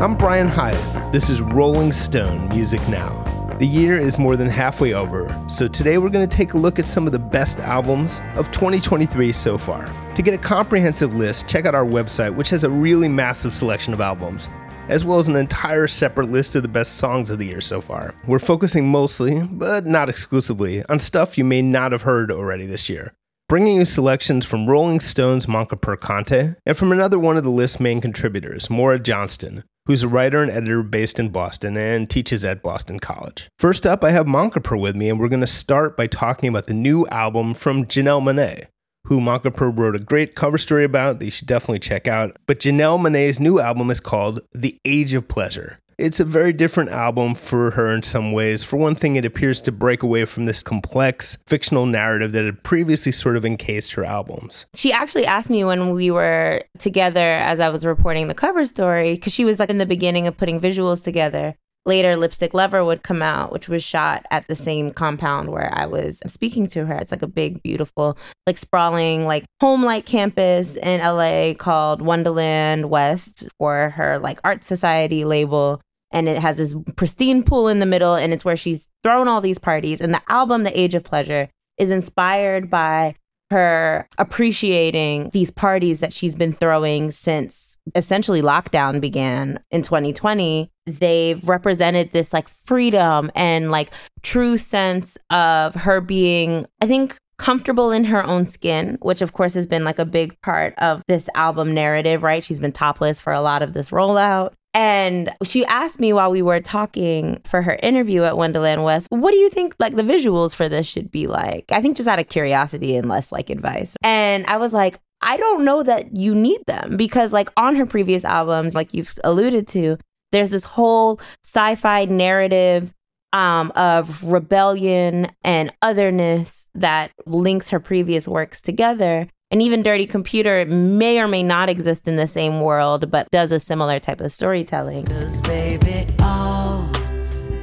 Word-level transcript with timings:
I'm 0.00 0.16
Brian 0.16 0.48
Hiatt. 0.48 1.12
This 1.12 1.28
is 1.28 1.42
Rolling 1.42 1.92
Stone 1.92 2.48
Music 2.48 2.80
Now. 2.88 3.22
The 3.58 3.66
year 3.66 3.98
is 3.98 4.16
more 4.16 4.34
than 4.34 4.48
halfway 4.48 4.94
over, 4.94 5.28
so 5.46 5.68
today 5.68 5.98
we're 5.98 6.08
going 6.08 6.26
to 6.26 6.36
take 6.36 6.54
a 6.54 6.56
look 6.56 6.78
at 6.78 6.86
some 6.86 7.04
of 7.04 7.12
the 7.12 7.18
best 7.18 7.60
albums 7.60 8.22
of 8.34 8.50
2023 8.50 9.30
so 9.30 9.58
far. 9.58 9.84
To 10.14 10.22
get 10.22 10.32
a 10.32 10.38
comprehensive 10.38 11.14
list, 11.14 11.48
check 11.48 11.66
out 11.66 11.74
our 11.74 11.84
website, 11.84 12.34
which 12.34 12.48
has 12.48 12.64
a 12.64 12.70
really 12.70 13.08
massive 13.08 13.52
selection 13.52 13.92
of 13.92 14.00
albums, 14.00 14.48
as 14.88 15.04
well 15.04 15.18
as 15.18 15.28
an 15.28 15.36
entire 15.36 15.86
separate 15.86 16.30
list 16.30 16.56
of 16.56 16.62
the 16.62 16.68
best 16.68 16.96
songs 16.96 17.28
of 17.28 17.38
the 17.38 17.44
year 17.44 17.60
so 17.60 17.82
far. 17.82 18.14
We're 18.26 18.38
focusing 18.38 18.88
mostly, 18.88 19.42
but 19.52 19.84
not 19.84 20.08
exclusively, 20.08 20.82
on 20.86 20.98
stuff 21.00 21.36
you 21.36 21.44
may 21.44 21.60
not 21.60 21.92
have 21.92 22.02
heard 22.02 22.32
already 22.32 22.64
this 22.64 22.88
year 22.88 23.12
bringing 23.50 23.78
you 23.78 23.84
selections 23.84 24.46
from 24.46 24.68
Rolling 24.68 25.00
Stone's 25.00 25.46
Mankaprr 25.46 25.96
Conteh 25.96 26.54
and 26.64 26.76
from 26.76 26.92
another 26.92 27.18
one 27.18 27.36
of 27.36 27.42
the 27.42 27.50
list's 27.50 27.80
main 27.80 28.00
contributors, 28.00 28.70
Maura 28.70 29.00
Johnston, 29.00 29.64
who's 29.90 30.04
a 30.04 30.08
writer 30.08 30.40
and 30.40 30.52
editor 30.52 30.84
based 30.84 31.18
in 31.18 31.30
Boston 31.30 31.76
and 31.76 32.08
teaches 32.08 32.44
at 32.44 32.62
Boston 32.62 33.00
College. 33.00 33.48
First 33.58 33.84
up, 33.84 34.04
I 34.04 34.12
have 34.12 34.26
Mankaprr 34.26 34.80
with 34.80 34.94
me, 34.94 35.08
and 35.08 35.18
we're 35.18 35.28
going 35.28 35.40
to 35.40 35.48
start 35.48 35.96
by 35.96 36.06
talking 36.06 36.48
about 36.48 36.66
the 36.66 36.74
new 36.74 37.08
album 37.08 37.54
from 37.54 37.86
Janelle 37.86 38.22
Monáe, 38.22 38.66
who 39.06 39.18
Mankaprr 39.18 39.76
wrote 39.76 39.96
a 39.96 39.98
great 39.98 40.36
cover 40.36 40.58
story 40.58 40.84
about 40.84 41.18
that 41.18 41.24
you 41.24 41.32
should 41.32 41.48
definitely 41.48 41.80
check 41.80 42.06
out. 42.06 42.36
But 42.46 42.60
Janelle 42.60 43.00
Monáe's 43.00 43.40
new 43.40 43.58
album 43.58 43.90
is 43.90 43.98
called 43.98 44.42
The 44.52 44.78
Age 44.84 45.12
of 45.12 45.26
Pleasure. 45.26 45.80
It's 46.00 46.18
a 46.18 46.24
very 46.24 46.54
different 46.54 46.88
album 46.88 47.34
for 47.34 47.72
her 47.72 47.92
in 47.92 48.02
some 48.02 48.32
ways. 48.32 48.64
For 48.64 48.78
one 48.78 48.94
thing, 48.94 49.16
it 49.16 49.26
appears 49.26 49.60
to 49.62 49.70
break 49.70 50.02
away 50.02 50.24
from 50.24 50.46
this 50.46 50.62
complex 50.62 51.36
fictional 51.46 51.84
narrative 51.84 52.32
that 52.32 52.42
had 52.42 52.62
previously 52.62 53.12
sort 53.12 53.36
of 53.36 53.44
encased 53.44 53.92
her 53.92 54.04
albums. 54.04 54.64
She 54.74 54.92
actually 54.94 55.26
asked 55.26 55.50
me 55.50 55.62
when 55.62 55.90
we 55.90 56.10
were 56.10 56.62
together 56.78 57.20
as 57.20 57.60
I 57.60 57.68
was 57.68 57.84
reporting 57.84 58.28
the 58.28 58.34
cover 58.34 58.64
story, 58.64 59.16
because 59.16 59.34
she 59.34 59.44
was 59.44 59.60
like 59.60 59.68
in 59.68 59.76
the 59.76 59.84
beginning 59.84 60.26
of 60.26 60.38
putting 60.38 60.58
visuals 60.58 61.04
together. 61.04 61.54
Later, 61.84 62.16
Lipstick 62.16 62.54
Lover 62.54 62.82
would 62.82 63.02
come 63.02 63.22
out, 63.22 63.52
which 63.52 63.68
was 63.68 63.82
shot 63.82 64.24
at 64.30 64.48
the 64.48 64.56
same 64.56 64.92
compound 64.92 65.50
where 65.50 65.70
I 65.72 65.84
was 65.84 66.22
speaking 66.26 66.66
to 66.68 66.86
her. 66.86 66.94
It's 66.94 67.12
like 67.12 67.22
a 67.22 67.26
big, 67.26 67.62
beautiful, 67.62 68.16
like 68.46 68.56
sprawling, 68.56 69.26
like 69.26 69.44
home 69.60 69.84
like 69.84 70.06
campus 70.06 70.76
in 70.76 71.00
LA 71.00 71.52
called 71.58 72.00
Wonderland 72.00 72.88
West 72.88 73.44
for 73.58 73.90
her 73.90 74.18
like 74.18 74.40
art 74.44 74.64
society 74.64 75.26
label 75.26 75.82
and 76.10 76.28
it 76.28 76.40
has 76.40 76.56
this 76.56 76.74
pristine 76.96 77.42
pool 77.42 77.68
in 77.68 77.78
the 77.78 77.86
middle 77.86 78.14
and 78.14 78.32
it's 78.32 78.44
where 78.44 78.56
she's 78.56 78.88
thrown 79.02 79.28
all 79.28 79.40
these 79.40 79.58
parties 79.58 80.00
and 80.00 80.12
the 80.12 80.22
album 80.28 80.64
the 80.64 80.78
age 80.78 80.94
of 80.94 81.04
pleasure 81.04 81.48
is 81.78 81.90
inspired 81.90 82.70
by 82.70 83.14
her 83.50 84.06
appreciating 84.18 85.30
these 85.32 85.50
parties 85.50 86.00
that 86.00 86.12
she's 86.12 86.36
been 86.36 86.52
throwing 86.52 87.10
since 87.10 87.78
essentially 87.94 88.42
lockdown 88.42 89.00
began 89.00 89.58
in 89.70 89.82
2020 89.82 90.70
they've 90.86 91.48
represented 91.48 92.12
this 92.12 92.32
like 92.32 92.48
freedom 92.48 93.30
and 93.34 93.70
like 93.70 93.90
true 94.22 94.56
sense 94.56 95.18
of 95.30 95.74
her 95.74 96.00
being 96.00 96.66
i 96.80 96.86
think 96.86 97.16
comfortable 97.40 97.90
in 97.90 98.04
her 98.04 98.22
own 98.22 98.44
skin, 98.44 98.98
which 99.00 99.22
of 99.22 99.32
course 99.32 99.54
has 99.54 99.66
been 99.66 99.82
like 99.82 99.98
a 99.98 100.04
big 100.04 100.38
part 100.42 100.74
of 100.76 101.02
this 101.08 101.26
album 101.34 101.72
narrative, 101.72 102.22
right? 102.22 102.44
She's 102.44 102.60
been 102.60 102.70
topless 102.70 103.18
for 103.18 103.32
a 103.32 103.40
lot 103.40 103.62
of 103.62 103.72
this 103.72 103.88
rollout. 103.88 104.52
And 104.72 105.34
she 105.42 105.64
asked 105.66 105.98
me 105.98 106.12
while 106.12 106.30
we 106.30 106.42
were 106.42 106.60
talking 106.60 107.40
for 107.44 107.62
her 107.62 107.78
interview 107.82 108.22
at 108.22 108.36
Wonderland 108.36 108.84
West, 108.84 109.08
what 109.10 109.32
do 109.32 109.36
you 109.36 109.50
think 109.50 109.74
like 109.78 109.96
the 109.96 110.02
visuals 110.02 110.54
for 110.54 110.68
this 110.68 110.86
should 110.86 111.10
be 111.10 111.26
like? 111.26 111.72
I 111.72 111.82
think 111.82 111.96
just 111.96 112.08
out 112.08 112.20
of 112.20 112.28
curiosity 112.28 112.96
and 112.96 113.08
less 113.08 113.32
like 113.32 113.50
advice. 113.50 113.96
And 114.02 114.46
I 114.46 114.58
was 114.58 114.72
like, 114.72 115.00
I 115.22 115.36
don't 115.36 115.64
know 115.64 115.82
that 115.82 116.16
you 116.16 116.34
need 116.34 116.64
them 116.66 116.96
because 116.96 117.32
like 117.32 117.50
on 117.56 117.74
her 117.76 117.86
previous 117.86 118.24
albums, 118.24 118.74
like 118.74 118.94
you've 118.94 119.12
alluded 119.24 119.66
to, 119.68 119.98
there's 120.32 120.50
this 120.50 120.64
whole 120.64 121.20
sci-fi 121.44 122.04
narrative 122.04 122.94
um, 123.32 123.72
of 123.74 124.24
rebellion 124.24 125.26
and 125.42 125.72
otherness 125.82 126.68
that 126.74 127.12
links 127.26 127.70
her 127.70 127.80
previous 127.80 128.26
works 128.26 128.60
together. 128.60 129.28
And 129.52 129.60
even 129.60 129.82
Dirty 129.82 130.06
Computer 130.06 130.64
may 130.64 131.18
or 131.18 131.26
may 131.26 131.42
not 131.42 131.68
exist 131.68 132.06
in 132.06 132.14
the 132.14 132.28
same 132.28 132.60
world, 132.60 133.10
but 133.10 133.28
does 133.32 133.50
a 133.50 133.58
similar 133.58 133.98
type 133.98 134.20
of 134.20 134.32
storytelling. 134.32 135.06
Baby, 135.42 136.06
all 136.20 136.88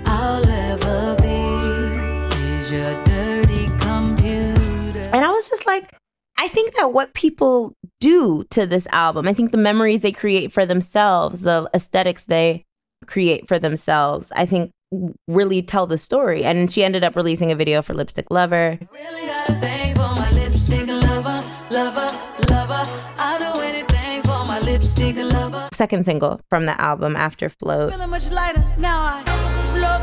I'll 0.06 0.46
ever 0.46 1.16
be 1.22 2.40
is 2.44 2.70
your 2.74 2.94
dirty 3.06 3.68
computer. 3.80 5.00
And 5.14 5.24
I 5.24 5.30
was 5.30 5.50
just 5.50 5.66
like, 5.66 5.94
I 6.38 6.50
think 6.50 6.75
that 6.75 6.92
what 6.92 7.14
people 7.14 7.74
do 8.02 8.44
to 8.50 8.66
this 8.66 8.88
album, 8.88 9.25
I 9.25 9.34
think 9.34 9.52
the 9.52 9.58
memories 9.58 10.02
they 10.02 10.12
create 10.12 10.52
for 10.52 10.66
themselves, 10.66 11.44
the 11.44 11.69
aesthetics 11.74 12.25
they 12.25 12.66
create 13.06 13.48
for 13.48 13.59
themselves, 13.59 14.34
I 14.36 14.46
think 14.46 14.72
really 15.30 15.62
tell 15.62 15.88
the 15.88 15.98
story. 15.98 16.44
And 16.44 16.72
she 16.72 16.84
ended 16.84 17.06
up 17.06 17.16
releasing 17.16 17.50
a 17.50 17.56
video 17.56 17.81
for 17.81 17.94
Lipstick 17.94 18.30
Lover. 18.30 18.78
Really 18.92 19.77
Second 25.78 26.06
single 26.06 26.42
from 26.50 26.66
the 26.66 26.82
album 26.82 27.16
after 27.16 27.50
Float. 27.50 27.92
Feeling 27.92 28.10
much 28.10 28.32
lighter 28.32 28.64
now. 28.80 29.00
I 29.00 29.24
float, 29.78 30.02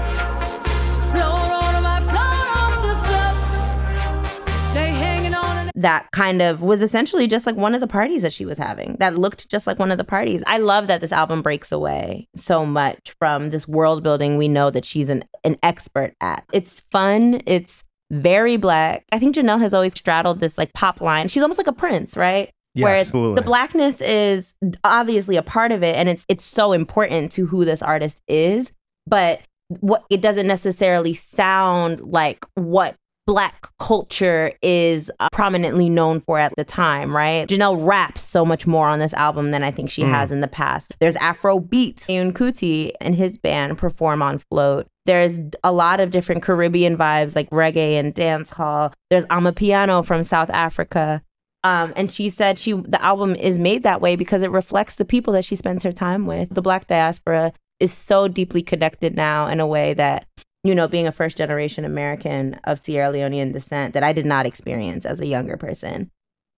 float 1.11 1.51
on 1.51 1.75
them, 1.75 1.85
I 1.85 1.99
float 1.99 2.47
on 2.62 2.71
them, 2.71 2.83
just 2.85 3.05
float. 3.05 4.73
They 4.73 4.93
hanging 4.93 5.34
on. 5.34 5.73
That 5.75 6.07
kind 6.13 6.41
of 6.43 6.63
was 6.63 6.81
essentially 6.81 7.27
just 7.27 7.45
like 7.45 7.57
one 7.57 7.75
of 7.75 7.81
the 7.81 7.89
parties 7.89 8.23
that 8.23 8.33
she 8.33 8.47
was 8.47 8.57
having. 8.57 8.99
That 9.01 9.19
looked 9.19 9.51
just 9.51 9.67
like 9.67 9.81
one 9.81 9.91
of 9.91 9.99
the 9.99 10.05
parties. 10.05 10.45
I 10.47 10.59
love 10.59 10.87
that 10.87 11.01
this 11.01 11.11
album 11.11 11.43
breaks 11.43 11.73
away 11.73 12.29
so 12.37 12.65
much 12.65 13.13
from 13.19 13.49
this 13.49 13.67
world 13.67 14.05
building 14.05 14.37
we 14.37 14.47
know 14.47 14.71
that 14.71 14.84
she's 14.84 15.09
an, 15.09 15.25
an 15.43 15.59
expert 15.61 16.15
at. 16.21 16.45
It's 16.53 16.79
fun. 16.93 17.41
It's 17.47 17.83
very 18.13 18.57
black. 18.57 19.07
I 19.11 19.19
think 19.19 19.34
Janelle 19.34 19.61
has 19.61 19.75
always 19.75 19.95
straddled 19.95 20.39
this 20.39 20.57
like 20.57 20.73
pop 20.73 21.01
line. 21.01 21.27
She's 21.27 21.43
almost 21.43 21.59
like 21.59 21.67
a 21.67 21.73
prince, 21.73 22.17
right? 22.17 22.51
Yeah, 22.75 22.85
Where 22.85 22.97
absolutely. 22.99 23.37
the 23.37 23.43
blackness 23.43 24.01
is 24.01 24.55
obviously 24.83 25.37
a 25.37 25.43
part 25.43 25.71
of 25.71 25.83
it 25.83 25.95
and 25.95 26.09
it's 26.09 26.27
it's 26.29 26.45
so 26.45 26.73
important 26.73 27.31
to 27.33 27.47
who 27.47 27.65
this 27.65 27.83
artist 27.83 28.21
is, 28.27 28.73
but 29.07 29.41
what 29.69 30.05
it 30.11 30.21
doesn't 30.21 30.47
necessarily 30.47 31.15
sound 31.15 32.01
like 32.01 32.45
what 32.55 32.97
black 33.27 33.69
culture 33.79 34.53
is 34.63 35.11
uh, 35.19 35.29
prominently 35.33 35.89
known 35.89 36.21
for 36.21 36.39
at 36.39 36.53
the 36.57 36.65
time, 36.65 37.15
right? 37.17 37.49
Janelle 37.49 37.87
raps 37.87 38.21
so 38.21 38.45
much 38.45 38.67
more 38.67 38.89
on 38.89 38.99
this 38.99 39.15
album 39.15 39.51
than 39.51 39.63
I 39.63 39.71
think 39.71 39.91
she 39.91 40.03
mm. 40.03 40.11
has 40.11 40.31
in 40.31 40.41
the 40.41 40.49
past. 40.49 40.93
There's 41.01 41.17
Afro 41.17 41.59
beats. 41.59 42.07
Seun 42.07 42.33
Kuti 42.33 42.93
and 43.01 43.15
his 43.15 43.39
band 43.39 43.79
perform 43.79 44.21
on 44.21 44.43
Float. 44.51 44.87
There's 45.07 45.41
a 45.63 45.73
lot 45.73 46.01
of 46.01 46.11
different 46.11 46.43
Caribbean 46.43 46.97
vibes 46.97 47.34
like 47.34 47.49
reggae 47.51 47.99
and 47.99 48.13
dance 48.13 48.51
hall. 48.51 48.93
There's 49.11 49.25
Amapiano 49.27 50.05
from 50.05 50.23
South 50.23 50.51
Africa. 50.51 51.23
Um, 51.65 51.93
and 51.97 52.13
she 52.13 52.31
said 52.31 52.59
she 52.59 52.73
the 52.73 53.03
album 53.03 53.35
is 53.35 53.59
made 53.59 53.83
that 53.83 54.01
way 54.01 54.15
because 54.15 54.43
it 54.43 54.51
reflects 54.51 54.97
the 54.97 55.05
people 55.05 55.33
that 55.33 55.45
she 55.45 55.57
spends 55.57 55.83
her 55.83 55.93
time 55.93 56.27
with. 56.27 56.55
The 56.55 56.63
black 56.63 56.87
diaspora 56.87 57.53
is 57.81 57.93
so 57.93 58.29
deeply 58.29 58.63
connected 58.63 59.17
now 59.17 59.49
in 59.49 59.59
a 59.59 59.67
way 59.67 59.95
that 59.95 60.27
you 60.65 60.75
know, 60.75 60.89
being 60.89 61.07
a 61.07 61.13
first 61.13 61.37
generation 61.37 61.85
American 61.85 62.55
of 62.65 62.83
Sierra 62.83 63.13
Leonean 63.13 63.53
descent 63.53 63.93
that 63.93 64.03
I 64.03 64.13
did 64.15 64.25
not 64.25 64.47
experience 64.47 65.05
as 65.05 65.21
a 65.21 65.27
younger 65.27 65.59
person. 65.59 66.11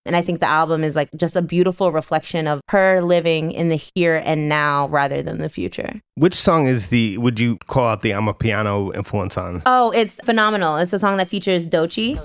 And 0.05 0.15
I 0.15 0.21
think 0.21 0.39
the 0.39 0.47
album 0.47 0.85
is 0.85 0.95
like 0.95 1.09
just 1.17 1.35
a 1.35 1.41
beautiful 1.41 1.91
reflection 1.91 2.47
of 2.47 2.61
her 2.69 3.01
living 3.01 3.51
in 3.51 3.67
the 3.67 3.75
here 3.93 4.21
and 4.23 4.47
now 4.47 4.87
rather 4.87 5.21
than 5.21 5.39
the 5.39 5.49
future. 5.49 6.01
Which 6.15 6.35
song 6.35 6.65
is 6.65 6.87
the, 6.87 7.17
would 7.17 7.41
you 7.41 7.57
call 7.67 7.89
out 7.89 7.99
the 7.99 8.11
Amapiano 8.11 8.95
influence 8.95 9.37
on? 9.37 9.61
Oh, 9.65 9.91
it's 9.91 10.21
phenomenal. 10.23 10.77
It's 10.77 10.93
a 10.93 10.99
song 10.99 11.17
that 11.17 11.27
features 11.27 11.67
Doechii. 11.67 12.17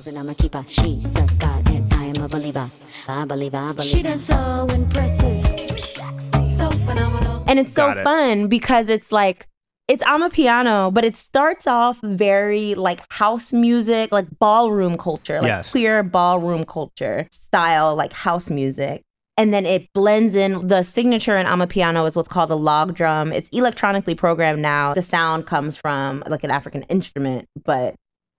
She's 2.23 2.35
a 2.35 2.37
and 2.37 2.57
I 2.57 2.67
am 2.67 2.67
a 2.67 2.69
believer. 2.69 2.71
I 3.09 3.25
believe, 3.25 3.55
I 3.55 3.73
believe. 3.73 3.91
She 3.91 4.03
done 4.03 4.19
so 4.19 4.67
impressive. 4.73 5.45
So 6.51 6.71
phenomenal. 6.71 7.45
And 7.49 7.59
it's 7.59 7.73
so 7.73 7.91
it. 7.91 8.03
fun 8.05 8.49
because 8.49 8.89
it's 8.89 9.11
like, 9.11 9.49
it's 9.89 10.05
Amapiano, 10.05 10.95
but 10.95 11.05
it 11.05 11.17
starts 11.17 11.67
off 11.67 11.99
very 12.03 12.75
like 12.75 13.01
house 13.11 13.53
music, 13.53 14.13
like 14.13 14.27
ballroom 14.39 14.97
culture, 14.97 15.41
like 15.41 15.49
yes. 15.49 15.71
queer 15.71 16.03
ballroom 16.03 16.65
culture 16.65 17.27
style, 17.33 17.97
like 17.97 18.13
house 18.13 18.51
music. 18.51 19.03
And 19.37 19.53
then 19.53 19.67
it 19.67 19.89
blends 19.95 20.35
in 20.35 20.69
the 20.69 20.83
signature 20.83 21.37
in 21.39 21.47
Amapiano 21.47 22.07
is 22.07 22.17
what's 22.17 22.29
called 22.29 22.51
a 22.51 22.55
log 22.55 22.95
drum. 22.95 23.33
It's 23.33 23.49
electronically 23.49 24.15
programmed 24.15 24.61
now. 24.61 24.95
The 24.95 25.03
sound 25.03 25.47
comes 25.47 25.77
from 25.77 26.23
like 26.27 26.45
an 26.45 26.51
African 26.51 26.83
instrument, 26.85 27.49
but 27.65 27.95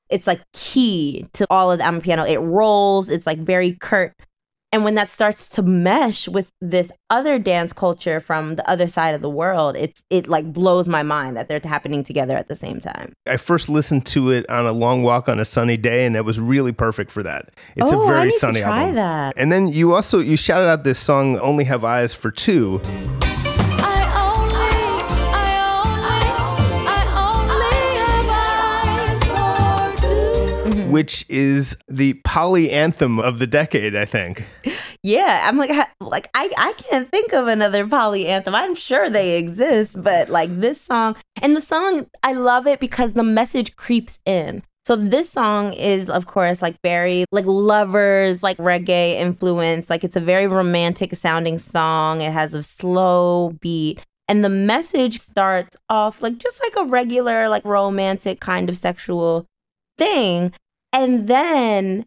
it's 0.09 0.27
like 0.27 0.41
key 0.53 1.25
to 1.33 1.47
all 1.49 1.71
of 1.71 1.79
the 1.79 1.83
Amapiano. 1.83 2.29
It 2.29 2.39
rolls, 2.39 3.09
it's 3.09 3.25
like 3.25 3.39
very 3.39 3.73
curt 3.73 4.13
and 4.73 4.83
when 4.83 4.95
that 4.95 5.11
starts 5.11 5.47
to 5.49 5.61
mesh 5.61 6.27
with 6.27 6.51
this 6.59 6.91
other 7.11 7.37
dance 7.37 7.71
culture 7.71 8.19
from 8.19 8.55
the 8.55 8.67
other 8.67 8.87
side 8.87 9.13
of 9.13 9.21
the 9.21 9.29
world, 9.29 9.75
it's 9.77 10.03
it 10.09 10.27
like 10.27 10.51
blows 10.51 10.89
my 10.89 11.03
mind 11.03 11.37
that 11.37 11.47
they're 11.47 11.61
happening 11.63 12.03
together 12.03 12.35
at 12.35 12.47
the 12.47 12.55
same 12.55 12.79
time. 12.79 13.13
I 13.27 13.37
first 13.37 13.69
listened 13.69 14.07
to 14.07 14.31
it 14.31 14.49
on 14.49 14.65
a 14.65 14.71
long 14.71 15.03
walk 15.03 15.29
on 15.29 15.39
a 15.39 15.45
sunny 15.45 15.77
day, 15.77 16.07
and 16.07 16.15
it 16.15 16.25
was 16.25 16.39
really 16.39 16.71
perfect 16.71 17.11
for 17.11 17.21
that. 17.21 17.51
It's 17.75 17.93
oh, 17.93 18.03
a 18.03 18.07
very 18.07 18.21
I 18.21 18.23
need 18.25 18.33
sunny 18.33 18.59
to 18.61 18.65
try 18.65 18.79
album. 18.79 18.95
That. 18.95 19.33
And 19.37 19.51
then 19.51 19.67
you 19.67 19.93
also 19.93 20.17
you 20.17 20.35
shouted 20.35 20.67
out 20.67 20.83
this 20.83 20.97
song 20.97 21.37
"Only 21.37 21.65
Have 21.65 21.83
Eyes 21.83 22.15
for 22.15 22.31
Two. 22.31 22.81
Which 30.93 31.25
is 31.27 31.75
the 31.87 32.13
poly 32.23 32.71
anthem 32.71 33.19
of 33.19 33.39
the 33.39 33.47
decade, 33.47 33.95
I 33.95 34.05
think. 34.05 34.45
Yeah, 35.01 35.41
I'm 35.45 35.57
like, 35.57 35.71
like 35.99 36.29
I, 36.33 36.49
I 36.57 36.73
can't 36.77 37.09
think 37.09 37.33
of 37.33 37.47
another 37.47 37.85
poly 37.85 38.27
anthem. 38.27 38.55
I'm 38.55 38.75
sure 38.75 39.09
they 39.09 39.37
exist, 39.37 40.01
but 40.01 40.29
like 40.29 40.59
this 40.61 40.79
song 40.79 41.17
and 41.41 41.57
the 41.57 41.61
song, 41.61 42.07
I 42.23 42.31
love 42.33 42.67
it 42.67 42.79
because 42.79 43.13
the 43.13 43.23
message 43.23 43.75
creeps 43.75 44.19
in. 44.25 44.63
So 44.85 44.95
this 44.97 45.29
song 45.29 45.73
is, 45.73 46.09
of 46.09 46.25
course, 46.25 46.61
like 46.61 46.77
very 46.83 47.25
like 47.31 47.45
lovers, 47.45 48.43
like 48.43 48.57
reggae 48.57 49.13
influence. 49.15 49.89
Like 49.89 50.03
it's 50.03 50.15
a 50.15 50.21
very 50.21 50.47
romantic 50.47 51.15
sounding 51.15 51.57
song. 51.57 52.21
It 52.21 52.31
has 52.31 52.53
a 52.53 52.63
slow 52.63 53.51
beat. 53.61 53.99
And 54.27 54.43
the 54.43 54.49
message 54.49 55.19
starts 55.19 55.77
off 55.89 56.21
like 56.21 56.37
just 56.37 56.61
like 56.61 56.85
a 56.85 56.89
regular, 56.89 57.49
like 57.49 57.65
romantic 57.65 58.39
kind 58.39 58.69
of 58.69 58.77
sexual 58.77 59.45
thing. 59.97 60.53
And 60.93 61.27
then 61.27 62.05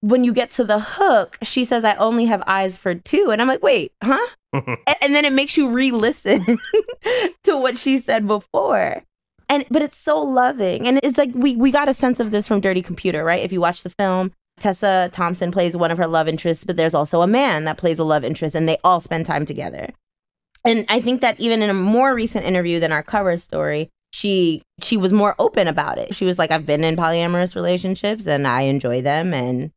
when 0.00 0.24
you 0.24 0.32
get 0.32 0.50
to 0.52 0.64
the 0.64 0.80
hook, 0.80 1.38
she 1.42 1.64
says, 1.64 1.84
I 1.84 1.94
only 1.96 2.24
have 2.26 2.42
eyes 2.46 2.76
for 2.76 2.94
two. 2.94 3.30
And 3.30 3.40
I'm 3.40 3.48
like, 3.48 3.62
wait, 3.62 3.92
huh? 4.02 4.26
and 4.52 5.14
then 5.14 5.24
it 5.24 5.32
makes 5.32 5.56
you 5.56 5.70
re 5.70 5.90
listen 5.90 6.44
to 7.44 7.58
what 7.58 7.76
she 7.76 7.98
said 7.98 8.26
before 8.26 9.02
and 9.48 9.64
but 9.70 9.82
it's 9.82 9.98
so 9.98 10.20
loving 10.20 10.86
and 10.86 11.00
it's 11.02 11.18
like 11.18 11.30
we 11.34 11.56
we 11.56 11.70
got 11.70 11.88
a 11.88 11.94
sense 11.94 12.20
of 12.20 12.30
this 12.30 12.48
from 12.48 12.60
dirty 12.60 12.82
computer 12.82 13.24
right 13.24 13.42
if 13.42 13.52
you 13.52 13.60
watch 13.60 13.82
the 13.82 13.90
film 13.90 14.32
tessa 14.58 15.10
thompson 15.12 15.50
plays 15.50 15.76
one 15.76 15.90
of 15.90 15.98
her 15.98 16.06
love 16.06 16.28
interests 16.28 16.64
but 16.64 16.76
there's 16.76 16.94
also 16.94 17.22
a 17.22 17.26
man 17.26 17.64
that 17.64 17.76
plays 17.76 17.98
a 17.98 18.04
love 18.04 18.24
interest 18.24 18.54
and 18.54 18.68
they 18.68 18.78
all 18.84 19.00
spend 19.00 19.26
time 19.26 19.44
together 19.44 19.88
and 20.64 20.84
i 20.88 21.00
think 21.00 21.20
that 21.20 21.38
even 21.40 21.62
in 21.62 21.70
a 21.70 21.74
more 21.74 22.14
recent 22.14 22.44
interview 22.44 22.78
than 22.78 22.92
our 22.92 23.02
cover 23.02 23.36
story 23.36 23.90
she 24.14 24.62
she 24.80 24.96
was 24.96 25.12
more 25.12 25.34
open 25.40 25.66
about 25.66 25.98
it 25.98 26.14
she 26.14 26.24
was 26.24 26.38
like 26.38 26.52
i've 26.52 26.64
been 26.64 26.84
in 26.84 26.94
polyamorous 26.94 27.56
relationships 27.56 28.28
and 28.28 28.46
i 28.46 28.60
enjoy 28.60 29.02
them 29.02 29.34
and 29.34 29.72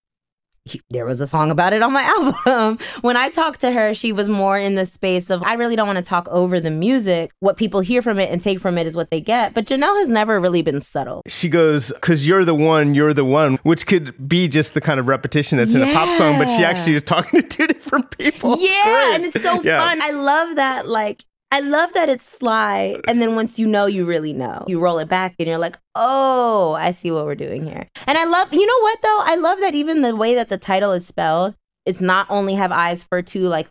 there 0.89 1.05
was 1.05 1.21
a 1.21 1.27
song 1.27 1.49
about 1.49 1.71
it 1.71 1.81
on 1.81 1.93
my 1.93 2.03
album. 2.45 2.77
when 2.99 3.15
I 3.15 3.29
talked 3.29 3.61
to 3.61 3.71
her, 3.71 3.93
she 3.93 4.11
was 4.11 4.27
more 4.27 4.59
in 4.59 4.75
the 4.75 4.85
space 4.85 5.29
of 5.29 5.41
I 5.43 5.53
really 5.53 5.77
don't 5.77 5.87
want 5.87 5.97
to 5.97 6.03
talk 6.03 6.27
over 6.27 6.59
the 6.59 6.69
music. 6.69 7.31
What 7.39 7.55
people 7.55 7.79
hear 7.79 8.01
from 8.01 8.19
it 8.19 8.29
and 8.29 8.41
take 8.41 8.59
from 8.59 8.77
it 8.77 8.85
is 8.85 8.93
what 8.93 9.09
they 9.09 9.21
get. 9.21 9.53
But 9.53 9.65
Janelle 9.65 9.97
has 9.97 10.09
never 10.09 10.41
really 10.41 10.61
been 10.61 10.81
subtle. 10.81 11.21
She 11.25 11.47
goes, 11.47 11.93
"Cause 12.01 12.27
you're 12.27 12.43
the 12.43 12.53
one, 12.53 12.95
you're 12.95 13.13
the 13.13 13.23
one," 13.23 13.59
which 13.63 13.87
could 13.87 14.27
be 14.27 14.49
just 14.49 14.73
the 14.73 14.81
kind 14.81 14.99
of 14.99 15.07
repetition 15.07 15.57
that's 15.57 15.73
yeah. 15.73 15.83
in 15.83 15.89
a 15.89 15.93
pop 15.93 16.17
song, 16.17 16.37
but 16.37 16.49
she 16.49 16.65
actually 16.65 16.95
is 16.95 17.03
talking 17.03 17.41
to 17.41 17.47
two 17.47 17.67
different 17.73 18.17
people. 18.17 18.57
Yeah, 18.59 19.15
and 19.15 19.23
it's 19.23 19.41
so 19.41 19.61
yeah. 19.63 19.79
fun. 19.79 19.99
I 20.01 20.11
love 20.11 20.57
that. 20.57 20.85
Like 20.85 21.23
I 21.51 21.61
love 21.61 21.93
that 21.93 22.09
it's 22.09 22.25
sly. 22.25 22.97
And 23.07 23.21
then 23.21 23.35
once 23.35 23.57
you 23.57 23.67
know, 23.67 23.85
you 23.85 24.05
really 24.05 24.33
know. 24.33 24.65
You 24.67 24.79
roll 24.79 24.99
it 24.99 25.07
back 25.07 25.35
and 25.39 25.47
you're 25.47 25.57
like, 25.57 25.77
oh, 25.95 26.73
I 26.73 26.91
see 26.91 27.09
what 27.09 27.25
we're 27.25 27.35
doing 27.35 27.65
here. 27.65 27.87
And 28.05 28.17
I 28.17 28.25
love, 28.25 28.53
you 28.53 28.65
know 28.65 28.79
what 28.81 29.01
though? 29.01 29.19
I 29.21 29.35
love 29.35 29.59
that 29.59 29.73
even 29.73 30.01
the 30.01 30.15
way 30.15 30.35
that 30.35 30.49
the 30.49 30.57
title 30.57 30.91
is 30.91 31.07
spelled, 31.07 31.55
it's 31.85 32.01
not 32.01 32.27
only 32.29 32.55
have 32.55 32.71
eyes 32.71 33.01
for 33.01 33.21
two, 33.21 33.47
like 33.47 33.67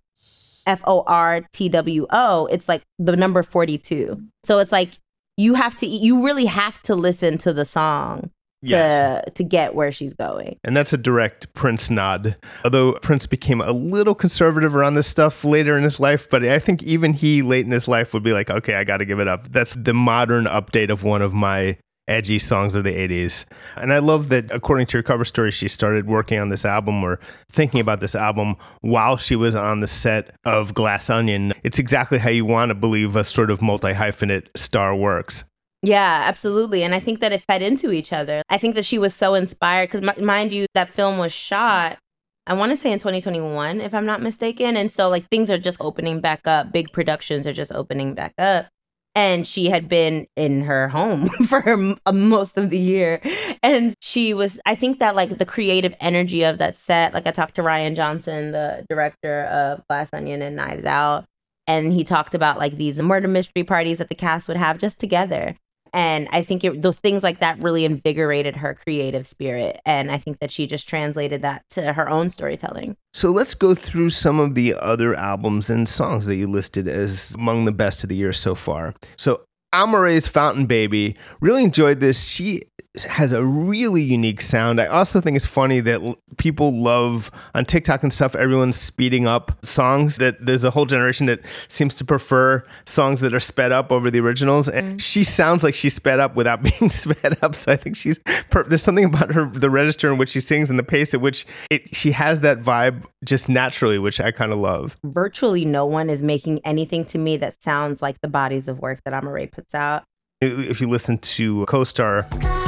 F 0.67 0.81
O 0.85 1.05
R 1.07 1.43
T 1.53 1.69
W 1.69 2.07
O, 2.11 2.47
it's 2.47 2.69
like 2.69 2.83
the 2.99 3.17
number 3.17 3.43
42. 3.43 4.23
So 4.43 4.59
it's 4.59 4.73
like 4.73 4.93
you 5.37 5.55
have 5.55 5.75
to, 5.77 5.87
you 5.87 6.25
really 6.25 6.47
have 6.47 6.81
to 6.83 6.95
listen 6.95 7.37
to 7.39 7.53
the 7.53 7.67
song 7.67 8.31
to 8.65 8.71
yes. 8.71 9.25
to 9.35 9.45
get 9.45 9.75
where 9.75 9.93
she's 9.93 10.15
going. 10.15 10.59
And 10.65 10.77
that's 10.77 10.93
a 10.93 10.99
direct 10.99 11.53
Prince 11.55 11.91
nod. 11.91 12.37
Although 12.65 12.95
Prince 12.95 13.27
became 13.27 13.61
a 13.61 13.73
little 13.73 14.15
conservative 14.15 14.75
around 14.75 14.95
this 14.95 15.07
stuff 15.07 15.45
later 15.45 15.77
in 15.77 15.85
his 15.85 16.01
life, 16.01 16.29
but 16.29 16.45
I 16.45 16.59
think 16.59 16.83
even 16.83 17.13
he 17.13 17.43
late 17.43 17.67
in 17.67 17.73
his 17.73 17.89
life 17.89 18.15
would 18.15 18.23
be 18.23 18.33
like, 18.33 18.51
"Okay, 18.51 18.75
I 18.75 18.85
got 18.85 18.99
to 18.99 19.05
give 19.05 19.21
it 19.21 19.29
up." 19.29 19.53
That's 19.53 19.75
the 19.75 19.95
modern 19.95 20.45
update 20.45 20.91
of 20.91 21.05
one 21.05 21.23
of 21.23 21.35
my 21.35 21.77
edgy 22.09 22.39
songs 22.39 22.75
of 22.75 22.85
the 22.85 22.95
80s. 22.95 23.45
And 23.77 23.93
I 23.93 23.99
love 23.99 24.29
that 24.29 24.51
according 24.53 24.87
to 24.87 24.97
your 24.97 25.03
cover 25.03 25.25
story 25.25 25.51
she 25.51 25.69
started 25.69 26.07
working 26.07 26.39
on 26.39 26.51
this 26.51 26.65
album 26.65 27.03
or 27.03 27.19
thinking 27.51 27.81
about 27.81 28.01
this 28.01 28.15
album 28.15 28.57
while 28.81 29.17
she 29.17 29.37
was 29.37 29.55
on 29.55 29.81
the 29.81 29.89
set 29.89 30.35
of 30.45 30.75
Glass 30.75 31.11
Onion. 31.11 31.53
It's 31.65 31.79
exactly 31.79 32.19
how 32.19 32.31
you 32.31 32.45
want 32.45 32.71
to 32.71 32.75
believe 32.75 33.17
a 33.17 33.25
sort 33.25 33.51
of 33.51 33.61
multi-hyphenate 33.61 34.49
star 34.57 34.95
works. 34.95 35.45
Yeah, 35.83 36.23
absolutely. 36.27 36.83
And 36.83 36.95
I 36.95 37.01
think 37.01 37.21
that 37.21 37.33
it 37.33 37.45
fed 37.47 37.63
into 37.63 37.93
each 37.93 38.13
other. 38.13 38.43
I 38.49 38.59
think 38.59 38.75
that 38.75 38.85
she 38.85 38.99
was 38.99 39.15
so 39.15 39.35
inspired 39.35 39.89
because, 39.89 40.03
m- 40.03 40.25
mind 40.25 40.53
you, 40.53 40.67
that 40.75 40.89
film 40.89 41.19
was 41.19 41.33
shot, 41.33 41.99
I 42.47 42.55
want 42.55 42.71
to 42.73 42.77
say 42.77 42.93
in 42.93 42.99
2021, 42.99 43.81
if 43.81 43.93
I'm 43.93 44.07
not 44.07 44.23
mistaken. 44.23 44.77
And 44.77 44.91
so, 44.91 45.09
like, 45.09 45.29
things 45.29 45.51
are 45.51 45.59
just 45.59 45.81
opening 45.81 46.21
back 46.21 46.47
up. 46.47 46.73
Big 46.73 46.93
productions 46.93 47.47
are 47.47 47.53
just 47.53 47.73
opening 47.73 48.15
back 48.15 48.35
up. 48.39 48.67
And 49.15 49.47
she 49.47 49.67
had 49.71 49.89
been 49.89 50.27
in 50.37 50.63
her 50.63 50.89
home 50.89 51.29
for 51.49 51.61
her, 51.63 51.95
uh, 52.05 52.13
most 52.13 52.57
of 52.59 52.71
the 52.71 52.79
year. 52.79 53.21
And 53.63 53.95
she 54.01 54.35
was, 54.35 54.61
I 54.67 54.75
think 54.75 54.99
that, 55.01 55.17
like, 55.17 55.39
the 55.39 55.47
creative 55.47 55.95
energy 56.01 56.43
of 56.45 56.59
that 56.59 56.77
set, 56.77 57.15
like, 57.15 57.27
I 57.27 57.31
talked 57.33 57.55
to 57.57 57.63
Rian 57.63 57.97
Johnson, 57.97 58.53
the 58.53 58.85
director 58.89 59.43
of 59.45 59.87
Glass 59.89 60.11
Onion 60.13 60.43
and 60.43 60.57
Knives 60.57 60.85
Out 60.85 61.25
and 61.67 61.93
he 61.93 62.05
talked 62.05 62.35
about 62.35 62.59
like 62.59 62.77
these 62.77 63.03
murder 63.03 63.29
mystery 63.29 63.65
parties 63.65 63.99
that 63.99 64.09
the 64.09 64.15
cast 64.15 64.49
would 64.49 64.57
have 64.57 64.79
just 64.79 65.01
together 65.01 65.57
and 65.93 66.29
I 66.31 66.43
think 66.43 66.65
it, 66.65 66.83
the 66.83 66.93
things 66.93 67.23
like 67.23 67.41
that 67.41 67.59
really 67.61 67.85
invigorated 67.85 68.57
her 68.57 68.75
creative 68.75 69.27
spirit. 69.27 69.81
And 69.85 70.11
I 70.11 70.19
think 70.19 70.39
that 70.41 70.51
she 70.51 70.67
just 70.67 70.89
translated 70.89 71.43
that 71.43 71.65
to 71.71 71.93
her 71.93 72.09
own 72.09 72.31
storytelling. 72.31 72.97
So 73.13 73.31
let's 73.31 73.55
go 73.55 73.75
through 73.75 74.11
some 74.11 74.41
of 74.41 74.55
the 74.55 74.75
other 74.75 75.15
albums 75.15 75.71
and 75.71 75.89
songs 75.89 76.27
that 76.27 76.37
you 76.37 76.47
listed 76.49 76.89
as 76.89 77.35
among 77.35 77.65
the 77.65 77.73
best 77.73 78.03
of 78.03 78.09
the 78.09 78.17
year 78.17 78.33
so 78.33 78.55
far. 78.55 78.95
So 79.17 79.43
Amaarae's 79.75 80.29
Fountain 80.29 80.67
Baby, 80.67 81.17
really 81.41 81.65
enjoyed 81.65 82.01
this. 82.01 82.25
She 82.25 82.63
has 83.05 83.33
a 83.33 83.45
really 83.45 84.03
unique 84.03 84.41
sound. 84.41 84.81
I 84.81 84.87
also 84.87 85.21
think 85.21 85.37
it's 85.37 85.47
funny 85.47 85.81
that 85.81 86.03
l- 86.03 86.19
people 86.39 86.81
love 86.81 87.31
on 87.55 87.65
TikTok 87.65 88.03
and 88.03 88.13
stuff, 88.13 88.35
everyone's 88.35 88.77
speeding 88.77 89.27
up 89.27 89.65
songs. 89.65 90.17
That 90.17 90.45
there's 90.45 90.65
a 90.65 90.71
whole 90.71 90.87
generation 90.87 91.27
that 91.27 91.41
seems 91.69 91.95
to 91.97 92.05
prefer 92.05 92.65
songs 92.85 93.21
that 93.21 93.35
are 93.35 93.41
sped 93.41 93.73
up 93.73 93.93
over 93.93 94.11
the 94.11 94.21
originals. 94.21 94.69
And 94.69 94.99
mm. 94.99 95.03
she 95.03 95.25
sounds 95.25 95.63
like 95.63 95.75
she's 95.75 95.95
sped 95.95 96.21
up 96.21 96.37
without 96.37 96.63
being 96.79 96.91
sped 96.91 97.39
up. 97.43 97.55
So 97.55 97.73
I 97.73 97.77
think 97.77 97.97
she's 97.97 98.19
per- 98.51 98.65
there's 98.65 98.83
something 98.83 99.05
about 99.05 99.33
her 99.33 99.47
the 99.47 99.71
register 99.71 100.11
in 100.11 100.19
which 100.19 100.31
she 100.31 100.41
sings 100.41 100.71
and 100.71 100.79
the 100.79 100.85
pace 100.85 101.15
at 101.15 101.21
which 101.21 101.47
it 101.71 101.95
she 101.95 102.13
has 102.13 102.41
that 102.41 102.61
vibe 102.61 103.05
just 103.25 103.49
naturally, 103.49 103.99
which 103.99 104.21
I 104.21 104.31
kind 104.31 104.53
of 104.53 104.59
love. 104.59 104.97
Virtually 105.05 105.65
no 105.65 105.85
one 105.87 106.09
is 106.11 106.23
making 106.23 106.61
anything 106.65 107.05
to 107.07 107.19
me 107.19 107.37
that 107.39 107.63
sounds 107.63 108.01
like 108.03 108.21
the 108.21 108.29
bodies 108.29 108.69
of 108.69 108.81
work 108.81 109.01
that 109.05 109.13
Amaarae 109.13 109.51
puts 109.51 109.75
out. 109.75 110.05
If 110.41 110.81
you 110.81 110.89
listen 110.89 111.19
to 111.19 111.65
Co-Star. 111.65 112.23
Sky. 112.25 112.66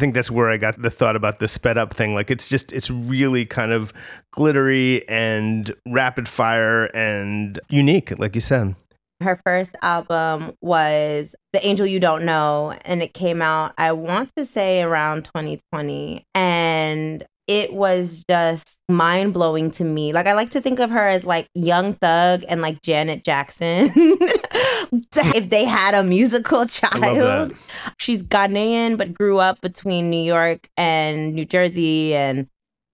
Think 0.00 0.14
that's 0.14 0.30
where 0.30 0.50
I 0.50 0.56
got 0.56 0.80
the 0.80 0.90
thought 0.90 1.14
about 1.14 1.38
the 1.38 1.46
sped 1.46 1.78
up 1.78 1.94
thing. 1.94 2.14
Like 2.14 2.30
it's 2.30 2.48
just 2.48 2.72
it's 2.72 2.90
really 2.90 3.46
kind 3.46 3.70
of 3.70 3.92
glittery 4.32 5.08
and 5.08 5.72
rapid 5.86 6.28
fire 6.28 6.86
and 6.86 7.60
unique, 7.68 8.18
like 8.18 8.34
you 8.34 8.40
said. 8.40 8.74
Her 9.22 9.38
first 9.44 9.76
album 9.82 10.54
was 10.62 11.36
The 11.52 11.64
Angel 11.64 11.86
You 11.86 12.00
Don't 12.00 12.24
Know, 12.24 12.74
and 12.86 13.02
it 13.02 13.12
came 13.12 13.42
out, 13.42 13.74
I 13.76 13.92
want 13.92 14.34
to 14.36 14.46
say 14.46 14.82
around 14.82 15.26
2020. 15.26 16.24
And 16.34 17.26
it 17.50 17.72
was 17.72 18.22
just 18.30 18.80
mind 18.88 19.34
blowing 19.34 19.72
to 19.72 19.82
me. 19.82 20.12
Like 20.12 20.28
I 20.28 20.34
like 20.34 20.50
to 20.50 20.60
think 20.60 20.78
of 20.78 20.88
her 20.90 21.08
as 21.08 21.24
like 21.24 21.48
Young 21.56 21.94
Thug 21.94 22.44
and 22.48 22.62
like 22.62 22.80
Janet 22.80 23.24
Jackson. 23.24 23.90
if 23.96 25.50
they 25.50 25.64
had 25.64 25.94
a 25.94 26.04
musical 26.04 26.64
child. 26.66 27.52
She's 27.98 28.22
Ghanaian 28.22 28.96
but 28.96 29.12
grew 29.12 29.38
up 29.38 29.60
between 29.62 30.10
New 30.10 30.22
York 30.22 30.68
and 30.76 31.34
New 31.34 31.44
Jersey 31.44 32.14
and 32.14 32.46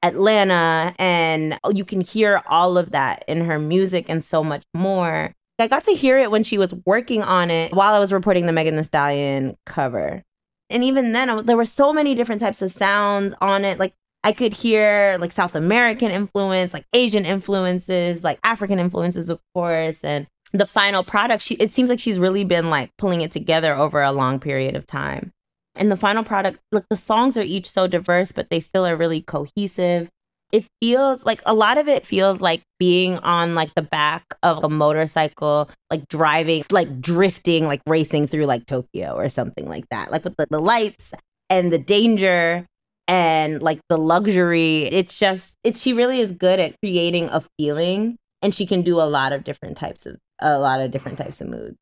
Atlanta 0.02 0.94
and 0.98 1.58
you 1.74 1.84
can 1.84 2.00
hear 2.00 2.42
all 2.46 2.78
of 2.78 2.92
that 2.92 3.26
in 3.28 3.44
her 3.44 3.58
music 3.58 4.06
and 4.08 4.24
so 4.24 4.42
much 4.42 4.62
more. 4.72 5.32
I 5.58 5.68
got 5.68 5.84
to 5.84 5.92
hear 5.92 6.18
it 6.18 6.30
when 6.30 6.42
she 6.42 6.56
was 6.56 6.74
working 6.86 7.22
on 7.22 7.50
it 7.50 7.74
while 7.74 7.92
I 7.92 7.98
was 7.98 8.10
reporting 8.10 8.46
the 8.46 8.52
Megan 8.52 8.76
Thee 8.76 8.84
Stallion 8.84 9.58
cover. 9.66 10.22
And 10.70 10.82
even 10.82 11.12
then, 11.12 11.44
there 11.44 11.56
were 11.58 11.66
so 11.66 11.92
many 11.92 12.14
different 12.14 12.40
types 12.40 12.62
of 12.62 12.72
sounds 12.72 13.34
on 13.42 13.64
it. 13.64 13.78
Like 13.78 13.92
I 14.26 14.32
could 14.32 14.54
hear 14.54 15.16
like 15.20 15.30
South 15.30 15.54
American 15.54 16.10
influence, 16.10 16.74
like 16.74 16.84
Asian 16.92 17.24
influences, 17.24 18.24
like 18.24 18.40
African 18.42 18.80
influences, 18.80 19.28
of 19.28 19.40
course. 19.54 20.02
And 20.02 20.26
the 20.52 20.66
final 20.66 21.04
product, 21.04 21.44
she 21.44 21.54
it 21.54 21.70
seems 21.70 21.88
like 21.88 22.00
she's 22.00 22.18
really 22.18 22.42
been 22.42 22.68
like 22.68 22.90
pulling 22.98 23.20
it 23.20 23.30
together 23.30 23.72
over 23.72 24.02
a 24.02 24.10
long 24.10 24.40
period 24.40 24.74
of 24.74 24.84
time. 24.84 25.30
And 25.76 25.92
the 25.92 25.96
final 25.96 26.24
product, 26.24 26.58
like 26.72 26.86
the 26.90 26.96
songs 26.96 27.36
are 27.36 27.42
each 27.42 27.70
so 27.70 27.86
diverse, 27.86 28.32
but 28.32 28.50
they 28.50 28.58
still 28.58 28.84
are 28.84 28.96
really 28.96 29.22
cohesive. 29.22 30.08
It 30.50 30.64
feels 30.82 31.24
like 31.24 31.40
a 31.46 31.54
lot 31.54 31.78
of 31.78 31.86
it 31.86 32.04
feels 32.04 32.40
like 32.40 32.62
being 32.80 33.18
on 33.18 33.54
like 33.54 33.76
the 33.76 33.82
back 33.82 34.24
of 34.42 34.64
a 34.64 34.68
motorcycle, 34.68 35.70
like 35.88 36.08
driving, 36.08 36.64
like 36.72 37.00
drifting, 37.00 37.66
like 37.66 37.82
racing 37.86 38.26
through 38.26 38.46
like 38.46 38.66
Tokyo 38.66 39.14
or 39.14 39.28
something 39.28 39.68
like 39.68 39.88
that. 39.90 40.10
Like 40.10 40.24
with 40.24 40.36
the, 40.36 40.48
the 40.50 40.60
lights 40.60 41.12
and 41.48 41.72
the 41.72 41.78
danger 41.78 42.66
and 43.08 43.62
like 43.62 43.80
the 43.88 43.98
luxury. 43.98 44.84
It's 44.84 45.18
just 45.18 45.54
it 45.64 45.76
she 45.76 45.92
really 45.92 46.20
is 46.20 46.32
good 46.32 46.60
at 46.60 46.74
creating 46.82 47.28
a 47.30 47.44
feeling 47.58 48.16
and 48.42 48.54
she 48.54 48.66
can 48.66 48.82
do 48.82 49.00
a 49.00 49.04
lot 49.04 49.32
of 49.32 49.44
different 49.44 49.76
types 49.76 50.06
of 50.06 50.16
a 50.40 50.58
lot 50.58 50.80
of 50.80 50.90
different 50.90 51.18
types 51.18 51.40
of 51.40 51.48
moods. 51.48 51.76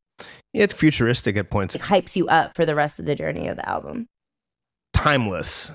Yeah, 0.52 0.64
it's 0.64 0.74
futuristic 0.74 1.36
at 1.36 1.50
points. 1.50 1.74
It 1.74 1.82
hypes 1.82 2.14
you 2.14 2.28
up 2.28 2.54
for 2.54 2.64
the 2.64 2.74
rest 2.74 2.98
of 2.98 3.06
the 3.06 3.16
journey 3.16 3.48
of 3.48 3.56
the 3.56 3.68
album. 3.68 4.06
Timeless. 4.92 5.72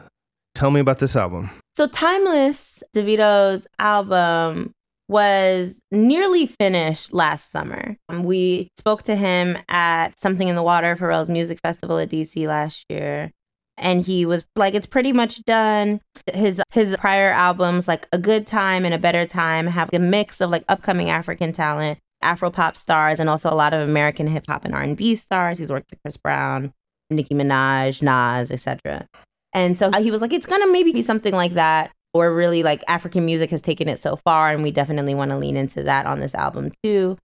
Tell 0.55 0.71
me 0.71 0.79
about 0.79 0.99
this 0.99 1.15
album. 1.15 1.49
So 1.75 1.87
Timeless, 1.87 2.83
Davido's 2.93 3.67
album 3.77 4.73
was 5.07 5.81
nearly 5.91 6.45
finished 6.45 7.13
last 7.13 7.51
summer. 7.51 7.97
Um, 8.09 8.23
we 8.23 8.69
spoke 8.77 9.03
to 9.03 9.15
him 9.15 9.57
at 9.67 10.17
Something 10.17 10.47
in 10.47 10.55
the 10.55 10.63
Water, 10.63 10.95
Pharrell's 10.95 11.29
music 11.29 11.59
festival 11.61 11.97
at 11.97 12.09
DC 12.09 12.47
last 12.47 12.85
year. 12.89 13.31
And 13.79 14.01
he 14.01 14.25
was 14.25 14.45
like, 14.55 14.73
it's 14.73 14.85
pretty 14.85 15.13
much 15.13 15.43
done. 15.43 16.01
His 16.33 16.61
his 16.71 16.95
prior 16.97 17.31
albums, 17.31 17.87
like 17.87 18.07
A 18.11 18.17
Good 18.17 18.45
Time 18.45 18.85
and 18.85 18.93
A 18.93 18.97
Better 18.97 19.25
Time, 19.25 19.67
have 19.67 19.89
a 19.93 19.99
mix 19.99 20.41
of 20.41 20.49
like 20.49 20.63
upcoming 20.67 21.09
African 21.09 21.51
talent, 21.51 21.99
Afro 22.21 22.51
pop 22.51 22.77
stars, 22.77 23.19
and 23.19 23.29
also 23.29 23.49
a 23.49 23.55
lot 23.55 23.73
of 23.73 23.87
American 23.87 24.27
hip 24.27 24.45
hop 24.47 24.65
and 24.65 24.73
R 24.73 24.81
and 24.81 24.97
B 24.97 25.15
stars. 25.15 25.57
He's 25.57 25.71
worked 25.71 25.89
with 25.91 26.01
Chris 26.01 26.17
Brown, 26.17 26.73
Nicki 27.09 27.33
Minaj, 27.33 28.01
Nas, 28.01 28.51
etc. 28.51 29.07
And 29.53 29.77
so 29.77 29.91
he 29.91 30.11
was 30.11 30.21
like, 30.21 30.33
it's 30.33 30.45
gonna 30.45 30.71
maybe 30.71 30.91
be 30.91 31.01
something 31.01 31.33
like 31.33 31.53
that 31.53 31.91
or 32.13 32.33
really 32.33 32.63
like 32.63 32.83
African 32.87 33.25
music 33.25 33.49
has 33.51 33.61
taken 33.61 33.87
it 33.87 33.99
so 33.99 34.15
far, 34.17 34.51
and 34.51 34.63
we 34.63 34.71
definitely 34.71 35.15
want 35.15 35.31
to 35.31 35.37
lean 35.37 35.57
into 35.57 35.83
that 35.83 36.05
on 36.05 36.19
this 36.19 36.35
album 36.35 36.71
too. 36.83 37.17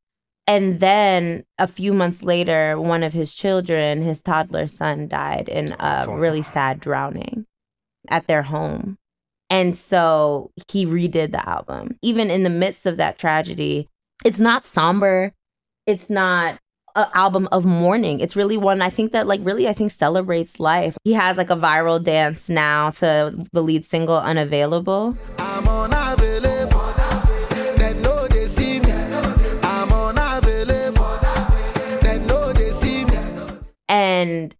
And 0.47 0.79
then 0.79 1.43
a 1.57 1.67
few 1.67 1.93
months 1.93 2.21
later, 2.21 2.79
one 2.79 3.01
of 3.01 3.13
his 3.13 3.33
children, 3.33 4.03
his 4.03 4.21
toddler 4.21 4.67
son, 4.67 5.07
died 5.07 5.49
in 5.49 5.75
a 5.79 6.05
really 6.07 6.43
sad 6.43 6.79
drowning 6.79 7.45
at 8.09 8.27
their 8.27 8.43
home. 8.43 8.97
And 9.49 9.75
so 9.75 10.51
he 10.69 10.85
redid 10.85 11.31
the 11.31 11.47
album. 11.47 11.97
Even 12.01 12.29
in 12.29 12.43
the 12.43 12.49
midst 12.49 12.85
of 12.85 12.97
that 12.97 13.17
tragedy, 13.17 13.87
it's 14.23 14.39
not 14.39 14.65
somber. 14.65 15.33
It's 15.87 16.09
not 16.09 16.59
an 16.95 17.07
album 17.13 17.47
of 17.51 17.65
mourning. 17.65 18.19
It's 18.19 18.35
really 18.35 18.57
one 18.57 18.81
I 18.81 18.89
think 18.89 19.11
that 19.11 19.27
like 19.27 19.41
really 19.43 19.67
I 19.67 19.73
think 19.73 19.91
celebrates 19.91 20.59
life. 20.59 20.97
He 21.03 21.13
has 21.13 21.37
like 21.37 21.49
a 21.49 21.55
viral 21.55 22.03
dance 22.03 22.49
now 22.49 22.89
to 22.91 23.45
the 23.51 23.61
lead 23.61 23.85
single 23.85 24.17
Unavailable. 24.17 25.17
And 33.95 34.53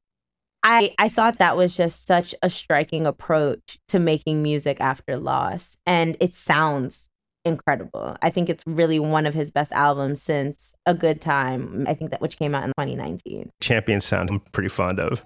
I 0.63 0.95
I 0.97 1.09
thought 1.09 1.39
that 1.39 1.57
was 1.57 1.75
just 1.75 2.07
such 2.07 2.33
a 2.41 2.49
striking 2.49 3.05
approach 3.05 3.79
to 3.89 3.99
making 3.99 4.41
music 4.41 4.79
after 4.79 5.17
loss. 5.17 5.75
And 5.85 6.15
it 6.21 6.33
sounds 6.33 7.09
incredible. 7.43 8.15
I 8.21 8.29
think 8.29 8.47
it's 8.47 8.63
really 8.65 8.97
one 8.97 9.25
of 9.25 9.33
his 9.33 9.51
best 9.51 9.73
albums 9.73 10.21
since 10.21 10.73
A 10.85 10.93
Good 10.93 11.19
Time, 11.19 11.85
I 11.85 11.93
think 11.93 12.11
that 12.11 12.21
which 12.21 12.37
came 12.37 12.55
out 12.55 12.63
in 12.63 12.69
2019. 12.79 13.49
Champion 13.59 13.99
sound 13.99 14.29
I'm 14.29 14.39
pretty 14.53 14.69
fond 14.69 15.01
of. 15.01 15.21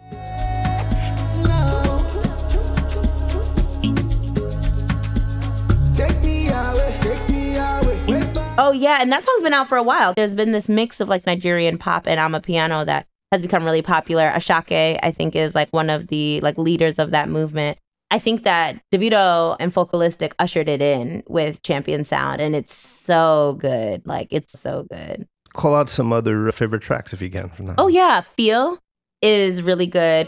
Oh 8.57 8.71
yeah, 8.71 8.97
and 9.01 9.11
that 9.11 9.23
song's 9.23 9.43
been 9.43 9.53
out 9.53 9.69
for 9.69 9.77
a 9.77 9.83
while. 9.83 10.15
There's 10.15 10.33
been 10.33 10.51
this 10.51 10.67
mix 10.67 10.99
of 10.99 11.09
like 11.09 11.27
Nigerian 11.27 11.77
pop 11.77 12.07
and 12.07 12.19
Amapiano 12.19 12.83
that 12.87 13.05
has 13.31 13.41
become 13.41 13.63
really 13.63 13.81
popular. 13.81 14.29
Asake, 14.29 14.99
I 15.01 15.11
think, 15.11 15.35
is 15.35 15.55
like 15.55 15.69
one 15.71 15.89
of 15.89 16.07
the 16.07 16.39
like 16.41 16.57
leaders 16.57 16.99
of 16.99 17.11
that 17.11 17.29
movement. 17.29 17.77
I 18.11 18.17
think 18.17 18.43
that 18.43 18.81
Davido 18.91 19.55
and 19.59 19.71
Focalistic 19.71 20.33
ushered 20.39 20.67
it 20.67 20.81
in 20.81 21.21
with 21.27 21.61
Champion 21.61 22.03
Sound, 22.03 22.41
and 22.41 22.55
it's 22.55 22.73
so 22.73 23.57
good. 23.59 24.01
Like, 24.05 24.29
it's 24.31 24.59
so 24.59 24.87
good. 24.89 25.27
Call 25.53 25.75
out 25.75 25.91
some 25.91 26.11
other 26.11 26.51
favorite 26.51 26.81
tracks 26.81 27.13
if 27.13 27.21
you 27.21 27.29
can 27.29 27.49
from 27.49 27.67
that. 27.67 27.75
Oh, 27.77 27.87
yeah. 27.87 28.21
Feel 28.21 28.79
is 29.21 29.61
really 29.61 29.85
good. 29.85 30.27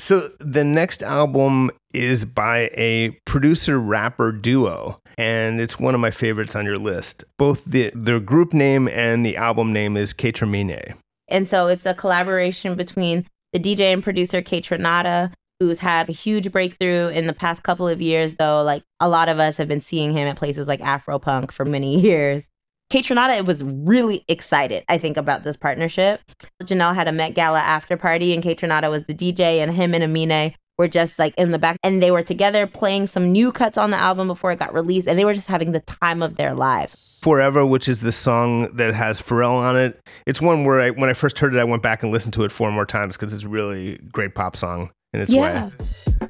So 0.00 0.30
the 0.38 0.64
next 0.64 1.02
album 1.02 1.70
is 1.92 2.24
by 2.24 2.70
a 2.72 3.10
producer 3.26 3.78
rapper 3.78 4.32
duo, 4.32 4.98
and 5.18 5.60
it's 5.60 5.78
one 5.78 5.94
of 5.94 6.00
my 6.00 6.10
favorites 6.10 6.56
on 6.56 6.64
your 6.64 6.78
list. 6.78 7.24
Both 7.36 7.66
the 7.66 7.92
their 7.94 8.18
group 8.18 8.54
name 8.54 8.88
and 8.88 9.26
the 9.26 9.36
album 9.36 9.74
name 9.74 9.98
is 9.98 10.14
Kaytraminé. 10.14 10.94
And 11.28 11.46
so 11.46 11.66
it's 11.66 11.84
a 11.84 11.92
collaboration 11.92 12.76
between 12.76 13.26
the 13.52 13.60
DJ 13.60 13.92
and 13.92 14.02
producer 14.02 14.40
Kaytranada, 14.40 15.34
who's 15.60 15.80
had 15.80 16.08
a 16.08 16.12
huge 16.12 16.50
breakthrough 16.50 17.08
in 17.08 17.26
the 17.26 17.34
past 17.34 17.62
couple 17.62 17.86
of 17.86 18.00
years, 18.00 18.36
though. 18.36 18.62
Like 18.62 18.82
a 19.00 19.08
lot 19.08 19.28
of 19.28 19.38
us 19.38 19.58
have 19.58 19.68
been 19.68 19.80
seeing 19.80 20.14
him 20.14 20.26
at 20.26 20.36
places 20.36 20.66
like 20.66 20.80
Afropunk 20.80 21.50
for 21.50 21.66
many 21.66 22.00
years. 22.00 22.46
Kaytranada 22.90 23.46
was 23.46 23.62
really 23.62 24.24
excited, 24.26 24.84
I 24.88 24.98
think, 24.98 25.16
about 25.16 25.44
this 25.44 25.56
partnership. 25.56 26.20
Janelle 26.64 26.94
had 26.94 27.06
a 27.06 27.12
Met 27.12 27.34
Gala 27.34 27.60
after 27.60 27.96
party, 27.96 28.34
and 28.34 28.42
Kaytranada 28.42 28.90
was 28.90 29.04
the 29.04 29.14
DJ, 29.14 29.62
and 29.62 29.72
him 29.72 29.94
and 29.94 30.02
Amine 30.02 30.54
were 30.76 30.88
just 30.88 31.16
like 31.16 31.32
in 31.38 31.52
the 31.52 31.58
back, 31.58 31.76
and 31.84 32.02
they 32.02 32.10
were 32.10 32.24
together 32.24 32.66
playing 32.66 33.06
some 33.06 33.30
new 33.30 33.52
cuts 33.52 33.78
on 33.78 33.90
the 33.90 33.96
album 33.96 34.26
before 34.26 34.50
it 34.50 34.58
got 34.58 34.74
released, 34.74 35.06
and 35.06 35.16
they 35.16 35.24
were 35.24 35.34
just 35.34 35.46
having 35.46 35.70
the 35.70 35.80
time 35.80 36.20
of 36.20 36.36
their 36.36 36.52
lives. 36.52 37.20
Forever, 37.22 37.64
which 37.64 37.88
is 37.88 38.00
the 38.00 38.10
song 38.10 38.74
that 38.74 38.92
has 38.92 39.22
Pharrell 39.22 39.52
on 39.52 39.76
it. 39.76 40.00
It's 40.26 40.40
one 40.40 40.64
where 40.64 40.80
I, 40.80 40.90
when 40.90 41.08
I 41.08 41.12
first 41.12 41.38
heard 41.38 41.54
it, 41.54 41.60
I 41.60 41.64
went 41.64 41.84
back 41.84 42.02
and 42.02 42.10
listened 42.10 42.34
to 42.34 42.44
it 42.44 42.50
four 42.50 42.72
more 42.72 42.86
times 42.86 43.16
because 43.16 43.32
it's 43.32 43.44
a 43.44 43.48
really 43.48 44.00
great 44.10 44.34
pop 44.34 44.56
song 44.56 44.90
in 45.12 45.20
its 45.20 45.32
yeah. 45.32 45.66
way. 45.66 45.72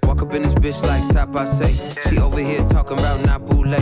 Walk 0.02 0.20
up 0.20 0.34
in 0.34 0.42
this 0.42 0.54
bitch 0.54 0.82
like 0.82 1.04
stop, 1.04 1.34
I 1.36 1.46
say. 1.46 2.10
She 2.10 2.18
over 2.18 2.38
here 2.38 2.66
talking 2.68 2.98
about 2.98 3.20
Nabule. 3.20 3.78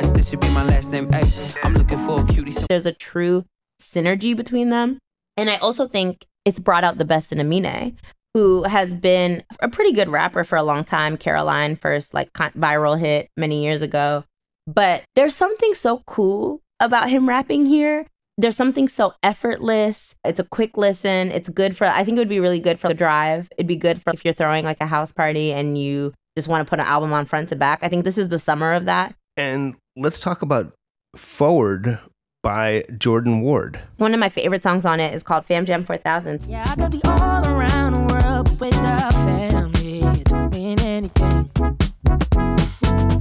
I'm 0.00 0.06
so 0.06 0.12
west, 0.12 0.14
this 0.14 0.30
should 0.30 0.40
be 0.40 0.48
my 0.54 0.64
last 0.64 0.90
name. 0.90 1.12
Hey, 1.12 1.24
I'm 1.62 1.74
looking 1.74 1.98
for 1.98 2.22
a 2.22 2.26
cutie. 2.26 2.54
There's 2.70 2.86
a 2.86 2.92
true 2.92 3.44
synergy 3.78 4.34
between 4.34 4.70
them. 4.70 4.98
And 5.36 5.50
I 5.50 5.56
also 5.56 5.86
think 5.86 6.24
it's 6.46 6.58
brought 6.58 6.84
out 6.84 6.96
the 6.96 7.04
best 7.04 7.32
in 7.32 7.38
Amine, 7.38 7.98
who 8.32 8.62
has 8.62 8.94
been 8.94 9.44
a 9.60 9.68
pretty 9.68 9.92
good 9.92 10.08
rapper 10.08 10.42
for 10.42 10.56
a 10.56 10.62
long 10.62 10.84
time. 10.84 11.18
Caroline 11.18 11.76
first 11.76 12.14
like 12.14 12.32
viral 12.32 12.98
hit 12.98 13.28
many 13.36 13.62
years 13.62 13.82
ago. 13.82 14.24
But 14.66 15.02
there's 15.16 15.36
something 15.36 15.74
so 15.74 16.02
cool 16.06 16.62
about 16.80 17.10
him 17.10 17.28
rapping 17.28 17.66
here 17.66 18.06
there's 18.38 18.56
something 18.56 18.88
so 18.88 19.12
effortless. 19.22 20.14
It's 20.24 20.38
a 20.38 20.44
quick 20.44 20.78
listen. 20.78 21.30
It's 21.30 21.50
good 21.50 21.76
for, 21.76 21.86
I 21.86 22.04
think 22.04 22.16
it 22.16 22.22
would 22.22 22.28
be 22.30 22.40
really 22.40 22.58
good 22.58 22.80
for 22.80 22.88
the 22.88 22.94
drive. 22.94 23.50
It'd 23.58 23.66
be 23.66 23.76
good 23.76 24.00
for 24.00 24.14
if 24.14 24.24
you're 24.24 24.32
throwing 24.32 24.64
like 24.64 24.80
a 24.80 24.86
house 24.86 25.12
party 25.12 25.52
and 25.52 25.76
you 25.76 26.14
just 26.38 26.48
want 26.48 26.66
to 26.66 26.70
put 26.70 26.80
an 26.80 26.86
album 26.86 27.12
on 27.12 27.26
front 27.26 27.50
to 27.50 27.56
back. 27.56 27.80
I 27.82 27.88
think 27.90 28.06
this 28.06 28.16
is 28.16 28.30
the 28.30 28.38
summer 28.38 28.72
of 28.72 28.86
that. 28.86 29.14
And 29.36 29.76
let's 30.00 30.18
talk 30.18 30.40
about 30.40 30.72
Forward 31.14 31.98
by 32.42 32.84
Jordan 32.96 33.42
Ward. 33.42 33.78
One 33.98 34.14
of 34.14 34.20
my 34.20 34.30
favorite 34.30 34.62
songs 34.62 34.86
on 34.86 34.98
it 34.98 35.14
is 35.14 35.22
called 35.22 35.44
Fam 35.44 35.66
Jam 35.66 35.84
4000. 35.84 36.42
Yeah, 36.46 36.64
I 36.66 36.74
could 36.74 36.90
be 36.90 37.00
all 37.04 37.46
around 37.46 37.92
the 37.92 38.14
world 38.14 38.48
with 38.60 38.70
the 38.70 39.10
family, 39.26 40.00
doing 40.24 40.80
anything. 40.80 41.50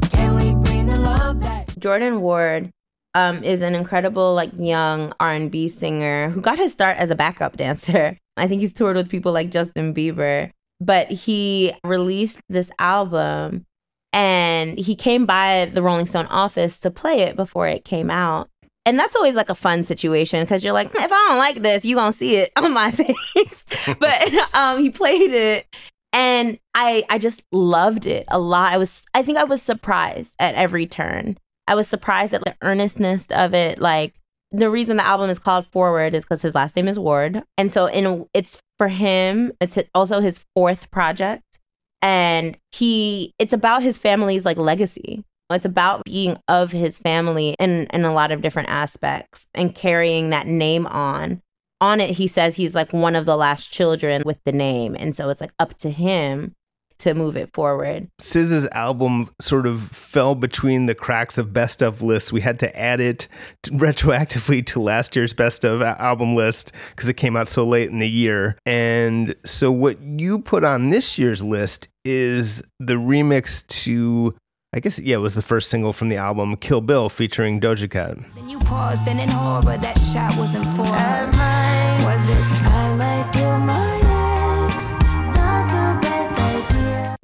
Can 0.10 0.36
we 0.36 0.56
bring 0.64 0.88
the 0.88 0.98
love 0.98 1.42
back? 1.42 1.68
Jordan 1.80 2.22
Ward 2.22 2.70
um, 3.14 3.44
is 3.44 3.62
an 3.62 3.76
incredible 3.76 4.34
like 4.34 4.52
young 4.56 5.14
R&B 5.20 5.68
singer 5.68 6.30
who 6.30 6.40
got 6.40 6.58
his 6.58 6.72
start 6.72 6.96
as 6.98 7.10
a 7.10 7.16
backup 7.16 7.58
dancer. 7.58 8.18
I 8.38 8.48
think 8.48 8.62
he's 8.62 8.72
toured 8.72 8.96
with 8.96 9.10
people 9.10 9.34
like 9.34 9.52
Justin 9.52 9.94
Bieber, 9.94 10.50
but 10.80 11.12
he 11.12 11.74
released 11.84 12.40
this 12.48 12.72
album 12.80 13.66
and 14.14 14.78
he 14.78 14.96
came 14.96 15.26
by 15.26 15.70
the 15.74 15.82
Rolling 15.82 16.06
Stone 16.06 16.28
office 16.28 16.80
to 16.80 16.92
play 16.92 17.22
it 17.22 17.36
before 17.36 17.68
it 17.68 17.86
came 17.86 18.10
out. 18.10 18.50
And 18.86 18.98
that's 18.98 19.16
always 19.16 19.36
like 19.36 19.50
a 19.50 19.56
fun 19.56 19.84
situation 19.84 20.42
because 20.42 20.64
you're 20.64 20.74
like, 20.74 20.88
if 20.88 20.96
I 20.96 21.26
don't 21.28 21.38
like 21.38 21.58
this, 21.58 21.86
you're 21.86 22.00
gonna 22.00 22.12
see 22.12 22.38
it 22.38 22.52
on 22.56 22.74
my 22.74 22.92
face. 22.92 23.66
but 24.00 24.56
um, 24.56 24.80
he 24.80 24.90
played 24.90 25.32
it, 25.32 25.68
and 26.12 26.58
I 26.74 27.04
I 27.10 27.18
just 27.18 27.44
loved 27.52 28.08
it 28.08 28.26
a 28.30 28.40
lot. 28.40 28.74
I 28.74 28.78
was 28.78 29.06
I 29.14 29.22
think 29.22 29.38
I 29.38 29.44
was 29.44 29.62
surprised 29.62 30.36
at 30.40 30.56
every 30.56 30.88
turn. 30.88 31.38
I 31.68 31.76
was 31.76 31.88
surprised 31.88 32.34
at 32.34 32.44
the 32.44 32.56
earnestness 32.64 33.28
of 33.28 33.54
it. 33.54 33.80
Like 33.80 34.16
the 34.52 34.72
reason 34.72 34.98
the 34.98 35.06
album 35.06 35.30
is 35.30 35.38
called 35.38 35.68
Forward 35.68 36.16
is 36.16 36.24
because 36.24 36.42
his 36.42 36.56
last 36.56 36.76
name 36.76 36.88
is 36.88 36.98
Ward, 36.98 37.44
and 37.58 37.72
so 37.72 37.86
in 37.86 38.26
it's 38.34 38.60
for 38.80 38.88
him. 38.88 39.52
It's 39.62 39.78
also 39.94 40.20
his 40.20 40.44
fourth 40.56 40.90
project, 40.90 41.59
and 42.02 42.58
he 42.72 43.34
it's 43.40 43.54
about 43.54 43.84
his 43.84 43.98
family's 43.98 44.46
like 44.46 44.58
legacy. 44.58 45.24
It's 45.52 45.66
about 45.66 46.06
being 46.06 46.38
of 46.48 46.72
his 46.72 47.00
family 47.00 47.56
in 47.60 47.88
in 47.88 48.06
a 48.06 48.14
lot 48.14 48.32
of 48.32 48.42
different 48.42 48.70
aspects 48.70 49.48
and 49.54 49.74
carrying 49.74 50.30
that 50.30 50.48
name 50.48 50.86
on. 50.88 51.42
On 51.82 52.02
it, 52.02 52.12
he 52.12 52.28
says 52.28 52.56
he's 52.56 52.76
like 52.76 52.92
one 52.92 53.16
of 53.16 53.26
the 53.26 53.38
last 53.38 53.72
children 53.72 54.22
with 54.26 54.38
the 54.44 54.52
name, 54.52 54.96
and 55.00 55.16
so 55.16 55.30
it's 55.30 55.42
like 55.42 55.54
up 55.60 55.76
to 55.78 55.90
him 55.90 56.56
to 57.00 57.14
move 57.14 57.36
it 57.36 57.54
forward. 57.54 58.10
SZA's 58.20 58.68
album 58.72 59.30
sort 59.40 59.66
of 59.66 59.82
fell 59.82 60.36
between 60.36 60.86
the 60.86 60.96
cracks 60.96 61.38
of 61.38 61.52
best 61.54 61.82
of 61.82 62.02
lists. 62.02 62.32
We 62.32 62.42
had 62.42 62.60
to 62.60 62.80
add 62.80 63.00
it 63.00 63.28
to, 63.64 63.72
retroactively 63.72 64.66
to 64.68 64.80
last 64.80 65.16
year's 65.16 65.34
best 65.34 65.64
of 65.64 65.82
album 65.82 66.36
list 66.36 66.72
because 66.92 67.10
it 67.10 67.16
came 67.16 67.36
out 67.36 67.48
so 67.48 67.66
late 67.66 67.90
in 67.90 68.00
the 68.00 68.10
year. 68.10 68.58
And 68.66 69.36
so 69.46 69.72
what 69.72 70.02
you 70.02 70.40
put 70.40 70.64
on 70.64 70.90
this 70.90 71.18
year's 71.18 71.44
list 71.44 71.88
is 72.06 72.62
the 72.80 72.96
remix 72.96 73.66
to 73.68 74.36
I 74.72 74.80
guess 74.80 75.00
yeah, 75.00 75.16
it 75.16 75.20
was 75.20 75.34
the 75.34 75.42
first 75.42 75.70
single 75.70 75.94
from 75.94 76.10
the 76.10 76.18
album 76.18 76.56
Kill 76.56 76.82
Bill 76.82 77.10
featuring 77.10 77.60
Doja 77.60 77.90
Cat. 77.90 78.18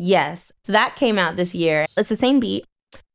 Yes. 0.06 0.52
So 0.64 0.72
that 0.72 0.96
came 0.96 1.18
out 1.18 1.36
this 1.36 1.56
year. 1.56 1.88
It's 1.98 2.10
the 2.10 2.16
same 2.16 2.40
beat. 2.40 2.64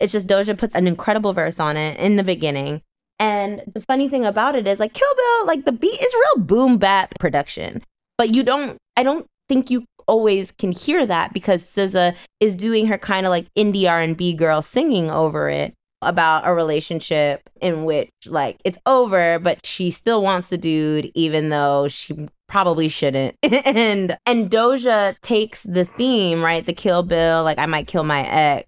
It's 0.01 0.11
just 0.11 0.27
Doja 0.27 0.59
puts 0.59 0.75
an 0.75 0.89
incredible 0.89 1.33
verse 1.33 1.61
on 1.61 1.77
it 1.77 1.97
in 2.01 2.17
the 2.17 2.25
beginning. 2.25 2.83
And 3.21 3.63
the 3.73 3.81
funny 3.81 4.09
thing 4.09 4.25
about 4.25 4.57
it 4.57 4.67
is 4.67 4.81
like 4.81 4.93
Kill 4.93 5.15
Bill, 5.17 5.47
like 5.47 5.67
the 5.67 5.73
beat 5.73 6.01
is 6.03 6.15
real 6.15 6.45
boom 6.45 6.79
bap 6.79 7.17
production. 7.21 7.83
But 8.19 8.35
you 8.35 8.43
don't 8.43 8.77
I 8.97 9.05
don't 9.05 9.27
think 9.49 9.71
you 9.71 9.85
always 10.09 10.51
can 10.51 10.73
hear 10.73 11.07
that 11.07 11.33
because 11.33 11.65
SZA 11.65 12.17
is 12.41 12.57
doing 12.57 12.89
her 12.89 12.99
kind 12.99 13.25
of 13.25 13.31
like 13.31 13.47
indie 13.57 13.89
R&B 13.89 14.35
girl 14.35 14.61
singing 14.61 15.13
over 15.13 15.49
it 15.49 15.73
about 16.03 16.47
a 16.47 16.55
relationship 16.55 17.49
in 17.61 17.85
which 17.85 18.11
like 18.27 18.61
it's 18.65 18.79
over 18.87 19.39
but 19.39 19.65
she 19.65 19.91
still 19.91 20.23
wants 20.23 20.49
the 20.49 20.59
dude 20.59 21.11
even 21.15 21.51
though 21.51 21.89
she 21.89 22.29
probably 22.49 22.89
shouldn't. 22.89 23.37
And 23.43 24.17
and 24.27 24.51
Doja 24.51 25.19
takes 25.21 25.63
the 25.63 25.85
theme 25.85 26.43
right? 26.43 26.65
The 26.65 26.73
kill 26.73 27.03
bill 27.03 27.45
like 27.45 27.59
I 27.59 27.67
might 27.67 27.87
kill 27.87 28.05
my 28.05 28.27
ex 28.27 28.67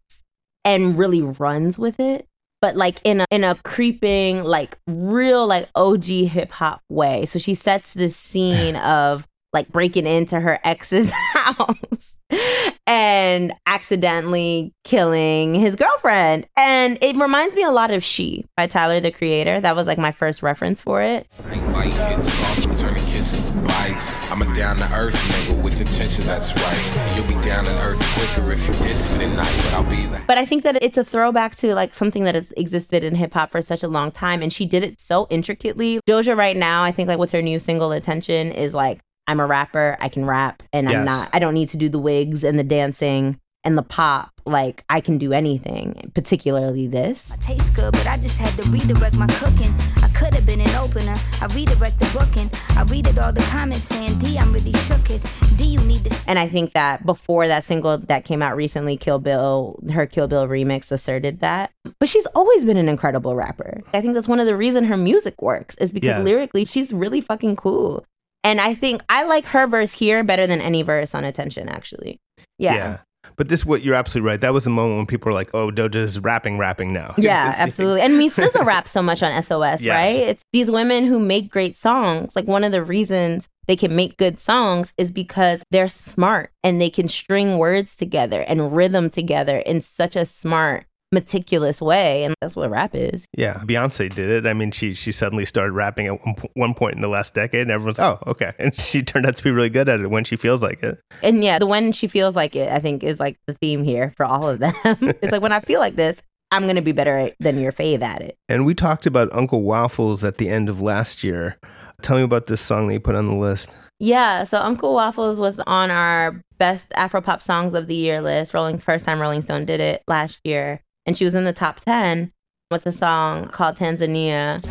and 0.64 0.98
really 0.98 1.22
runs 1.22 1.78
with 1.78 1.98
it 1.98 2.26
but 2.62 2.76
like 2.76 3.00
in 3.04 3.20
a 3.20 3.26
in 3.30 3.44
a 3.44 3.56
creeping 3.64 4.44
like 4.44 4.78
real 4.86 5.46
like 5.46 5.68
OG 5.74 6.04
hip 6.04 6.52
hop 6.52 6.80
way. 6.88 7.26
So 7.26 7.38
she 7.38 7.54
sets 7.54 7.92
this 7.92 8.16
scene 8.16 8.76
of 8.92 9.26
like 9.52 9.68
breaking 9.68 10.06
into 10.06 10.40
her 10.40 10.58
ex's 10.64 11.12
house 11.42 12.18
and 12.86 13.52
accidentally 13.66 14.74
killing 14.84 15.54
his 15.54 15.76
girlfriend. 15.76 16.46
And 16.56 16.98
it 17.02 17.16
reminds 17.16 17.54
me 17.54 17.62
a 17.62 17.70
lot 17.70 17.90
of 17.90 18.02
She 18.02 18.46
by 18.56 18.66
Tyler 18.66 19.00
the 19.00 19.10
Creator. 19.10 19.60
That 19.60 19.76
was 19.76 19.86
like 19.86 19.98
my 19.98 20.12
first 20.12 20.42
reference 20.42 20.80
for 20.80 21.02
it. 21.02 21.26
I 21.44 21.54
ain't 21.54 21.72
light, 21.72 21.94
hitting 21.94 22.24
soft, 22.24 22.66
and 22.66 22.76
turning 22.76 23.04
kisses 23.06 23.42
to 23.42 23.52
bites. 23.62 24.30
I'm 24.30 24.42
a 24.42 24.54
down 24.54 24.76
to 24.76 24.84
earth 24.94 25.14
nigga 25.14 25.62
with 25.62 25.80
intention 25.80 26.24
that's 26.24 26.54
right. 26.54 27.14
You'll 27.16 27.28
be 27.28 27.46
down 27.46 27.64
to 27.64 27.70
earth 27.82 28.00
quicker 28.14 28.50
if 28.52 28.66
you 28.66 28.74
diss 28.74 29.10
me 29.12 29.20
tonight, 29.20 29.54
but 29.64 29.74
I'll 29.74 29.90
be 29.90 30.06
there. 30.06 30.22
But 30.26 30.38
I 30.38 30.46
think 30.46 30.62
that 30.62 30.82
it's 30.82 30.96
a 30.96 31.04
throwback 31.04 31.56
to 31.56 31.74
like 31.74 31.94
something 31.94 32.24
that 32.24 32.34
has 32.34 32.52
existed 32.56 33.04
in 33.04 33.14
hip 33.14 33.34
hop 33.34 33.50
for 33.50 33.62
such 33.62 33.82
a 33.82 33.88
long 33.88 34.10
time. 34.10 34.42
And 34.42 34.52
she 34.52 34.66
did 34.66 34.82
it 34.82 35.00
so 35.00 35.26
intricately. 35.30 36.00
Doja 36.08 36.36
right 36.36 36.56
now, 36.56 36.82
I 36.82 36.92
think 36.92 37.08
like 37.08 37.18
with 37.18 37.30
her 37.32 37.42
new 37.42 37.58
single 37.58 37.92
Attention 37.92 38.52
is 38.52 38.74
like, 38.74 39.00
I'm 39.26 39.40
a 39.40 39.46
rapper, 39.46 39.96
I 40.00 40.08
can 40.08 40.26
rap, 40.26 40.62
and 40.72 40.88
I'm 40.88 41.04
not, 41.04 41.28
I 41.32 41.38
don't 41.38 41.54
need 41.54 41.68
to 41.70 41.76
do 41.76 41.88
the 41.88 41.98
wigs 41.98 42.42
and 42.44 42.58
the 42.58 42.64
dancing 42.64 43.38
and 43.64 43.78
the 43.78 43.82
pop. 43.82 44.30
Like 44.44 44.84
I 44.88 45.00
can 45.00 45.18
do 45.18 45.32
anything, 45.32 46.10
particularly 46.14 46.88
this. 46.88 47.30
I 47.32 47.36
taste 47.36 47.74
good, 47.74 47.92
but 47.92 48.06
I 48.08 48.16
just 48.18 48.36
had 48.36 48.60
to 48.60 48.68
redirect 48.70 49.14
my 49.16 49.28
cooking. 49.28 49.72
I 50.02 50.08
could 50.08 50.34
have 50.34 50.44
been 50.44 50.60
an 50.60 50.74
opener. 50.74 51.14
I 51.40 51.46
redirect 51.54 52.00
the 52.00 52.10
booking. 52.12 52.50
I 52.76 52.82
read 52.82 53.06
it 53.06 53.16
all 53.18 53.32
the 53.32 53.40
comments 53.42 53.84
saying, 53.84 54.18
D, 54.18 54.36
I'm 54.36 54.52
really 54.52 54.72
shook 54.72 55.08
it. 55.10 55.22
D, 55.56 55.64
you 55.64 55.80
need 55.82 56.04
to 56.06 56.16
And 56.26 56.40
I 56.40 56.48
think 56.48 56.72
that 56.72 57.06
before 57.06 57.46
that 57.46 57.62
single 57.62 57.98
that 57.98 58.24
came 58.24 58.42
out 58.42 58.56
recently, 58.56 58.96
Kill 58.96 59.20
Bill, 59.20 59.78
her 59.92 60.06
Kill 60.06 60.26
Bill 60.26 60.48
remix 60.48 60.90
asserted 60.90 61.38
that. 61.38 61.70
But 62.00 62.08
she's 62.08 62.26
always 62.34 62.64
been 62.64 62.76
an 62.76 62.88
incredible 62.88 63.36
rapper. 63.36 63.80
I 63.94 64.00
think 64.00 64.14
that's 64.14 64.26
one 64.26 64.40
of 64.40 64.46
the 64.46 64.56
reason 64.56 64.86
her 64.86 64.96
music 64.96 65.40
works 65.40 65.76
is 65.76 65.92
because 65.92 66.08
Yes. 66.08 66.24
lyrically 66.24 66.64
she's 66.64 66.92
really 66.92 67.20
fucking 67.20 67.54
cool. 67.54 68.04
And 68.44 68.60
I 68.60 68.74
think 68.74 69.02
I 69.08 69.24
like 69.24 69.44
her 69.46 69.66
verse 69.66 69.92
here 69.92 70.24
better 70.24 70.46
than 70.46 70.60
any 70.60 70.82
verse 70.82 71.14
on 71.14 71.24
Attention, 71.24 71.68
actually. 71.68 72.20
Yeah. 72.58 72.98
But 73.36 73.48
this, 73.48 73.64
what 73.64 73.82
you're 73.82 73.94
absolutely 73.94 74.28
right. 74.28 74.40
That 74.40 74.52
was 74.52 74.64
the 74.64 74.70
moment 74.70 74.96
when 74.96 75.06
people 75.06 75.30
were 75.30 75.34
like, 75.34 75.50
"Oh, 75.54 75.70
Doja's 75.70 76.18
rapping, 76.18 76.58
rapping 76.58 76.92
now." 76.92 77.14
Yeah, 77.16 77.54
absolutely. 77.58 78.00
And 78.00 78.18
mean, 78.18 78.30
SZA 78.30 78.64
raps 78.66 78.90
so 78.90 79.00
much 79.00 79.22
on 79.22 79.40
SOS, 79.42 79.82
Yes. 79.82 79.86
right? 79.94 80.18
It's 80.28 80.42
these 80.52 80.70
women 80.70 81.06
who 81.06 81.18
make 81.20 81.50
great 81.50 81.76
songs. 81.76 82.34
Like 82.34 82.46
one 82.46 82.64
of 82.64 82.72
the 82.72 82.82
reasons 82.82 83.48
they 83.68 83.76
can 83.76 83.94
make 83.94 84.16
good 84.16 84.40
songs 84.40 84.92
is 84.98 85.12
because 85.12 85.62
they're 85.70 85.88
smart 85.88 86.50
and 86.64 86.80
they 86.80 86.90
can 86.90 87.06
string 87.06 87.58
words 87.58 87.94
together 87.94 88.40
and 88.40 88.74
rhythm 88.74 89.08
together 89.08 89.58
in 89.58 89.80
such 89.80 90.16
a 90.16 90.26
smart, 90.26 90.86
meticulous 91.12 91.80
way. 91.80 92.24
And 92.24 92.34
that's 92.40 92.56
what 92.56 92.70
rap 92.70 92.94
is. 92.94 93.26
Yeah, 93.36 93.58
Beyonce 93.58 94.12
did 94.12 94.30
it. 94.30 94.46
I 94.46 94.54
mean, 94.54 94.70
she 94.70 94.94
she 94.94 95.12
suddenly 95.12 95.44
started 95.44 95.72
rapping 95.72 96.06
at 96.06 96.24
one, 96.24 96.34
one 96.54 96.74
point 96.74 96.94
in 96.96 97.02
the 97.02 97.08
last 97.08 97.34
decade, 97.34 97.62
and 97.62 97.70
everyone's, 97.70 97.98
like, 97.98 98.18
"Oh, 98.26 98.30
okay." 98.30 98.52
And 98.58 98.78
she 98.78 99.02
turned 99.02 99.26
out 99.26 99.36
to 99.36 99.42
be 99.42 99.50
really 99.50 99.70
good 99.70 99.88
at 99.88 100.00
it 100.00 100.08
when 100.10 100.24
she 100.24 100.36
feels 100.36 100.62
like 100.62 100.82
it. 100.82 100.98
And 101.22 101.42
yeah, 101.44 101.58
the 101.58 101.66
when 101.66 101.92
she 101.92 102.06
feels 102.06 102.34
like 102.36 102.56
it, 102.56 102.70
I 102.70 102.78
think 102.78 103.04
is 103.04 103.20
like 103.20 103.36
the 103.46 103.54
theme 103.54 103.82
here 103.84 104.10
for 104.16 104.24
all 104.24 104.48
of 104.48 104.58
them. 104.58 104.74
it's 104.84 105.32
like 105.32 105.42
when 105.42 105.52
I 105.52 105.60
feel 105.60 105.80
like 105.80 105.96
this, 105.96 106.22
I'm 106.50 106.66
gonna 106.66 106.82
be 106.82 106.92
better 106.92 107.16
at- 107.18 107.34
than 107.40 107.60
your 107.60 107.72
fave 107.72 108.02
at 108.02 108.22
it. 108.22 108.36
And 108.48 108.64
we 108.66 108.74
talked 108.74 109.06
about 109.06 109.28
Uncle 109.32 109.62
Waffles 109.62 110.24
at 110.24 110.38
the 110.38 110.48
end 110.48 110.68
of 110.68 110.80
last 110.80 111.22
year. 111.24 111.58
Tell 112.02 112.16
me 112.16 112.22
about 112.22 112.46
this 112.46 112.60
song 112.60 112.88
that 112.88 112.94
you 112.94 113.00
put 113.00 113.14
on 113.14 113.28
the 113.28 113.36
list. 113.36 113.74
Yeah, 114.00 114.42
so 114.44 114.58
Uncle 114.58 114.94
Waffles 114.94 115.38
was 115.38 115.60
on 115.60 115.90
our 115.90 116.40
best 116.58 116.90
Afropop 116.90 117.40
songs 117.40 117.74
of 117.74 117.86
the 117.86 117.94
year 117.94 118.20
list. 118.20 118.52
Rolling's 118.52 118.82
first 118.82 119.04
time 119.04 119.20
Rolling 119.20 119.42
Stone 119.42 119.64
did 119.64 119.80
it 119.80 120.02
last 120.08 120.40
year, 120.44 120.80
and 121.06 121.16
she 121.16 121.24
was 121.24 121.34
in 121.34 121.44
the 121.44 121.52
top 121.52 121.80
ten 121.80 122.32
with 122.70 122.86
a 122.86 122.92
song 122.92 123.48
called 123.48 123.76
Tanzania. 123.76 124.62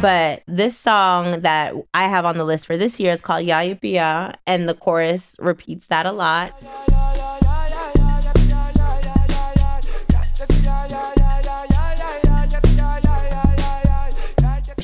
But 0.00 0.42
this 0.46 0.76
song 0.78 1.40
that 1.40 1.72
I 1.94 2.08
have 2.08 2.26
on 2.26 2.36
the 2.36 2.44
list 2.44 2.66
for 2.66 2.76
this 2.76 3.00
year 3.00 3.12
is 3.12 3.22
called 3.22 3.46
Yahyuppiyah, 3.46 4.34
and 4.46 4.68
the 4.68 4.74
chorus 4.74 5.36
repeats 5.40 5.86
that 5.86 6.04
a 6.04 6.12
lot. 6.12 6.52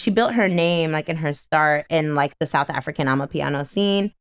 She 0.01 0.11
built 0.11 0.35
her 0.35 0.49
name 0.49 0.93
like 0.93 1.09
in 1.09 1.17
her 1.17 1.33
start 1.33 1.87
in 1.91 2.15
like 2.15 2.33
the 2.41 2.47
South 2.47 2.71
African 2.71 3.07
Amapiano 3.07 3.67
scene. 3.67 4.13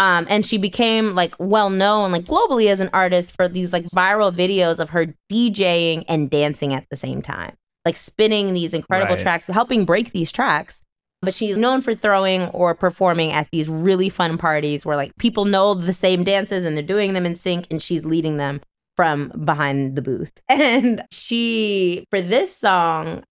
Um, 0.00 0.26
and 0.28 0.46
she 0.46 0.58
became 0.58 1.14
like 1.16 1.34
well 1.38 1.70
known 1.70 2.12
like 2.12 2.24
globally 2.24 2.66
as 2.68 2.78
an 2.80 2.90
artist 2.92 3.32
for 3.34 3.48
these 3.48 3.72
like 3.72 3.84
viral 3.86 4.32
videos 4.32 4.78
of 4.78 4.90
her 4.90 5.14
DJing 5.32 6.04
and 6.08 6.30
dancing 6.30 6.72
at 6.72 6.86
the 6.90 6.96
same 6.96 7.20
time, 7.22 7.54
like 7.84 7.96
spinning 7.96 8.54
these 8.54 8.74
incredible 8.74 9.14
Right. 9.16 9.22
tracks, 9.22 9.46
helping 9.48 9.84
break 9.84 10.12
these 10.12 10.30
tracks. 10.30 10.82
But 11.20 11.34
she's 11.34 11.56
known 11.56 11.80
for 11.82 11.96
throwing 11.96 12.42
or 12.50 12.76
performing 12.76 13.32
at 13.32 13.48
these 13.50 13.68
really 13.68 14.08
fun 14.08 14.38
parties 14.38 14.86
where 14.86 14.94
like 14.96 15.10
people 15.18 15.46
know 15.46 15.74
the 15.74 15.92
same 15.92 16.22
dances 16.22 16.64
and 16.64 16.76
they're 16.76 16.84
doing 16.84 17.12
them 17.12 17.26
in 17.26 17.34
sync 17.34 17.66
and 17.72 17.82
she's 17.82 18.04
leading 18.04 18.36
them 18.36 18.60
from 18.96 19.30
behind 19.44 19.96
the 19.96 20.02
booth. 20.02 20.30
And 20.48 21.02
she, 21.10 22.04
for 22.10 22.20
this 22.20 22.56
song, 22.56 23.24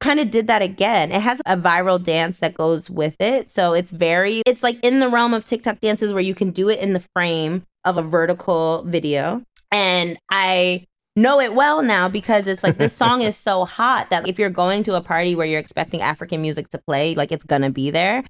kind 0.00 0.18
of 0.18 0.30
did 0.30 0.46
that 0.48 0.62
again. 0.62 1.12
It 1.12 1.20
has 1.20 1.40
a 1.46 1.56
viral 1.56 2.02
dance 2.02 2.40
that 2.40 2.54
goes 2.54 2.90
with 2.90 3.16
it. 3.20 3.50
So 3.50 3.74
it's 3.74 3.90
very, 3.90 4.42
it's 4.46 4.62
like 4.62 4.82
in 4.84 5.00
the 5.00 5.08
realm 5.08 5.34
of 5.34 5.44
TikTok 5.44 5.80
dances 5.80 6.12
where 6.12 6.22
you 6.22 6.34
can 6.34 6.50
do 6.50 6.68
it 6.68 6.80
in 6.80 6.92
the 6.92 7.04
frame 7.14 7.64
of 7.84 7.96
a 7.96 8.02
vertical 8.02 8.82
video. 8.84 9.42
And 9.70 10.18
I 10.30 10.84
know 11.14 11.40
it 11.40 11.54
well 11.54 11.82
now 11.82 12.08
because 12.08 12.46
it's 12.46 12.62
like 12.62 12.76
this 12.76 12.94
song 12.94 13.22
is 13.22 13.36
so 13.48 13.64
hot 13.64 14.10
that 14.10 14.26
if 14.26 14.38
you're 14.38 14.50
going 14.50 14.84
to 14.84 14.94
a 14.94 15.00
party 15.00 15.34
where 15.34 15.46
you're 15.46 15.60
expecting 15.60 16.00
African 16.00 16.42
music 16.42 16.68
to 16.70 16.78
play, 16.78 17.14
like 17.14 17.30
it's 17.30 17.44
gonna 17.44 17.70
be 17.70 17.90
there. 17.90 18.24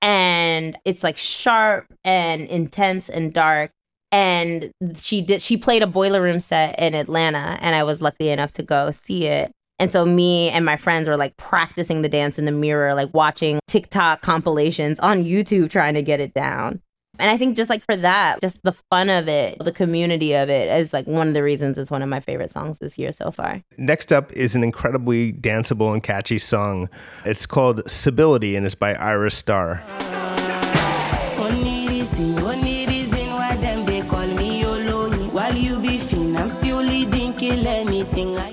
And 0.00 0.76
it's 0.84 1.02
like 1.02 1.16
sharp 1.16 1.86
and 2.04 2.42
intense 2.42 3.08
and 3.08 3.32
dark. 3.32 3.70
And 4.12 4.70
she 4.96 5.22
did 5.22 5.42
she 5.42 5.56
played 5.56 5.82
a 5.82 5.86
boiler 5.86 6.22
room 6.22 6.40
set 6.40 6.78
in 6.78 6.94
Atlanta 6.94 7.58
and 7.60 7.74
I 7.74 7.82
was 7.82 8.00
lucky 8.00 8.28
enough 8.28 8.52
to 8.52 8.62
go 8.62 8.90
see 8.90 9.26
it. 9.26 9.50
And 9.78 9.90
so 9.90 10.04
me 10.04 10.50
and 10.50 10.64
my 10.64 10.76
friends 10.76 11.08
were 11.08 11.16
like 11.16 11.36
practicing 11.36 12.02
the 12.02 12.08
dance 12.08 12.38
in 12.38 12.44
the 12.44 12.52
mirror, 12.52 12.94
like 12.94 13.12
watching 13.12 13.58
TikTok 13.66 14.22
compilations 14.22 14.98
on 15.00 15.24
YouTube 15.24 15.70
trying 15.70 15.94
to 15.94 16.02
get 16.02 16.20
it 16.20 16.32
down. 16.32 16.80
And 17.18 17.30
I 17.30 17.36
think 17.36 17.56
just 17.56 17.70
like 17.70 17.84
for 17.84 17.96
that, 17.96 18.40
just 18.40 18.60
the 18.64 18.72
fun 18.90 19.08
of 19.08 19.28
it, 19.28 19.58
the 19.60 19.72
community 19.72 20.34
of 20.34 20.50
it 20.50 20.68
is 20.68 20.92
like 20.92 21.06
one 21.06 21.28
of 21.28 21.34
the 21.34 21.44
reasons 21.44 21.78
it's 21.78 21.90
one 21.90 22.02
of 22.02 22.08
my 22.08 22.20
favorite 22.20 22.50
songs 22.50 22.78
this 22.80 22.98
year 22.98 23.12
so 23.12 23.30
far. 23.30 23.62
Next 23.78 24.12
up 24.12 24.32
is 24.32 24.56
an 24.56 24.64
incredibly 24.64 25.32
danceable 25.32 25.92
and 25.92 26.02
catchy 26.02 26.38
song. 26.38 26.88
It's 27.24 27.46
called 27.46 27.88
Sability 27.88 28.56
and 28.56 28.66
it's 28.66 28.74
by 28.74 28.94
Ayra 28.94 29.30
Starr. 29.30 29.82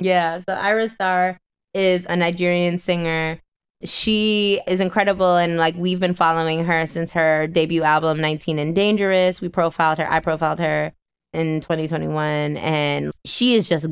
Yeah, 0.03 0.39
so 0.39 0.55
Ayra 0.55 0.89
Starr 0.89 1.37
is 1.73 2.05
a 2.09 2.15
Nigerian 2.15 2.77
singer. 2.77 3.39
She 3.83 4.61
is 4.67 4.79
incredible 4.79 5.37
and 5.37 5.57
like 5.57 5.75
we've 5.75 5.99
been 5.99 6.13
following 6.13 6.65
her 6.65 6.85
since 6.85 7.11
her 7.11 7.47
debut 7.47 7.81
album 7.83 8.21
19 8.21 8.59
and 8.59 8.75
Dangerous. 8.75 9.41
We 9.41 9.49
profiled 9.49 9.97
her, 9.97 10.11
I 10.11 10.19
profiled 10.19 10.59
her 10.59 10.91
in 11.33 11.61
2021 11.61 12.57
and 12.57 13.11
she 13.25 13.55
is 13.55 13.67
just 13.69 13.87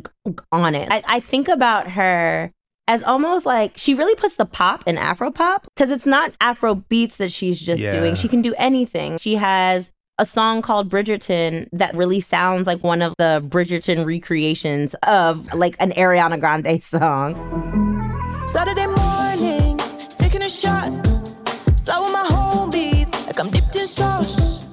on 0.52 0.76
it. 0.76 0.88
I, 0.91 1.02
I 1.08 1.19
think 1.22 1.48
about 1.48 1.91
her 1.91 2.52
as 2.88 3.02
almost 3.04 3.45
like 3.45 3.78
she 3.78 3.93
really 3.95 4.15
puts 4.15 4.36
the 4.36 4.45
pop 4.45 4.84
in 4.88 4.98
Afro 4.98 5.32
pop 5.32 5.65
because 5.76 5.89
it's 5.89 6.06
not 6.06 6.34
Afro 6.41 6.76
beats 6.76 7.17
that 7.17 7.32
she's 7.32 7.60
just 7.60 7.82
Yeah. 7.82 7.91
doing. 7.91 8.13
She 8.15 8.28
can 8.28 8.41
do 8.41 8.54
anything. 8.58 9.17
She 9.17 9.36
has 9.36 9.91
a 10.20 10.26
song 10.26 10.62
called 10.62 10.90
Bridgerton 10.90 11.70
that 11.72 11.96
really 11.96 12.20
sounds 12.20 12.68
like 12.68 12.84
one 12.84 13.02
of 13.02 13.14
the 13.18 13.42
Bridgerton 13.48 14.06
recreations 14.06 14.94
of 15.08 15.52
like 15.54 15.78
an 15.80 15.92
Ariana 15.92 16.38
Grande 16.38 16.84
song. 16.84 17.34
Saturday 18.46 18.86
morning, 18.86 19.78
taking 20.10 20.44
a 20.44 20.50
shot. 20.50 20.90
Fly 21.86 22.00
with 22.00 22.12
my 22.12 22.28
homies, 22.30 23.26
like 23.28 23.40
I'm 23.40 23.50
dipped 23.50 23.76
in 23.78 23.88
sauce. 23.88 24.68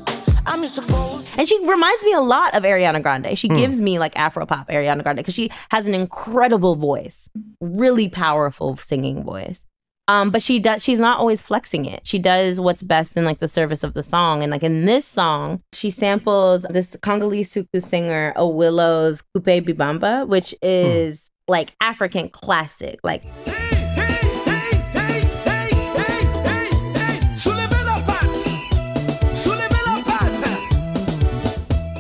I'm 0.47 0.63
just 0.63 0.75
supposed. 0.75 1.29
And 1.39 1.47
she 1.47 1.65
reminds 1.65 2.03
me 2.03 2.13
a 2.13 2.21
lot 2.21 2.57
of 2.57 2.65
Ariana 2.65 3.01
Grande. 3.01 3.39
She 3.39 3.47
hmm. 3.47 3.55
gives 3.55 3.81
me 3.81 4.01
like 4.01 4.19
Afro 4.19 4.47
pop 4.47 4.69
Ariana 4.69 5.05
Grande 5.05 5.19
because 5.19 5.35
she 5.35 5.51
has 5.71 5.87
an 5.87 5.95
incredible 5.95 6.75
voice, 6.75 7.29
really 7.61 8.09
powerful 8.09 8.75
singing 8.75 9.23
voice. 9.23 9.65
Um, 10.09 10.31
but 10.31 10.40
she 10.40 10.61
does 10.61 10.85
she's 10.85 11.01
not 11.01 11.19
always 11.19 11.42
flexing 11.42 11.85
it. 11.85 12.07
She 12.07 12.19
does 12.19 12.61
what's 12.61 12.83
best 12.83 13.16
in 13.16 13.25
like 13.25 13.40
the 13.40 13.49
service 13.49 13.83
of 13.83 13.95
the 13.95 14.03
song. 14.03 14.42
And 14.42 14.53
like 14.53 14.62
in 14.62 14.85
this 14.85 15.07
song, 15.07 15.62
she 15.73 15.90
samples 15.90 16.64
this 16.71 16.97
Congolese 17.03 17.53
soukous 17.53 17.83
singer 17.83 18.33
Awilo's 18.37 19.23
Coupe 19.35 19.64
Bibamba, 19.64 20.27
which 20.27 20.55
is 20.62 21.31
like 21.49 21.75
African 21.81 22.29
classic. 22.29 23.01
Like 23.03 23.25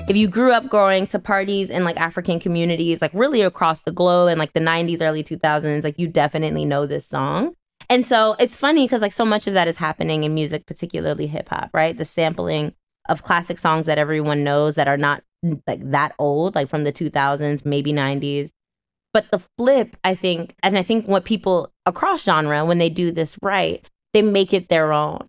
if 0.08 0.16
you 0.16 0.28
grew 0.28 0.52
up 0.52 0.68
going 0.68 1.08
to 1.08 1.18
parties 1.18 1.70
in 1.70 1.82
like 1.82 1.96
African 1.96 2.38
communities, 2.38 3.02
like 3.02 3.10
really 3.12 3.42
across 3.42 3.80
the 3.80 3.90
globe 3.90 4.30
in 4.30 4.38
like 4.38 4.52
the 4.52 4.60
90s, 4.60 5.02
early 5.02 5.24
2000s, 5.24 5.82
like 5.82 5.98
you 5.98 6.06
definitely 6.06 6.64
know 6.64 6.86
this 6.86 7.04
song. 7.04 7.54
And 7.88 8.06
so 8.06 8.34
it's 8.38 8.56
funny 8.56 8.84
because 8.84 9.02
like 9.02 9.12
so 9.12 9.24
much 9.24 9.46
of 9.46 9.54
that 9.54 9.68
is 9.68 9.76
happening 9.76 10.24
in 10.24 10.34
music, 10.34 10.66
particularly 10.66 11.26
hip 11.26 11.48
hop, 11.48 11.70
right? 11.72 11.96
The 11.96 12.04
sampling 12.04 12.74
of 13.08 13.22
classic 13.22 13.58
songs 13.58 13.86
that 13.86 13.98
everyone 13.98 14.44
knows 14.44 14.74
that 14.74 14.88
are 14.88 14.96
not 14.96 15.22
like 15.66 15.90
that 15.90 16.14
old, 16.18 16.54
like 16.54 16.68
from 16.68 16.84
the 16.84 16.92
2000s, 16.92 17.64
maybe 17.64 17.92
90s. 17.92 18.50
But 19.12 19.30
the 19.30 19.40
flip, 19.56 19.96
I 20.04 20.14
think, 20.14 20.54
and 20.62 20.76
I 20.76 20.82
think 20.82 21.06
what 21.06 21.24
people 21.24 21.72
across 21.86 22.24
genre, 22.24 22.64
when 22.64 22.78
they 22.78 22.90
do 22.90 23.10
this 23.12 23.38
right, 23.42 23.86
they 24.12 24.22
make 24.22 24.52
it 24.52 24.68
their 24.68 24.92
own. 24.92 25.26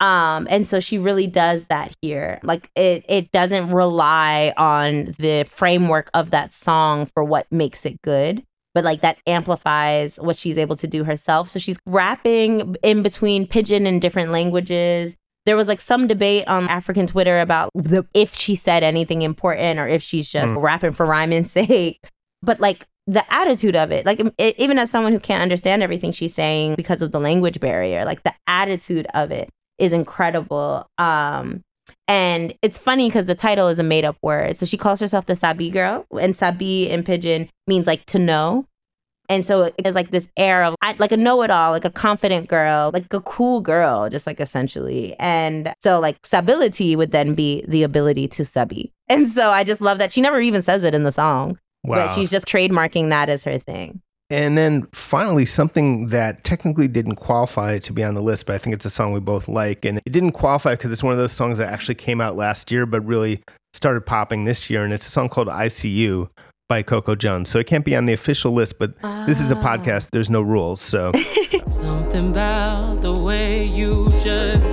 Um, 0.00 0.46
and 0.48 0.66
so 0.66 0.80
she 0.80 0.98
really 0.98 1.26
does 1.26 1.66
that 1.66 1.94
here. 2.00 2.38
Like 2.42 2.70
it 2.76 3.04
it 3.08 3.32
doesn't 3.32 3.70
rely 3.70 4.54
on 4.56 5.14
the 5.18 5.44
framework 5.48 6.08
of 6.14 6.30
that 6.30 6.52
song 6.52 7.06
for 7.06 7.24
what 7.24 7.50
makes 7.50 7.84
it 7.84 8.00
good, 8.02 8.44
but 8.74 8.84
like 8.84 9.00
that 9.00 9.18
amplifies 9.26 10.16
what 10.16 10.36
she's 10.36 10.58
able 10.58 10.76
to 10.76 10.86
do 10.86 11.04
herself. 11.04 11.48
So 11.48 11.58
she's 11.58 11.78
rapping 11.86 12.76
in 12.82 13.02
between 13.02 13.46
pidgin 13.46 13.86
and 13.86 14.00
different 14.00 14.30
languages. 14.30 15.16
There 15.46 15.56
was 15.56 15.68
like 15.68 15.80
some 15.80 16.06
debate 16.06 16.46
on 16.46 16.68
African 16.68 17.06
Twitter 17.06 17.40
about 17.40 17.70
the 17.74 18.06
if 18.12 18.34
she 18.34 18.54
said 18.54 18.82
anything 18.82 19.22
important 19.22 19.78
or 19.78 19.88
if 19.88 20.02
she's 20.02 20.28
just 20.28 20.54
rapping 20.54 20.92
for 20.92 21.06
rhyming's 21.06 21.50
sake. 21.52 22.00
But 22.42 22.60
like 22.60 22.86
the 23.06 23.24
attitude 23.32 23.74
of 23.74 23.90
it, 23.90 24.04
like 24.04 24.20
it, 24.36 24.58
even 24.58 24.78
as 24.78 24.90
someone 24.90 25.12
who 25.12 25.20
can't 25.20 25.42
understand 25.42 25.82
everything 25.82 26.12
she's 26.12 26.34
saying 26.34 26.74
because 26.74 27.00
of 27.00 27.10
the 27.10 27.18
language 27.18 27.58
barrier, 27.58 28.04
like 28.04 28.22
the 28.22 28.34
attitude 28.46 29.06
of 29.14 29.30
it 29.30 29.48
is 29.78 29.92
incredible. 29.92 30.86
Um, 30.98 31.62
and 32.06 32.54
it's 32.62 32.78
funny 32.78 33.08
because 33.08 33.26
the 33.26 33.34
title 33.34 33.68
is 33.68 33.78
a 33.78 33.82
made 33.82 34.04
up 34.04 34.16
word. 34.22 34.56
So 34.56 34.66
she 34.66 34.76
calls 34.76 35.00
herself 35.00 35.26
the 35.26 35.36
Sabi 35.36 35.70
girl, 35.70 36.06
and 36.20 36.34
Sabi 36.34 36.88
in 36.88 37.02
pidgin 37.02 37.48
means 37.66 37.86
like 37.86 38.04
to 38.06 38.18
know. 38.18 38.66
And 39.30 39.44
so 39.44 39.70
it's 39.76 39.94
like 39.94 40.10
this 40.10 40.28
air 40.38 40.64
of 40.64 40.74
like 40.98 41.12
a 41.12 41.16
know 41.16 41.42
it 41.42 41.50
all, 41.50 41.70
like 41.72 41.84
a 41.84 41.90
confident 41.90 42.48
girl, 42.48 42.90
like 42.94 43.12
a 43.12 43.20
cool 43.20 43.60
girl, 43.60 44.08
just 44.08 44.26
like 44.26 44.40
essentially. 44.40 45.14
And 45.18 45.74
so 45.82 46.00
like 46.00 46.24
sability 46.24 46.96
would 46.96 47.10
then 47.10 47.34
be 47.34 47.62
the 47.68 47.82
ability 47.82 48.28
to 48.28 48.44
sabi. 48.46 48.90
And 49.06 49.28
so 49.28 49.50
I 49.50 49.64
just 49.64 49.82
love 49.82 49.98
that 49.98 50.12
she 50.12 50.22
never 50.22 50.40
even 50.40 50.62
says 50.62 50.82
it 50.82 50.94
in 50.94 51.02
the 51.02 51.12
song, 51.12 51.58
Wow. 51.84 52.06
but 52.06 52.14
she's 52.14 52.30
just 52.30 52.46
trademarking 52.46 53.10
that 53.10 53.28
as 53.28 53.44
her 53.44 53.58
thing. 53.58 54.00
And 54.30 54.58
then 54.58 54.86
finally, 54.92 55.46
something 55.46 56.08
that 56.08 56.44
technically 56.44 56.86
didn't 56.86 57.16
qualify 57.16 57.78
to 57.78 57.92
be 57.92 58.04
on 58.04 58.14
the 58.14 58.20
list, 58.20 58.44
but 58.44 58.54
I 58.54 58.58
think 58.58 58.74
it's 58.74 58.84
a 58.84 58.90
song 58.90 59.12
we 59.12 59.20
both 59.20 59.48
like. 59.48 59.86
And 59.86 59.98
it 60.04 60.10
didn't 60.12 60.32
qualify 60.32 60.72
because 60.72 60.92
it's 60.92 61.02
one 61.02 61.12
of 61.12 61.18
those 61.18 61.32
songs 61.32 61.58
that 61.58 61.72
actually 61.72 61.94
came 61.94 62.20
out 62.20 62.36
last 62.36 62.70
year, 62.70 62.84
but 62.84 63.00
really 63.06 63.42
started 63.72 64.02
popping 64.02 64.44
this 64.44 64.68
year. 64.68 64.84
And 64.84 64.92
it's 64.92 65.08
a 65.08 65.10
song 65.10 65.30
called 65.30 65.48
ICU 65.48 66.28
by 66.68 66.82
Coco 66.82 67.14
Jones. 67.14 67.48
So 67.48 67.58
it 67.58 67.66
can't 67.66 67.86
be 67.86 67.96
on 67.96 68.04
the 68.04 68.12
official 68.12 68.52
list, 68.52 68.78
but 68.78 69.00
this 69.26 69.40
is 69.40 69.50
a 69.50 69.56
ah. 69.56 69.62
podcast. 69.62 70.10
There's 70.10 70.28
no 70.28 70.42
rules. 70.42 70.82
So 70.82 71.12
Something 71.66 72.30
about 72.30 73.00
the 73.00 73.14
way 73.14 73.64
you 73.64 74.10
just 74.22 74.67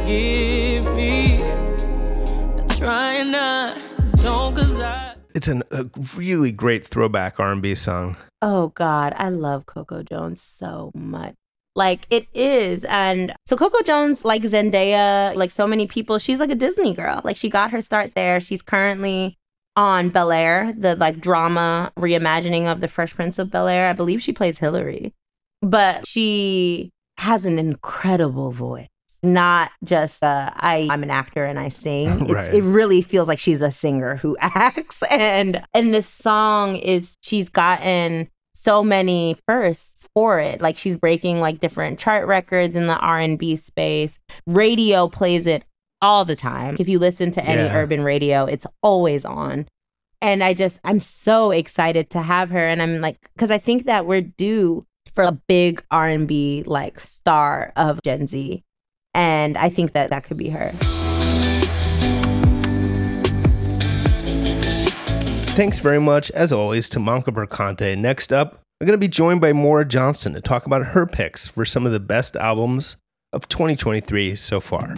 it's 5.36 5.50
an, 5.50 5.62
a 5.70 5.86
really 6.16 6.52
great 6.52 6.88
throwback 6.88 7.40
R&B 7.40 7.76
song. 7.76 8.16
Oh 8.42 8.70
God, 8.70 9.14
I 9.18 9.30
love 9.30 9.66
Coco 9.66 10.02
Jones 10.02 10.42
so 10.42 10.92
much. 10.96 11.36
Like 11.76 12.08
it 12.10 12.28
is. 12.34 12.86
And 12.86 13.34
so 13.46 13.58
Coco 13.58 13.82
Jones, 13.84 14.24
like 14.24 14.44
Zendaya, 14.44 15.36
like 15.36 15.52
so 15.52 15.68
many 15.68 15.88
people, 15.88 16.18
she's 16.18 16.40
like 16.40 16.50
a 16.50 16.56
Disney 16.56 16.94
girl. 16.96 17.20
Like 17.26 17.36
she 17.36 17.50
got 17.50 17.72
her 17.72 17.82
start 17.82 18.16
there. 18.16 18.40
She's 18.40 18.62
currently 18.62 19.38
on 19.76 20.08
Bel 20.10 20.32
Air, 20.32 20.74
the 20.78 20.96
like 20.96 21.20
drama 21.20 21.92
reimagining 22.00 22.72
of 22.72 22.80
the 22.80 22.88
Fresh 22.88 23.14
Prince 23.14 23.38
of 23.38 23.52
Bel 23.52 23.68
Air. 23.68 23.90
I 23.90 23.94
believe 23.94 24.22
she 24.22 24.32
plays 24.32 24.60
Hillary. 24.60 25.14
But 25.62 26.08
she 26.08 26.92
has 27.18 27.46
an 27.46 27.60
incredible 27.60 28.52
voice. 28.52 28.88
Not 29.24 29.72
just 29.84 30.24
uh, 30.24 30.52
I, 30.56 30.88
I'm 30.92 31.04
an 31.04 31.12
actor 31.12 31.46
and 31.46 31.60
I 31.60 31.70
sing. 31.70 32.22
It's, 32.26 32.34
Right. 32.34 32.54
It 32.54 32.64
really 32.64 33.02
feels 33.02 33.28
like 33.28 33.40
she's 33.40 33.62
a 33.62 33.72
singer 33.72 34.16
who 34.18 34.36
acts. 34.42 35.04
And 35.12 35.64
and 35.74 35.94
this 35.94 36.08
song 36.08 36.76
is 36.76 37.16
she's 37.22 37.50
gotten 37.50 38.30
so 38.54 38.84
many 38.84 39.38
firsts 39.48 40.08
for 40.14 40.40
it. 40.40 40.62
Like 40.62 40.78
she's 40.78 40.96
breaking 40.98 41.40
like 41.40 41.60
different 41.60 42.00
chart 42.00 42.28
records 42.28 42.76
in 42.76 42.88
the 42.88 42.98
R&B 42.98 43.56
space. 43.58 44.18
Radio 44.48 45.08
plays 45.08 45.46
it 45.46 45.64
all 46.02 46.26
the 46.26 46.36
time. 46.36 46.76
If 46.80 46.88
you 46.88 46.98
listen 47.00 47.32
to 47.32 47.44
any 47.44 47.64
Yeah. 47.64 47.76
urban 47.76 48.04
radio, 48.04 48.46
it's 48.46 48.66
always 48.82 49.26
on. 49.26 49.68
And 50.22 50.44
I 50.44 50.54
just, 50.54 50.80
I'm 50.84 51.00
so 51.00 51.52
excited 51.52 52.10
to 52.12 52.22
have 52.22 52.50
her. 52.50 52.68
And 52.68 52.82
I'm 52.82 53.02
like, 53.02 53.18
because 53.36 53.52
I 53.52 53.58
think 53.58 53.86
that 53.86 54.06
we're 54.06 54.22
due 54.22 54.84
for 55.14 55.24
a 55.24 55.32
big 55.48 55.84
R&B 55.92 56.64
like 56.66 57.00
star 57.00 57.72
of 57.76 58.00
Gen 58.04 58.26
Z. 58.28 58.64
And 59.16 59.58
I 59.58 59.70
think 59.70 59.94
that 59.94 60.10
that 60.12 60.26
could 60.26 60.38
be 60.38 60.50
her. 60.50 60.72
Thanks 65.56 65.80
very 65.80 66.02
much, 66.02 66.30
as 66.32 66.52
always, 66.52 66.90
to 66.90 67.00
Mankaprr 67.00 67.48
Conteh. 67.48 67.98
Next 67.98 68.34
up, 68.34 68.60
we're 68.80 68.88
going 68.88 69.00
to 69.00 69.02
be 69.02 69.08
joined 69.08 69.40
by 69.40 69.54
Maura 69.54 69.86
Johnston 69.86 70.34
to 70.34 70.42
talk 70.42 70.66
about 70.66 70.88
her 70.88 71.06
picks 71.06 71.48
for 71.48 71.64
some 71.64 71.86
of 71.86 71.94
the 71.94 72.00
best 72.02 72.36
albums 72.36 72.98
of 73.32 73.48
2023 73.48 74.36
so 74.36 74.60
far. 74.60 74.96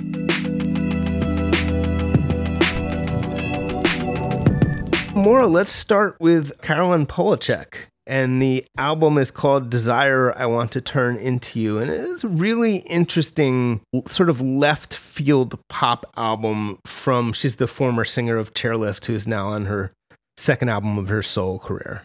Maura, 5.16 5.46
let's 5.46 5.72
start 5.72 6.18
with 6.20 6.60
Caroline 6.64 7.06
Polachek. 7.06 7.90
And 8.08 8.42
the 8.42 8.66
album 8.78 9.18
is 9.18 9.32
called 9.32 9.70
Desire 9.70 10.34
I 10.38 10.46
Want 10.46 10.72
to 10.72 10.82
Turn 10.82 11.18
Into 11.18 11.60
You. 11.60 11.78
And 11.78 11.92
it 11.92 12.00
is 12.00 12.24
a 12.24 12.30
really 12.30 12.78
interesting, 12.90 13.82
sort 14.08 14.30
of 14.30 14.40
left 14.40 14.96
field 14.96 15.60
pop 15.68 16.06
album 16.16 16.80
from, 16.86 17.34
she's 17.34 17.58
the 17.58 17.68
former 17.68 18.06
singer 18.06 18.38
of 18.38 18.54
Chairlift, 18.54 19.06
who 19.06 19.14
is 19.14 19.28
now 19.28 19.48
on 19.48 19.66
her 19.66 19.92
second 20.38 20.70
album 20.70 20.98
of 20.98 21.10
her 21.10 21.22
solo 21.22 21.60
career. 21.60 22.04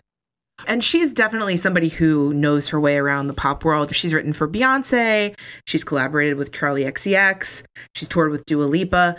And 0.66 0.82
she's 0.82 1.12
definitely 1.12 1.56
somebody 1.56 1.88
who 1.88 2.34
knows 2.34 2.68
her 2.70 2.80
way 2.80 2.96
around 2.96 3.28
the 3.28 3.34
pop 3.34 3.64
world. 3.64 3.94
She's 3.94 4.12
written 4.12 4.32
for 4.32 4.48
Beyonce, 4.48 5.36
she's 5.68 5.84
collaborated 5.84 6.36
with 6.36 6.50
Charli 6.50 6.84
XCX, 6.84 7.62
she's 7.94 8.08
toured 8.08 8.32
with 8.32 8.44
Dua 8.44 8.64
Lipa. 8.64 9.14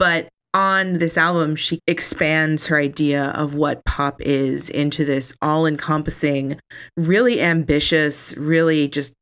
But 0.00 0.28
on 0.54 0.98
this 0.98 1.18
album, 1.18 1.56
she 1.56 1.80
expands 1.86 2.68
her 2.68 2.78
idea 2.78 3.26
of 3.30 3.54
what 3.54 3.84
pop 3.84 4.20
is 4.20 4.70
into 4.70 5.04
this 5.04 5.34
all 5.42 5.66
encompassing, 5.66 6.58
really 6.96 7.40
ambitious, 7.40 8.34
really 8.36 8.88
just 8.88 9.12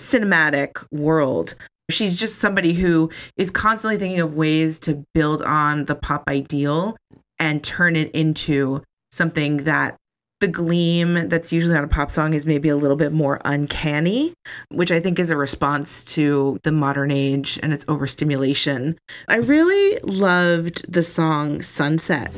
cinematic 0.00 0.84
world. 0.90 1.54
She's 1.90 2.18
just 2.18 2.38
somebody 2.38 2.72
who 2.72 3.10
is 3.36 3.50
constantly 3.50 3.98
thinking 3.98 4.20
of 4.20 4.34
ways 4.34 4.78
to 4.80 5.04
build 5.14 5.42
on 5.42 5.84
the 5.84 5.94
pop 5.94 6.24
ideal 6.26 6.96
and 7.38 7.62
turn 7.62 7.94
it 7.94 8.10
into 8.12 8.82
something 9.12 9.64
that 9.64 9.96
the 10.40 10.48
gleam 10.48 11.28
that's 11.28 11.52
usually 11.52 11.76
on 11.76 11.82
a 11.82 11.88
pop 11.88 12.10
song 12.10 12.32
is 12.32 12.46
maybe 12.46 12.68
a 12.68 12.76
little 12.76 12.96
bit 12.96 13.12
more 13.12 13.40
uncanny, 13.44 14.34
which 14.70 14.92
I 14.92 15.00
think 15.00 15.18
is 15.18 15.30
a 15.30 15.36
response 15.36 16.04
to 16.14 16.58
the 16.62 16.70
modern 16.70 17.10
age 17.10 17.58
and 17.62 17.72
its 17.72 17.84
overstimulation. 17.88 18.98
I 19.28 19.36
really 19.36 19.98
loved 20.04 20.90
the 20.90 21.02
song 21.02 21.62
Sunset. 21.62 22.32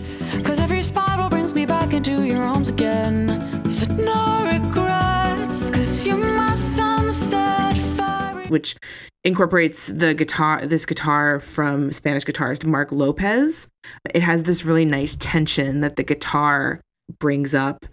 Cause 0.44 0.58
every 0.58 0.80
spiral 0.80 1.28
brings 1.28 1.54
me 1.54 1.66
back 1.66 1.92
into 1.92 2.24
your 2.24 2.42
arms 2.42 2.70
again. 2.70 3.28
Said 3.70 3.98
no 3.98 4.44
regrets, 4.50 5.70
cause 5.70 6.06
you're 6.06 6.16
my 6.16 6.54
sunset 6.54 7.76
fire. 7.96 8.46
which 8.48 8.76
incorporates 9.24 9.88
the 9.88 10.14
guitar 10.14 10.64
this 10.66 10.86
guitar 10.86 11.38
from 11.38 11.92
Spanish 11.92 12.24
guitarist 12.24 12.64
Mark 12.64 12.90
Lopez. 12.92 13.68
It 14.14 14.22
has 14.22 14.44
this 14.44 14.64
really 14.64 14.86
nice 14.86 15.16
tension 15.20 15.82
that 15.82 15.96
the 15.96 16.02
guitar 16.02 16.80
brings 17.18 17.54
up. 17.54 17.84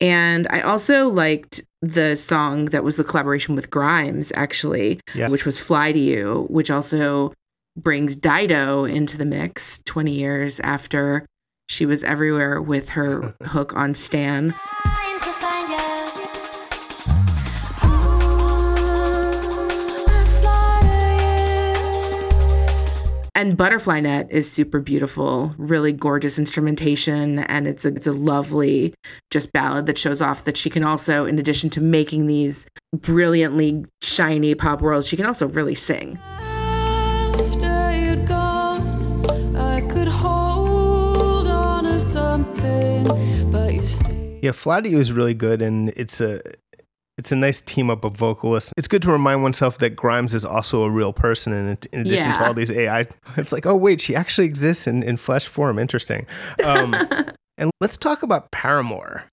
And 0.00 0.46
I 0.50 0.60
also 0.62 1.08
liked 1.10 1.60
the 1.82 2.16
song 2.16 2.66
that 2.66 2.84
was 2.84 2.96
the 2.96 3.04
collaboration 3.04 3.54
with 3.54 3.70
Grimes 3.70 4.32
actually, 4.34 5.00
Yeah. 5.14 5.28
which 5.28 5.44
was 5.44 5.58
Fly 5.60 5.92
to 5.92 5.98
You, 5.98 6.46
which 6.48 6.70
also 6.70 7.32
brings 7.76 8.16
Dido 8.16 8.84
into 8.84 9.16
the 9.18 9.24
mix 9.24 9.80
20 9.84 10.12
years 10.12 10.60
after 10.60 11.26
she 11.68 11.86
was 11.86 12.02
everywhere 12.02 12.60
with 12.60 12.90
her 12.90 13.34
hook 13.42 13.74
on 13.76 13.94
Stan. 13.94 14.54
And 23.34 23.56
Butterfly 23.56 24.00
Net 24.00 24.26
is 24.30 24.50
super 24.50 24.80
beautiful, 24.80 25.54
really 25.56 25.92
gorgeous 25.92 26.38
instrumentation, 26.38 27.38
and 27.40 27.66
it's 27.66 27.84
a, 27.84 27.88
it's 27.88 28.06
a 28.06 28.12
lovely 28.12 28.92
just 29.30 29.52
ballad 29.52 29.86
that 29.86 29.96
shows 29.96 30.20
off 30.20 30.44
that 30.44 30.56
she 30.56 30.68
can 30.68 30.82
also, 30.82 31.26
in 31.26 31.38
addition 31.38 31.70
to 31.70 31.80
making 31.80 32.26
these 32.26 32.66
brilliantly 32.92 33.84
shiny 34.02 34.54
pop 34.54 34.82
worlds, 34.82 35.06
she 35.08 35.16
can 35.16 35.26
also 35.26 35.48
really 35.48 35.74
sing. 35.74 36.18
Gone, 38.26 39.56
I 39.56 39.80
could 39.88 40.08
hold 40.08 41.46
on 41.46 41.84
to 41.84 41.98
something, 41.98 43.04
but 43.50 43.72
you 43.72 43.82
stayed. 43.82 44.40
Yeah, 44.42 44.52
Fly 44.52 44.80
to 44.82 44.88
You 44.88 44.98
is 44.98 45.12
really 45.12 45.34
good, 45.34 45.62
and 45.62 45.90
it's 45.96 46.20
a 46.20 46.42
it's 47.18 47.32
a 47.32 47.36
nice 47.36 47.60
team 47.60 47.90
up 47.90 48.04
of 48.04 48.16
vocalists. 48.16 48.72
It's 48.78 48.88
good 48.88 49.02
to 49.02 49.10
remind 49.12 49.42
oneself 49.42 49.78
that 49.78 49.90
Grimes 49.96 50.34
is 50.34 50.44
also 50.44 50.82
a 50.84 50.90
real 50.90 51.12
person, 51.12 51.52
and 51.52 51.70
it- 51.70 51.86
in 51.92 52.00
addition 52.00 52.32
to 52.34 52.46
all 52.46 52.54
these 52.54 52.70
AI, 52.70 53.04
it's 53.36 53.52
like, 53.52 53.66
oh 53.66 53.76
wait, 53.76 54.00
she 54.00 54.14
actually 54.16 54.46
exists 54.46 54.86
in, 54.86 55.02
in 55.02 55.16
flesh 55.16 55.46
form. 55.46 55.78
Interesting. 55.78 56.26
Um, 56.64 56.94
and 57.58 57.70
let's 57.80 57.96
talk 57.96 58.22
about 58.22 58.50
Paramore, 58.52 59.24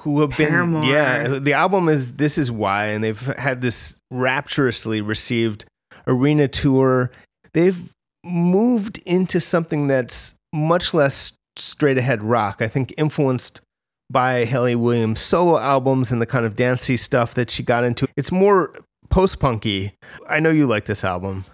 who 0.00 0.20
have 0.20 0.30
Paramore. 0.30 0.82
been 0.82 0.90
yeah. 0.90 1.38
The 1.38 1.52
album 1.54 1.88
is 1.88 2.16
This 2.16 2.36
Is 2.38 2.50
Why, 2.52 2.86
and 2.86 3.02
they've 3.02 3.20
had 3.38 3.60
this 3.62 3.96
rapturously 4.10 5.00
received 5.00 5.64
arena 6.06 6.48
tour. 6.48 7.10
They've 7.54 7.90
moved 8.24 8.98
into 9.06 9.40
something 9.40 9.86
that's 9.86 10.34
much 10.52 10.92
less 10.92 11.32
straight 11.56 11.96
ahead 11.96 12.22
rock. 12.22 12.60
I 12.60 12.68
think 12.68 12.92
influenced 12.98 13.60
by 14.10 14.44
Hayley 14.44 14.76
Williams' 14.76 15.20
solo 15.20 15.58
albums 15.58 16.12
and 16.12 16.22
the 16.22 16.26
kind 16.26 16.46
of 16.46 16.54
dancey 16.56 16.96
stuff 16.96 17.34
that 17.34 17.50
she 17.50 17.62
got 17.62 17.84
into. 17.84 18.06
It's 18.16 18.32
more 18.32 18.72
post 19.10 19.40
punky. 19.40 19.94
I 20.28 20.40
know 20.40 20.50
you 20.50 20.66
like 20.66 20.86
this 20.86 21.04
album. 21.04 21.44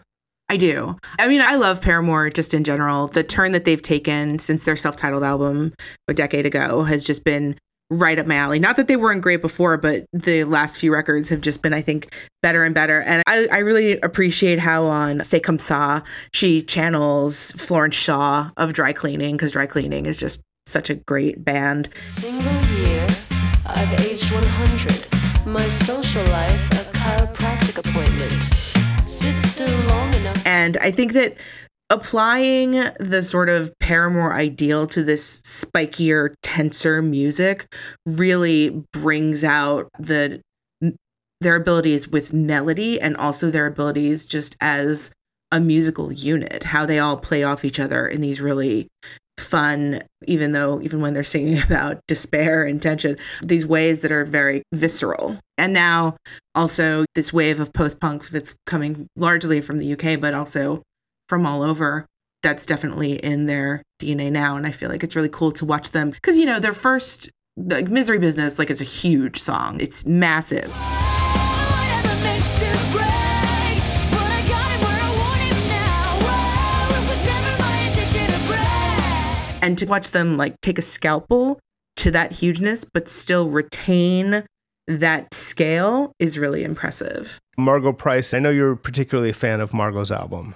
I 0.48 0.58
do. 0.58 0.98
I 1.18 1.28
mean, 1.28 1.40
I 1.40 1.54
love 1.54 1.80
Paramore 1.80 2.28
just 2.28 2.52
in 2.52 2.62
general. 2.62 3.08
The 3.08 3.22
turn 3.22 3.52
that 3.52 3.64
they've 3.64 3.80
taken 3.80 4.38
since 4.38 4.64
their 4.64 4.76
self 4.76 4.96
titled 4.96 5.24
album 5.24 5.72
a 6.08 6.14
decade 6.14 6.44
ago 6.44 6.84
has 6.84 7.04
just 7.04 7.24
been 7.24 7.56
right 7.90 8.18
up 8.18 8.26
my 8.26 8.36
alley. 8.36 8.58
Not 8.58 8.76
that 8.76 8.88
they 8.88 8.96
weren't 8.96 9.22
great 9.22 9.42
before, 9.42 9.76
but 9.76 10.04
the 10.12 10.44
last 10.44 10.78
few 10.78 10.92
records 10.92 11.28
have 11.28 11.40
just 11.40 11.62
been, 11.62 11.72
I 11.72 11.82
think, 11.82 12.14
better 12.42 12.64
and 12.64 12.74
better. 12.74 13.02
And 13.02 13.22
I, 13.26 13.46
I 13.50 13.58
really 13.58 13.98
appreciate 14.00 14.58
how 14.58 14.84
on 14.84 15.22
C'est 15.22 15.40
Comme 15.40 15.58
Ça, 15.58 16.04
she 16.32 16.62
channels 16.62 17.52
Florence 17.52 17.94
Shaw 17.94 18.50
of 18.56 18.72
Dry 18.72 18.92
Cleaning, 18.92 19.36
because 19.36 19.52
Dry 19.52 19.66
Cleaning 19.66 20.06
is 20.06 20.16
just 20.16 20.40
such 20.66 20.90
a 20.90 20.94
great 20.94 21.44
band. 21.44 21.88
Single 22.02 22.52
year, 22.76 23.06
I've 23.66 24.00
aged 24.00 24.32
100. 24.32 25.46
My 25.46 25.68
social 25.68 26.24
life, 26.26 26.70
a 26.72 26.92
chiropractic 26.96 27.78
appointment. 27.78 29.08
Sit 29.08 29.40
still 29.40 29.78
long 29.88 30.14
enough. 30.14 30.46
And 30.46 30.76
I 30.78 30.90
think 30.90 31.12
that 31.12 31.36
applying 31.90 32.72
the 32.98 33.22
sort 33.22 33.48
of 33.48 33.72
Paramore 33.80 34.34
ideal 34.34 34.86
to 34.88 35.02
this 35.02 35.40
spikier, 35.42 36.34
tenser 36.42 37.02
music 37.02 37.66
really 38.06 38.82
brings 38.92 39.44
out 39.44 39.88
the 39.98 40.40
their 41.40 41.56
abilities 41.56 42.06
with 42.06 42.32
melody 42.32 43.00
and 43.00 43.16
also 43.16 43.50
their 43.50 43.66
abilities 43.66 44.26
just 44.26 44.56
as 44.60 45.10
a 45.50 45.58
musical 45.58 46.12
unit, 46.12 46.62
how 46.62 46.86
they 46.86 47.00
all 47.00 47.16
play 47.16 47.42
off 47.42 47.64
each 47.64 47.80
other 47.80 48.06
in 48.06 48.20
these 48.20 48.40
really 48.40 48.88
fun, 49.42 50.02
even 50.26 50.52
though 50.52 50.80
even 50.82 51.00
when 51.00 51.14
they're 51.14 51.22
singing 51.22 51.60
about 51.66 52.00
despair 52.06 52.64
and 52.64 52.80
tension, 52.80 53.16
these 53.42 53.66
ways 53.66 54.00
that 54.00 54.12
are 54.12 54.24
very 54.24 54.62
visceral. 54.72 55.38
And 55.58 55.72
now 55.72 56.16
also 56.54 57.04
this 57.14 57.32
wave 57.32 57.60
of 57.60 57.72
post 57.72 58.00
punk 58.00 58.28
that's 58.28 58.54
coming 58.66 59.06
largely 59.16 59.60
from 59.60 59.78
the 59.78 59.92
UK, 59.92 60.20
but 60.20 60.34
also 60.34 60.82
from 61.28 61.46
all 61.46 61.62
over. 61.62 62.06
That's 62.42 62.66
definitely 62.66 63.14
in 63.14 63.46
their 63.46 63.82
DNA 64.02 64.32
now, 64.32 64.56
and 64.56 64.66
I 64.66 64.72
feel 64.72 64.88
like 64.88 65.04
it's 65.04 65.14
really 65.14 65.28
cool 65.28 65.52
to 65.52 65.64
watch 65.64 65.90
them 65.90 66.10
because 66.10 66.38
you 66.38 66.44
know 66.44 66.58
their 66.58 66.72
first 66.72 67.30
like 67.56 67.88
misery 67.88 68.18
business 68.18 68.58
like 68.58 68.70
is 68.70 68.80
a 68.80 68.84
huge 68.84 69.38
song. 69.38 69.80
It's 69.80 70.04
massive. 70.04 70.72
And 79.62 79.78
to 79.78 79.86
watch 79.86 80.10
them 80.10 80.36
like 80.36 80.60
take 80.60 80.78
a 80.78 80.82
scalpel 80.82 81.58
to 81.96 82.10
that 82.10 82.32
hugeness 82.32 82.84
but 82.84 83.08
still 83.08 83.48
retain 83.48 84.44
that 84.88 85.32
scale 85.32 86.12
is 86.18 86.38
really 86.38 86.64
impressive. 86.64 87.38
Margo 87.56 87.92
Price, 87.92 88.34
I 88.34 88.40
know 88.40 88.50
you're 88.50 88.76
particularly 88.76 89.30
a 89.30 89.34
fan 89.34 89.60
of 89.60 89.72
Margo's 89.72 90.10
album. 90.10 90.54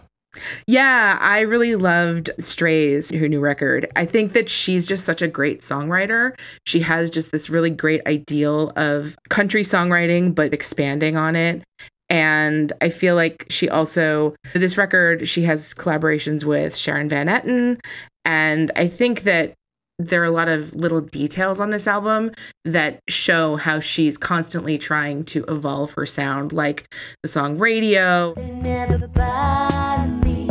Yeah, 0.67 1.17
I 1.21 1.41
really 1.41 1.77
loved 1.77 2.31
Strays, 2.39 3.11
her 3.11 3.29
new 3.29 3.41
record. 3.41 3.91
I 3.97 4.05
think 4.05 4.33
that 4.33 4.51
she's 4.51 4.87
just 4.87 5.05
such 5.05 5.23
a 5.23 5.29
great 5.29 5.61
songwriter. 5.61 6.39
She 6.67 6.81
has 6.81 7.09
just 7.09 7.31
this 7.31 7.49
really 7.49 7.71
great 7.71 8.07
ideal 8.07 8.73
of 8.77 9.17
country 9.31 9.63
songwriting, 9.63 10.35
but 10.35 10.53
expanding 10.53 11.17
on 11.17 11.37
it. 11.37 11.63
And 12.09 12.73
I 12.81 12.89
feel 12.89 13.15
like 13.15 13.47
she 13.49 13.69
also, 13.69 14.35
this 14.55 14.79
record, 14.79 15.29
she 15.29 15.43
has 15.43 15.75
collaborations 15.75 16.45
with 16.45 16.77
Sharon 16.77 17.09
Van 17.09 17.27
Etten. 17.27 17.81
And 18.27 18.73
I 18.75 18.89
think 18.89 19.23
that 19.23 19.55
there 20.01 20.21
are 20.21 20.27
a 20.27 20.31
lot 20.33 20.49
of 20.49 20.75
little 20.75 21.01
details 21.01 21.61
on 21.61 21.71
this 21.71 21.87
album 21.87 22.33
that 22.65 22.99
show 23.09 23.55
how 23.55 23.79
she's 23.79 24.19
constantly 24.19 24.77
trying 24.77 25.25
to 25.27 25.45
evolve 25.45 25.93
her 25.93 26.05
sound, 26.05 26.53
like 26.53 26.93
the 27.23 27.29
song 27.29 27.57
Radio. 27.57 28.35
never 28.35 29.07
bother 29.07 30.09
me. 30.25 30.49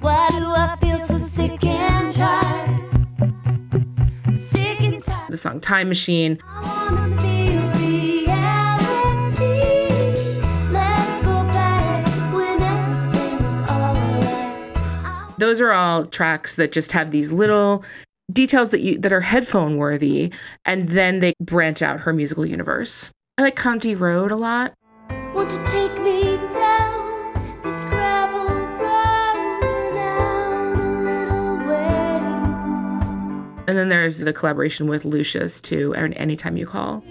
Why 0.00 0.28
do 0.30 0.44
I 0.44 0.76
feel 0.80 0.98
so 0.98 1.18
sick 1.18 1.64
and 1.64 2.12
tired? 2.12 2.80
Sick 4.36 4.80
and 4.80 5.02
tired. 5.02 5.30
the 5.30 5.36
song 5.36 5.60
Time 5.60 5.88
Machine. 5.88 6.38
Those 15.44 15.60
are 15.60 15.72
all 15.72 16.06
tracks 16.06 16.54
that 16.54 16.72
just 16.72 16.90
have 16.92 17.10
these 17.10 17.30
little 17.30 17.84
details 18.32 18.70
that 18.70 18.80
you 18.80 18.98
that 18.98 19.12
are 19.12 19.20
headphone 19.20 19.76
worthy 19.76 20.32
and 20.64 20.88
then 20.88 21.20
they 21.20 21.34
branch 21.38 21.82
out 21.82 22.00
her 22.00 22.14
musical 22.14 22.46
universe. 22.46 23.10
I 23.36 23.42
like 23.42 23.54
County 23.54 23.94
Road 23.94 24.30
a 24.30 24.36
lot. 24.36 24.72
Won't 25.34 25.52
you 25.52 25.62
take 25.66 26.00
me 26.00 26.38
down 26.54 27.60
this 27.62 27.84
gravel 27.84 28.46
road 28.46 29.64
and 29.64 29.98
out 29.98 30.78
a 30.78 30.90
little 31.04 31.58
way? 31.68 32.16
And 33.68 33.76
then 33.76 33.90
there's 33.90 34.20
the 34.20 34.32
collaboration 34.32 34.86
with 34.86 35.04
Lucius 35.04 35.60
too, 35.60 35.94
and 35.94 36.14
Anytime 36.14 36.56
You 36.56 36.64
Call. 36.64 37.04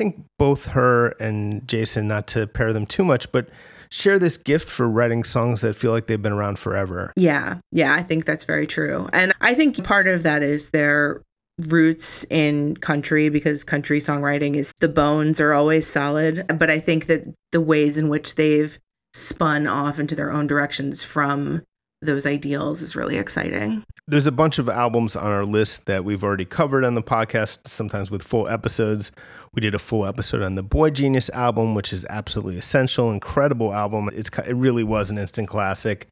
Think 0.00 0.24
both 0.38 0.64
her 0.64 1.08
and 1.20 1.68
Jason, 1.68 2.08
not 2.08 2.26
to 2.28 2.46
pair 2.46 2.72
them 2.72 2.86
too 2.86 3.04
much, 3.04 3.30
but 3.32 3.50
share 3.90 4.18
this 4.18 4.38
gift 4.38 4.66
for 4.66 4.88
writing 4.88 5.24
songs 5.24 5.60
that 5.60 5.76
feel 5.76 5.92
like 5.92 6.06
they've 6.06 6.22
been 6.22 6.32
around 6.32 6.58
forever. 6.58 7.12
Yeah, 7.16 7.58
yeah, 7.70 7.94
I 7.94 8.02
think 8.02 8.24
that's 8.24 8.44
very 8.44 8.66
true. 8.66 9.10
And 9.12 9.34
I 9.42 9.52
think 9.54 9.84
part 9.84 10.08
of 10.08 10.22
that 10.22 10.42
is 10.42 10.70
their 10.70 11.20
roots 11.58 12.24
in 12.30 12.78
country 12.78 13.28
because 13.28 13.62
country 13.62 13.98
songwriting 13.98 14.56
is 14.56 14.72
the 14.80 14.88
bones 14.88 15.38
are 15.38 15.52
always 15.52 15.86
solid. 15.86 16.46
But 16.58 16.70
I 16.70 16.80
think 16.80 17.04
that 17.06 17.24
the 17.52 17.60
ways 17.60 17.98
in 17.98 18.08
which 18.08 18.36
they've 18.36 18.78
spun 19.12 19.66
off 19.66 19.98
into 19.98 20.14
their 20.14 20.32
own 20.32 20.46
directions 20.46 21.02
from 21.02 21.60
those 22.02 22.24
ideals 22.26 22.80
is 22.80 22.96
really 22.96 23.18
exciting. 23.18 23.84
There's 24.06 24.26
a 24.26 24.32
bunch 24.32 24.58
of 24.58 24.68
albums 24.68 25.16
on 25.16 25.30
our 25.30 25.44
list 25.44 25.86
that 25.86 26.04
we've 26.04 26.24
already 26.24 26.46
covered 26.46 26.84
on 26.84 26.94
the 26.94 27.02
podcast, 27.02 27.68
sometimes 27.68 28.10
with 28.10 28.22
full 28.22 28.48
episodes. 28.48 29.12
We 29.52 29.60
did 29.60 29.74
a 29.74 29.78
full 29.78 30.06
episode 30.06 30.42
on 30.42 30.54
the 30.54 30.62
Boy 30.62 30.90
Genius 30.90 31.28
album, 31.30 31.74
which 31.74 31.92
is 31.92 32.06
absolutely 32.08 32.56
essential, 32.56 33.12
incredible 33.12 33.74
album. 33.74 34.08
It's 34.12 34.30
it 34.46 34.54
really 34.54 34.84
was 34.84 35.10
an 35.10 35.18
instant 35.18 35.48
classic. 35.48 36.08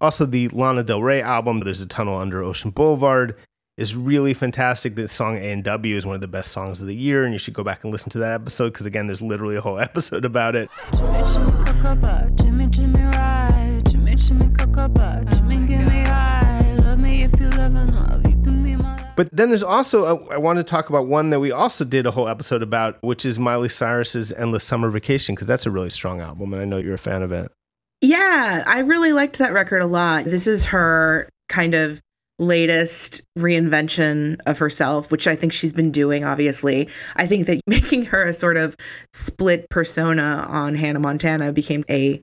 Also, 0.00 0.26
the 0.26 0.48
Lana 0.48 0.82
Del 0.82 1.02
Rey 1.02 1.22
album, 1.22 1.60
"There's 1.60 1.80
a 1.80 1.86
Tunnel 1.86 2.16
Under 2.16 2.42
Ocean 2.42 2.70
Boulevard," 2.70 3.36
is 3.76 3.94
really 3.94 4.34
fantastic. 4.34 4.96
The 4.96 5.06
song 5.06 5.36
"A 5.38 5.52
and 5.52 5.62
W" 5.62 5.96
is 5.96 6.04
one 6.04 6.14
of 6.16 6.20
the 6.20 6.28
best 6.28 6.50
songs 6.50 6.80
of 6.82 6.88
the 6.88 6.96
year, 6.96 7.22
and 7.24 7.32
you 7.32 7.38
should 7.38 7.54
go 7.54 7.62
back 7.62 7.84
and 7.84 7.92
listen 7.92 8.10
to 8.10 8.18
that 8.18 8.32
episode 8.32 8.72
because 8.72 8.86
again, 8.86 9.06
there's 9.06 9.22
literally 9.22 9.56
a 9.56 9.60
whole 9.60 9.78
episode 9.88 10.24
about 10.24 10.56
it. 10.56 10.68
Jimmy, 10.92 11.22
Jimmy, 11.24 11.64
cocoa 11.64 12.30
Jimmy, 12.34 12.66
Jimmy, 12.66 13.02
ride. 13.02 13.87
Jimmy, 14.18 14.46
Jimmy, 14.46 14.54
cocoa 14.56 15.24
Jimmy, 15.32 15.66
give 15.66 15.86
me 15.86 16.02
high. 16.02 16.74
Love 16.82 16.98
me 16.98 17.22
if 17.22 17.40
you 17.40 17.48
live 17.50 17.74
enough. 17.74 18.20
You 18.24 18.42
can 18.42 18.62
be 18.64 18.74
my. 18.74 19.12
But 19.16 19.28
then 19.32 19.48
there's 19.48 19.62
also, 19.62 20.26
I 20.28 20.38
want 20.38 20.58
to 20.58 20.64
talk 20.64 20.88
about 20.88 21.06
one 21.06 21.30
that 21.30 21.40
we 21.40 21.52
also 21.52 21.84
did 21.84 22.04
a 22.04 22.10
whole 22.10 22.28
episode 22.28 22.62
about, 22.62 23.00
which 23.02 23.24
is 23.24 23.38
Miley 23.38 23.68
Cyrus's 23.68 24.32
Endless 24.32 24.64
Summer 24.64 24.90
Vacation, 24.90 25.34
because 25.34 25.46
that's 25.46 25.66
a 25.66 25.70
really 25.70 25.90
strong 25.90 26.20
album, 26.20 26.52
and 26.52 26.60
I 26.60 26.64
know 26.64 26.78
you're 26.78 26.94
a 26.94 26.98
fan 26.98 27.22
of 27.22 27.32
it. 27.32 27.52
Yeah, 28.00 28.64
I 28.66 28.80
really 28.80 29.12
liked 29.12 29.38
that 29.38 29.52
record 29.52 29.82
a 29.82 29.86
lot. 29.86 30.24
This 30.24 30.46
is 30.46 30.64
her 30.66 31.28
kind 31.48 31.74
of 31.74 32.00
latest 32.40 33.20
reinvention 33.36 34.38
of 34.46 34.58
herself, 34.58 35.10
which 35.10 35.26
I 35.26 35.36
think 35.36 35.52
she's 35.52 35.72
been 35.72 35.90
doing, 35.90 36.24
obviously. 36.24 36.88
I 37.16 37.26
think 37.26 37.46
that 37.46 37.60
making 37.66 38.06
her 38.06 38.24
a 38.24 38.32
sort 38.32 38.56
of 38.56 38.76
split 39.12 39.68
persona 39.70 40.46
on 40.48 40.74
Hannah 40.74 41.00
Montana 41.00 41.52
became 41.52 41.84
a 41.88 42.20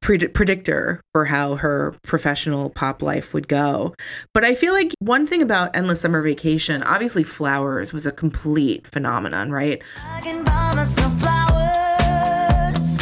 pred- 0.00 0.32
predictor 0.34 1.00
for 1.12 1.24
how 1.24 1.56
her 1.56 1.94
professional 2.02 2.70
pop 2.70 3.02
life 3.02 3.32
would 3.34 3.48
go. 3.48 3.94
But 4.34 4.44
I 4.44 4.54
feel 4.54 4.72
like 4.72 4.92
one 5.00 5.26
thing 5.26 5.42
about 5.42 5.74
Endless 5.76 6.00
Summer 6.00 6.22
Vacation, 6.22 6.82
obviously 6.82 7.22
Flowers 7.22 7.92
was 7.92 8.06
a 8.06 8.12
complete 8.12 8.86
phenomenon, 8.86 9.50
right? 9.50 9.82
I 10.10 10.20
can 10.20 10.44
buy 10.44 10.74
myself 10.74 11.12
flowers. 11.20 13.00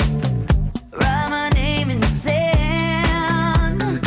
Write 0.93 1.29
my 1.31 1.49
name 1.51 1.91
in 1.91 2.01
the 2.01 2.07
sand. 2.07 4.03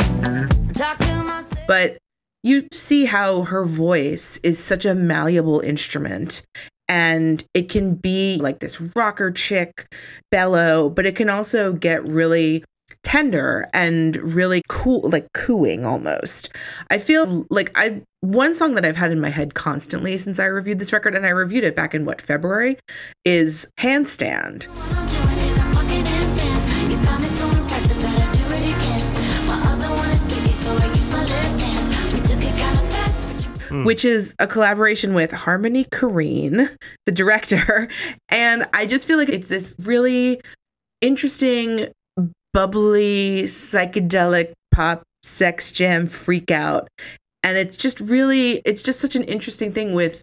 Talk 0.74 0.98
to 0.98 1.22
myself. 1.22 1.66
but 1.66 1.98
you 2.42 2.68
see 2.72 3.04
how 3.04 3.42
her 3.42 3.64
voice 3.64 4.38
is 4.42 4.58
such 4.62 4.84
a 4.84 4.94
malleable 4.94 5.60
instrument 5.60 6.46
and 6.88 7.44
it 7.52 7.68
can 7.68 7.94
be 7.94 8.38
like 8.40 8.60
this 8.60 8.80
rocker 8.96 9.30
chick 9.30 9.92
bellow 10.30 10.88
but 10.88 11.04
it 11.04 11.16
can 11.16 11.28
also 11.28 11.72
get 11.72 12.02
really 12.06 12.64
tender 13.08 13.66
and 13.72 14.16
really 14.16 14.60
cool 14.68 15.08
like 15.08 15.26
cooing 15.32 15.86
almost 15.86 16.50
i 16.90 16.98
feel 16.98 17.46
like 17.48 17.72
i 17.74 18.02
one 18.20 18.54
song 18.54 18.74
that 18.74 18.84
i've 18.84 18.96
had 18.96 19.10
in 19.10 19.18
my 19.18 19.30
head 19.30 19.54
constantly 19.54 20.14
since 20.18 20.38
i 20.38 20.44
reviewed 20.44 20.78
this 20.78 20.92
record 20.92 21.14
and 21.14 21.24
i 21.24 21.30
reviewed 21.30 21.64
it 21.64 21.74
back 21.74 21.94
in 21.94 22.04
what 22.04 22.20
february 22.20 22.76
is 23.24 23.66
handstand 23.78 24.66
I'm 24.68 25.06
doing 25.06 25.48
it, 25.48 25.58
I'm 25.58 25.74
fucking 25.74 26.04
handstand. 26.04 26.90
You 26.90 26.98
found 27.02 27.24
it 27.24 27.30
so 27.30 27.48
impressive 27.48 27.98
that 28.02 28.16
I 28.20 28.36
do 28.36 28.44
it 28.54 28.76
again. 28.76 29.46
My 29.46 29.58
other 29.72 29.88
one 29.96 30.10
is 30.10 30.24
busy, 30.24 30.52
so 30.52 30.76
I 30.76 30.86
use 30.88 31.10
my 31.10 31.24
left 31.24 31.60
hand. 31.62 32.12
We 32.12 32.20
took 32.20 32.42
it 32.42 32.60
kind 32.60 32.78
of 32.78 32.92
fast, 32.92 33.68
but 33.68 33.74
you 33.74 33.84
which 33.84 34.04
is 34.04 34.34
a 34.38 34.46
collaboration 34.46 35.14
with 35.14 35.30
Harmony 35.30 35.84
Korine, 35.86 36.76
the 37.06 37.12
director. 37.12 37.88
And 38.30 38.66
I 38.74 38.84
just 38.84 39.06
feel 39.06 39.16
like 39.16 39.30
it's 39.30 39.48
this 39.48 39.74
really 39.78 40.42
interesting, 41.00 41.88
bubbly, 42.58 43.44
psychedelic 43.44 44.52
pop 44.72 45.04
sex 45.22 45.70
jam 45.70 46.08
freak 46.08 46.50
out. 46.50 46.88
And 47.44 47.56
it's 47.56 47.76
just 47.76 48.00
really, 48.00 48.62
it's 48.64 48.82
just 48.82 48.98
such 48.98 49.14
an 49.14 49.22
interesting 49.22 49.72
thing 49.72 49.94
with 49.94 50.22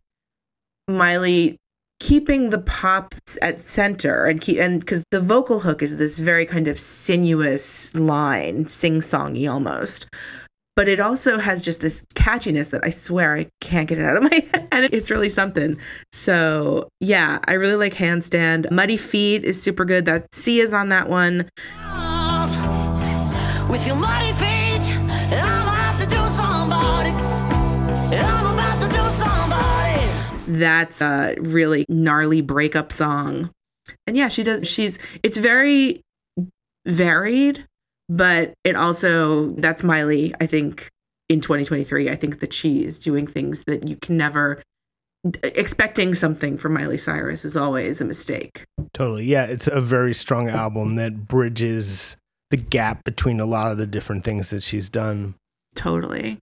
Miley 0.89 1.55
keeping 2.01 2.49
the 2.49 2.57
pop 2.57 3.15
at 3.41 3.57
center 3.57 4.25
and 4.25 4.41
keep 4.41 4.59
and 4.59 4.81
because 4.81 5.01
the 5.11 5.21
vocal 5.21 5.61
hook 5.61 5.81
is 5.81 5.97
this 5.97 6.19
very 6.19 6.45
kind 6.45 6.67
of 6.67 6.77
sinuous 6.77 7.95
line 7.95 8.67
sing-songy 8.67 9.49
almost 9.49 10.05
but 10.75 10.89
it 10.89 10.99
also 10.99 11.39
has 11.39 11.61
just 11.61 11.79
this 11.79 12.05
catchiness 12.15 12.71
that 12.71 12.81
I 12.83 12.89
swear 12.89 13.33
I 13.33 13.47
can't 13.61 13.87
get 13.87 13.97
it 13.97 14.03
out 14.03 14.17
of 14.17 14.23
my 14.29 14.43
head. 14.51 14.67
And 14.73 14.93
it's 14.93 15.09
really 15.09 15.29
something. 15.29 15.77
So, 16.11 16.89
yeah, 16.99 17.39
I 17.47 17.53
really 17.53 17.77
like 17.77 17.93
Handstand. 17.93 18.69
Muddy 18.71 18.97
Feet 18.97 19.45
is 19.45 19.61
super 19.61 19.85
good. 19.85 20.03
That 20.03 20.27
C 20.33 20.59
is 20.59 20.73
on 20.73 20.89
that 20.89 21.07
one. 21.07 21.49
With 23.69 23.85
your 23.87 23.95
muddy 23.95 24.31
feet, 24.33 24.95
I'm 24.97 25.63
about 25.63 25.99
to 25.99 26.05
do 26.07 26.27
somebody. 26.27 27.09
I'm 27.09 28.53
about 28.53 28.79
to 28.81 28.87
do 28.87 29.03
somebody. 29.09 30.59
That's 30.59 31.01
a 31.01 31.35
really 31.39 31.85
gnarly 31.89 32.41
breakup 32.41 32.91
song. 32.91 33.51
And 34.07 34.15
yeah, 34.15 34.29
she 34.29 34.43
does, 34.43 34.67
she's, 34.67 34.99
it's 35.23 35.37
very 35.37 36.01
varied, 36.85 37.65
but 38.07 38.53
it 38.63 38.75
also, 38.75 39.51
that's 39.51 39.83
Miley, 39.83 40.33
I 40.39 40.45
think, 40.45 40.89
in 41.27 41.41
2023. 41.41 42.09
I 42.09 42.15
think 42.15 42.39
that 42.39 42.53
she 42.53 42.83
is 42.83 42.99
doing 42.99 43.25
things 43.25 43.63
that 43.65 43.87
you 43.87 43.95
can 43.95 44.17
never, 44.17 44.61
expecting 45.43 46.13
something 46.13 46.57
from 46.57 46.73
Miley 46.73 46.99
Cyrus 46.99 47.45
is 47.45 47.57
always 47.57 47.99
a 47.99 48.05
mistake. 48.05 48.63
Totally. 48.93 49.25
Yeah, 49.25 49.45
it's 49.45 49.67
a 49.67 49.81
very 49.81 50.13
strong 50.13 50.49
album 50.49 50.95
that 50.95 51.27
bridges 51.27 52.15
the 52.51 52.57
gap 52.57 53.03
between 53.03 53.39
a 53.39 53.45
lot 53.45 53.71
of 53.71 53.77
the 53.77 53.87
different 53.87 54.23
things 54.23 54.49
that 54.51 54.63
she's 54.63 54.89
done. 54.89 55.35
Totally. 55.75 56.37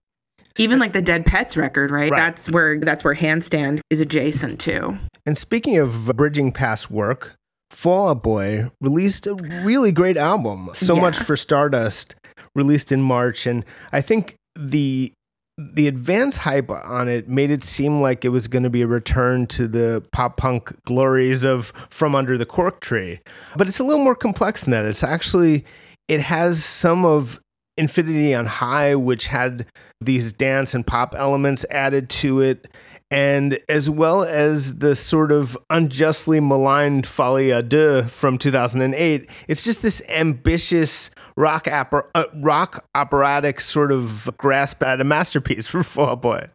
Even 0.56 0.78
like 0.78 0.92
the 0.92 1.02
Dead 1.02 1.24
Petz 1.24 1.56
record, 1.56 1.90
right? 1.90 2.10
Right. 2.10 2.16
That's 2.18 2.48
where 2.50 2.78
that's 2.78 3.02
where 3.02 3.14
Handstand 3.14 3.80
is 3.90 4.00
adjacent 4.00 4.60
to. 4.60 4.96
And 5.26 5.36
speaking 5.36 5.78
of 5.78 6.06
bridging 6.14 6.52
past 6.52 6.90
work, 6.90 7.34
Fall 7.70 8.10
Out 8.10 8.22
Boy 8.22 8.70
released 8.80 9.26
a 9.26 9.34
really 9.34 9.90
great 9.90 10.16
album. 10.16 10.70
So 10.72 10.94
Yeah. 10.94 11.00
much 11.00 11.18
for 11.18 11.36
Stardust, 11.36 12.14
released 12.54 12.92
in 12.92 13.02
March, 13.02 13.46
and 13.46 13.64
I 13.92 14.00
think 14.00 14.36
the 14.54 15.12
the 15.56 15.86
advance 15.86 16.36
hype 16.38 16.68
on 16.68 17.06
it 17.08 17.28
made 17.28 17.48
it 17.50 17.62
seem 17.62 18.00
like 18.00 18.24
it 18.24 18.30
was 18.30 18.48
going 18.48 18.64
to 18.64 18.70
be 18.70 18.82
a 18.82 18.88
return 18.88 19.46
to 19.46 19.68
the 19.68 20.02
pop 20.12 20.36
punk 20.36 20.72
glories 20.84 21.44
of 21.44 21.66
From 21.90 22.16
Under 22.16 22.36
the 22.36 22.44
Cork 22.46 22.80
Tree. 22.80 23.20
But 23.56 23.68
it's 23.68 23.78
a 23.78 23.84
little 23.84 24.02
more 24.02 24.16
complex 24.16 24.64
than 24.64 24.72
that. 24.72 24.84
It's 24.84 25.04
actually 25.04 25.64
it 26.08 26.20
has 26.20 26.64
some 26.64 27.04
of 27.04 27.40
Infinity 27.76 28.34
on 28.34 28.46
High, 28.46 28.94
which 28.94 29.26
had 29.26 29.66
these 30.00 30.32
dance 30.32 30.74
and 30.74 30.86
pop 30.86 31.14
elements 31.16 31.64
added 31.70 32.08
to 32.08 32.40
it, 32.40 32.68
and 33.10 33.58
as 33.68 33.90
well 33.90 34.22
as 34.22 34.78
the 34.78 34.94
sort 34.94 35.32
of 35.32 35.58
unjustly 35.70 36.40
maligned 36.40 37.06
Folie 37.06 37.48
à 37.48 37.66
Deux 37.66 38.02
from 38.04 38.38
2008. 38.38 39.28
It's 39.48 39.64
just 39.64 39.82
this 39.82 40.02
ambitious 40.08 41.10
rock, 41.36 41.66
opera, 41.66 42.04
uh, 42.14 42.24
rock 42.36 42.86
operatic 42.94 43.60
sort 43.60 43.90
of 43.90 44.30
grasp 44.38 44.82
at 44.82 45.00
a 45.00 45.04
masterpiece 45.04 45.66
for 45.66 45.82
Fall 45.82 46.16
Boy. 46.16 46.46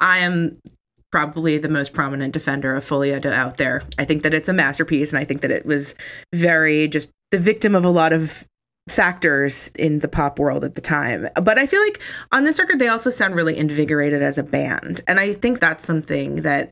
I 0.00 0.18
am 0.18 0.54
probably 1.10 1.58
the 1.58 1.68
most 1.68 1.92
prominent 1.92 2.32
defender 2.32 2.74
of 2.74 2.84
Folie 2.84 3.10
à 3.10 3.24
out 3.32 3.58
there. 3.58 3.82
I 3.98 4.04
think 4.04 4.22
that 4.22 4.32
it's 4.32 4.48
a 4.48 4.54
masterpiece, 4.54 5.12
and 5.12 5.20
I 5.20 5.24
think 5.24 5.42
that 5.42 5.50
it 5.50 5.66
was 5.66 5.94
very 6.34 6.88
just 6.88 7.10
the 7.30 7.38
victim 7.38 7.74
of 7.74 7.84
a 7.84 7.90
lot 7.90 8.14
of 8.14 8.46
factors 8.88 9.68
in 9.76 10.00
the 10.00 10.08
pop 10.08 10.38
world 10.38 10.64
at 10.64 10.74
the 10.74 10.80
time. 10.80 11.28
But 11.40 11.58
I 11.58 11.66
feel 11.66 11.80
like 11.80 12.00
on 12.32 12.44
this 12.44 12.58
record, 12.58 12.78
they 12.78 12.88
also 12.88 13.10
sound 13.10 13.34
really 13.34 13.56
invigorated 13.56 14.22
as 14.22 14.38
a 14.38 14.42
band. 14.42 15.00
And 15.06 15.20
I 15.20 15.32
think 15.32 15.60
that's 15.60 15.84
something 15.84 16.42
that 16.42 16.70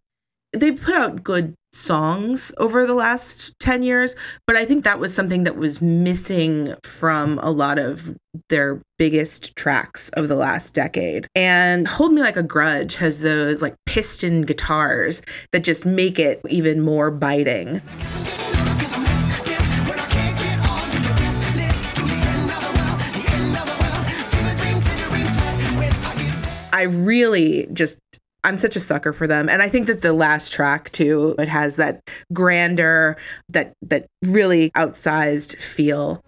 they've 0.52 0.80
put 0.80 0.94
out 0.94 1.22
good 1.22 1.54
songs 1.72 2.52
over 2.56 2.86
the 2.86 2.94
last 2.94 3.52
10 3.60 3.82
years, 3.82 4.16
but 4.46 4.56
I 4.56 4.64
think 4.64 4.84
that 4.84 4.98
was 4.98 5.14
something 5.14 5.44
that 5.44 5.56
was 5.56 5.82
missing 5.82 6.74
from 6.82 7.38
a 7.42 7.50
lot 7.50 7.78
of 7.78 8.16
their 8.48 8.80
biggest 8.98 9.54
tracks 9.56 10.08
of 10.10 10.28
the 10.28 10.34
last 10.34 10.74
decade. 10.74 11.28
And 11.34 11.86
Hold 11.86 12.12
Me 12.12 12.22
Like 12.22 12.36
a 12.36 12.42
Grudge 12.42 12.96
has 12.96 13.20
those 13.20 13.60
like 13.60 13.74
piston 13.84 14.42
guitars 14.42 15.22
that 15.52 15.64
just 15.64 15.84
make 15.84 16.18
it 16.18 16.40
even 16.48 16.80
more 16.80 17.10
biting. 17.10 17.82
I 26.76 26.82
really 26.82 27.66
just 27.72 27.98
I'm 28.44 28.58
such 28.58 28.76
a 28.76 28.80
sucker 28.80 29.14
for 29.14 29.26
them. 29.26 29.48
And 29.48 29.62
I 29.62 29.68
think 29.70 29.86
that 29.86 30.02
the 30.02 30.12
last 30.12 30.52
track 30.52 30.92
too, 30.92 31.34
it 31.38 31.48
has 31.48 31.76
that 31.76 32.02
grander, 32.34 33.16
that 33.48 33.72
that 33.80 34.08
really 34.22 34.70
outsized 34.72 35.56
feel. 35.56 36.20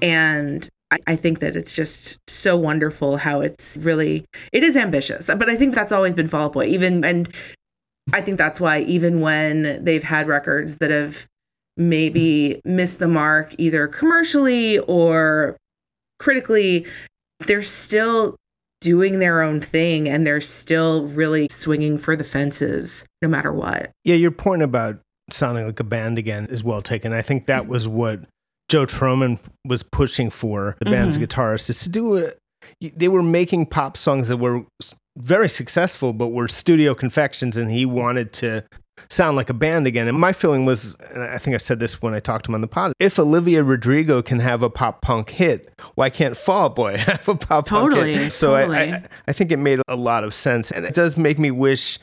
And 0.00 0.66
I, 1.06 1.14
think 1.14 1.40
that 1.40 1.56
it's 1.56 1.74
just 1.74 2.18
so 2.26 2.56
wonderful 2.56 3.18
how 3.18 3.42
it's 3.42 3.76
really 3.82 4.24
it 4.50 4.64
is 4.64 4.78
ambitious. 4.78 5.26
But 5.26 5.50
I 5.50 5.56
think 5.56 5.74
that's 5.74 5.92
always 5.92 6.14
been 6.14 6.26
Fall 6.26 6.46
Out 6.46 6.54
Boy. 6.54 6.64
Even 6.68 7.04
and 7.04 7.30
I 8.14 8.22
think 8.22 8.38
that's 8.38 8.60
why 8.60 8.80
even 8.80 9.20
when 9.20 9.84
they've 9.84 10.02
had 10.02 10.26
records 10.26 10.76
that 10.76 10.90
have 10.90 11.28
maybe 11.80 12.60
miss 12.64 12.96
the 12.96 13.08
mark 13.08 13.54
either 13.58 13.88
commercially 13.88 14.78
or 14.80 15.56
critically, 16.18 16.86
they're 17.46 17.62
still 17.62 18.36
doing 18.82 19.18
their 19.18 19.42
own 19.42 19.60
thing 19.60 20.08
and 20.08 20.26
they're 20.26 20.40
still 20.40 21.06
really 21.08 21.48
swinging 21.50 21.98
for 21.98 22.16
the 22.16 22.24
fences 22.24 23.04
no 23.22 23.28
matter 23.28 23.52
what. 23.52 23.90
Yeah, 24.04 24.14
your 24.14 24.30
point 24.30 24.62
about 24.62 24.98
sounding 25.30 25.66
like 25.66 25.80
a 25.80 25.84
band 25.84 26.18
again 26.18 26.46
is 26.50 26.62
well 26.62 26.82
taken. 26.82 27.12
I 27.12 27.22
think 27.22 27.46
that 27.46 27.66
was 27.66 27.88
what 27.88 28.20
Joe 28.68 28.86
Trohman 28.86 29.38
was 29.66 29.82
pushing 29.82 30.30
for 30.30 30.76
the 30.80 30.90
band's 30.90 31.18
Mhm. 31.18 31.26
guitarists 31.26 31.70
is 31.70 31.80
to 31.80 31.88
do 31.88 32.16
it. 32.16 32.38
They 32.80 33.08
were 33.08 33.22
making 33.22 33.66
pop 33.66 33.96
songs 33.96 34.28
that 34.28 34.36
were 34.36 34.64
very 35.18 35.48
successful, 35.48 36.12
but 36.12 36.28
were 36.28 36.46
studio 36.48 36.94
confections, 36.94 37.56
and 37.56 37.70
he 37.70 37.84
wanted 37.86 38.32
to 38.34 38.64
sound 39.08 39.36
like 39.36 39.50
a 39.50 39.54
band 39.54 39.86
again. 39.86 40.06
And 40.08 40.18
my 40.18 40.32
feeling 40.32 40.64
was, 40.64 40.94
and 41.12 41.22
I 41.22 41.38
think 41.38 41.54
I 41.54 41.58
said 41.58 41.78
this 41.80 42.02
when 42.02 42.14
I 42.14 42.20
talked 42.20 42.44
to 42.46 42.50
him 42.50 42.54
on 42.56 42.60
the 42.60 42.66
pod, 42.68 42.92
if 42.98 43.18
Olivia 43.18 43.62
Rodrigo 43.62 44.22
can 44.22 44.40
have 44.40 44.62
a 44.62 44.70
pop 44.70 45.00
punk 45.02 45.30
hit, 45.30 45.72
why 45.94 46.10
can't 46.10 46.36
Fall 46.36 46.64
Out 46.66 46.76
Boy 46.76 46.96
have 46.98 47.28
a 47.28 47.34
pop 47.34 47.66
Totally, 47.66 48.12
punk 48.14 48.24
hit? 48.24 48.32
So 48.32 48.54
I, 48.54 48.60
totally. 48.62 48.92
I, 48.92 49.02
I 49.28 49.32
think 49.32 49.52
it 49.52 49.58
made 49.58 49.80
a 49.88 49.96
lot 49.96 50.24
of 50.24 50.34
sense. 50.34 50.70
And 50.70 50.84
it 50.84 50.94
does 50.94 51.16
make 51.16 51.38
me 51.38 51.50
wish 51.50 51.98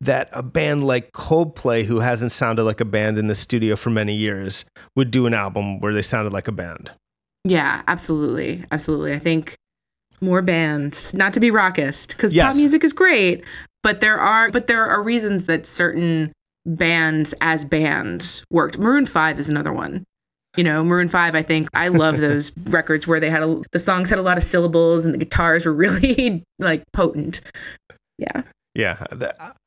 that 0.00 0.28
a 0.32 0.42
band 0.42 0.84
like 0.84 1.12
Coldplay, 1.12 1.84
who 1.84 2.00
hasn't 2.00 2.32
sounded 2.32 2.64
like 2.64 2.80
a 2.80 2.84
band 2.84 3.18
in 3.18 3.28
the 3.28 3.34
studio 3.36 3.76
for 3.76 3.90
many 3.90 4.14
years, 4.14 4.64
would 4.96 5.10
do 5.12 5.26
an 5.26 5.34
album 5.34 5.78
where 5.80 5.94
they 5.94 6.02
sounded 6.02 6.32
like 6.32 6.48
a 6.48 6.52
band. 6.52 6.90
Yeah, 7.44 7.82
absolutely. 7.86 8.64
Absolutely. 8.72 9.12
I 9.14 9.18
think 9.20 9.54
more 10.20 10.42
bands, 10.42 11.12
not 11.14 11.32
to 11.34 11.40
be 11.40 11.50
rockist, 11.50 12.08
because 12.08 12.32
Yes. 12.32 12.46
pop 12.52 12.56
music 12.56 12.82
is 12.84 12.92
great, 12.92 13.44
but 13.82 14.00
there 14.00 14.18
are 14.18 14.50
but 14.50 14.66
there 14.68 14.84
are 14.86 15.02
reasons 15.02 15.44
that 15.44 15.66
certain 15.66 16.32
bands 16.66 17.34
as 17.40 17.64
bands 17.64 18.44
worked. 18.50 18.78
Maroon 18.78 19.06
5 19.06 19.38
is 19.38 19.48
another 19.48 19.72
one. 19.72 20.04
You 20.56 20.64
know, 20.64 20.84
Maroon 20.84 21.08
5, 21.08 21.34
I 21.34 21.42
think 21.42 21.68
I 21.74 21.88
love 21.88 22.18
those 22.20 22.52
records 22.64 23.06
where 23.06 23.20
they 23.20 23.30
had 23.30 23.42
a, 23.42 23.62
the 23.72 23.78
songs 23.78 24.10
had 24.10 24.18
a 24.18 24.22
lot 24.22 24.36
of 24.36 24.42
syllables 24.42 25.04
and 25.04 25.14
the 25.14 25.18
guitars 25.18 25.64
were 25.66 25.72
really 25.74 26.44
like 26.58 26.82
potent. 26.92 27.40
Yeah. 28.18 28.42
Yeah, 28.74 29.04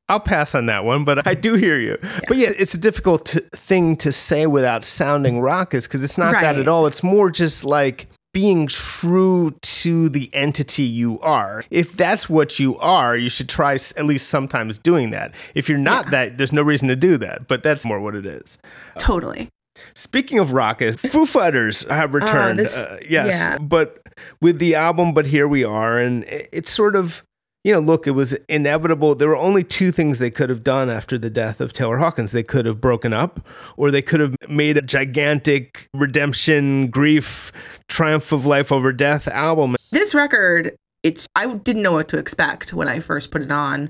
I'll 0.10 0.20
pass 0.20 0.56
on 0.56 0.66
that 0.66 0.84
one, 0.84 1.04
but 1.04 1.28
I 1.28 1.36
do 1.36 1.54
hear 1.54 1.80
you. 1.80 1.98
But 2.28 2.38
yeah, 2.38 2.52
it's 2.58 2.74
a 2.74 2.80
difficult 2.80 3.28
t- 3.28 3.41
thing 3.54 3.96
to 3.98 4.12
say 4.12 4.48
without 4.48 4.84
sounding 4.84 5.41
rockist 5.41 5.84
because 5.84 6.04
it's 6.04 6.18
not 6.18 6.34
that 6.34 6.58
at 6.58 6.68
all. 6.68 6.88
It's 6.88 7.04
more 7.04 7.30
just 7.30 7.64
like 7.64 8.08
being 8.36 8.68
true 8.68 9.56
to 9.62 10.10
the 10.10 10.30
entity 10.34 10.84
you 10.84 11.18
are. 11.22 11.64
If 11.72 11.94
that's 11.94 12.28
what 12.30 12.60
you 12.60 12.78
are, 12.80 13.16
you 13.16 13.30
should 13.30 13.48
try 13.48 13.76
at 13.76 14.06
least 14.06 14.28
sometimes 14.28 14.78
doing 14.78 15.12
that. 15.12 15.34
If 15.54 15.70
you're 15.70 15.78
not 15.78 16.12
that, 16.12 16.38
there's 16.38 16.52
no 16.52 16.62
reason 16.62 16.90
to 16.90 16.98
do 16.98 17.16
that, 17.20 17.48
but 17.48 17.64
that's 17.64 17.86
more 17.86 18.02
what 18.02 18.14
it 18.14 18.26
is. 18.26 18.58
Totally. 19.00 19.48
Speaking 19.94 20.38
of 20.38 20.50
rockist, 20.50 21.00
Foo 21.00 21.26
Fighters 21.26 21.84
have 21.90 22.14
returned. 22.14 22.60
this- 22.60 22.76
uh, 22.76 22.98
yes, 23.10 23.28
yeah. 23.36 23.58
but 23.58 24.02
with 24.42 24.60
the 24.60 24.76
album, 24.76 25.14
but 25.14 25.28
here 25.28 25.48
we 25.48 25.64
are, 25.64 25.98
and 25.98 26.26
it- 26.26 26.50
it's 26.52 26.72
sort 26.72 26.98
of, 26.98 27.24
you 27.66 27.74
know, 27.74 27.80
look, 27.80 28.05
it 28.05 28.11
was 28.11 28.34
inevitable. 28.47 29.16
There 29.16 29.28
were 29.28 29.36
only 29.36 29.63
two 29.63 29.91
things 29.91 30.20
they 30.20 30.30
could 30.30 30.51
have 30.51 30.63
done 30.63 30.88
after 30.88 31.18
the 31.18 31.32
death 31.32 31.59
of 31.59 31.74
Taylor 31.74 31.97
Hawkins. 31.97 32.32
They 32.32 32.43
could 32.43 32.68
have 32.68 32.80
broken 32.80 33.11
up, 33.11 33.43
or 33.76 33.89
they 33.89 34.03
could 34.03 34.20
have 34.20 34.36
made 34.47 34.78
a 34.78 34.84
gigantic 34.84 35.88
redemption, 35.91 36.91
grief, 36.91 37.51
triumph 37.89 38.32
of 38.32 38.45
life 38.45 38.72
over 38.72 38.93
death 38.93 39.28
album. 39.28 39.76
This 39.89 40.13
record, 40.13 40.76
it's 41.01 41.28
I 41.36 41.55
didn't 41.55 41.82
know 41.82 41.93
what 41.93 42.07
to 42.09 42.20
expect 42.20 42.72
when 42.72 42.88
I 42.88 42.99
first 42.99 43.32
put 43.32 43.41
it 43.41 43.51
on, 43.51 43.89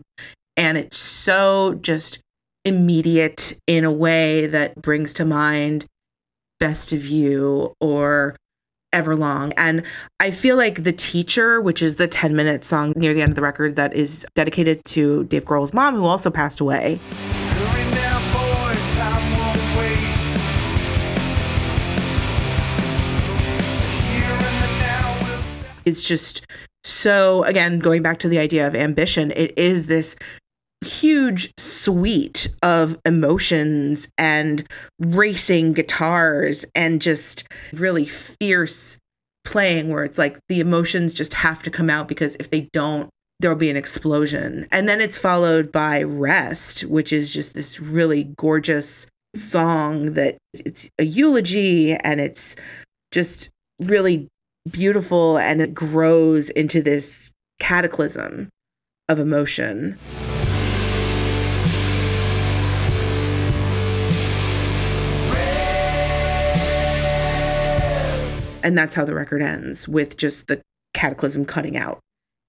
and 0.55 0.77
it's 0.77 0.95
so 0.95 1.73
just 1.81 2.19
immediate 2.63 3.57
in 3.67 3.83
a 3.83 3.91
way 3.91 4.47
that 4.47 4.81
brings 4.81 5.13
to 5.15 5.25
mind 5.25 5.85
Best 6.61 6.93
of 6.93 7.05
You 7.05 7.73
or 7.81 8.37
Everlong. 8.93 9.51
And 9.57 9.83
I 10.19 10.31
feel 10.31 10.57
like 10.57 10.83
The 10.83 10.93
Teacher, 10.93 11.59
which 11.61 11.81
is 11.81 11.95
the 11.95 12.07
10 12.07 12.35
minute 12.35 12.63
song 12.63 12.93
near 12.95 13.13
the 13.13 13.21
end 13.21 13.29
of 13.29 13.35
the 13.35 13.41
record 13.41 13.75
that 13.75 13.93
is 13.93 14.25
dedicated 14.35 14.83
to 14.85 15.25
Dave 15.25 15.45
Grohl's 15.45 15.73
mom, 15.73 15.95
who 15.95 16.05
also 16.05 16.29
passed 16.29 16.59
away. 16.59 16.99
is 25.85 26.03
just 26.03 26.45
so 26.83 27.43
again 27.43 27.79
going 27.79 28.01
back 28.01 28.17
to 28.19 28.27
the 28.27 28.39
idea 28.39 28.67
of 28.67 28.75
ambition 28.75 29.31
it 29.35 29.55
is 29.57 29.85
this 29.85 30.15
huge 30.83 31.51
suite 31.57 32.47
of 32.61 32.97
emotions 33.05 34.07
and 34.17 34.67
racing 34.99 35.73
guitars 35.73 36.65
and 36.75 37.01
just 37.01 37.47
really 37.73 38.05
fierce 38.05 38.97
playing 39.45 39.89
where 39.89 40.03
it's 40.03 40.17
like 40.17 40.39
the 40.49 40.59
emotions 40.59 41.13
just 41.13 41.33
have 41.33 41.61
to 41.63 41.71
come 41.71 41.89
out 41.89 42.07
because 42.07 42.35
if 42.39 42.49
they 42.49 42.67
don't 42.73 43.09
there'll 43.39 43.57
be 43.57 43.69
an 43.69 43.77
explosion 43.77 44.65
and 44.71 44.87
then 44.89 45.01
it's 45.01 45.17
followed 45.17 45.71
by 45.71 46.01
rest 46.01 46.83
which 46.85 47.13
is 47.13 47.33
just 47.33 47.53
this 47.53 47.79
really 47.79 48.23
gorgeous 48.37 49.05
song 49.35 50.13
that 50.13 50.37
it's 50.53 50.89
a 50.99 51.03
eulogy 51.03 51.93
and 51.93 52.19
it's 52.19 52.55
just 53.11 53.49
really 53.79 54.27
beautiful 54.69 55.37
and 55.37 55.61
it 55.61 55.73
grows 55.73 56.49
into 56.49 56.81
this 56.81 57.31
cataclysm 57.59 58.49
of 59.07 59.19
emotion. 59.19 59.97
And 68.65 68.77
that's 68.77 68.95
how 68.95 69.05
the 69.05 69.13
record 69.13 69.43
ends 69.43 69.87
with 69.87 70.17
just 70.17 70.47
the 70.47 70.59
cataclysm 70.95 71.45
cutting 71.45 71.77
out. 71.77 71.99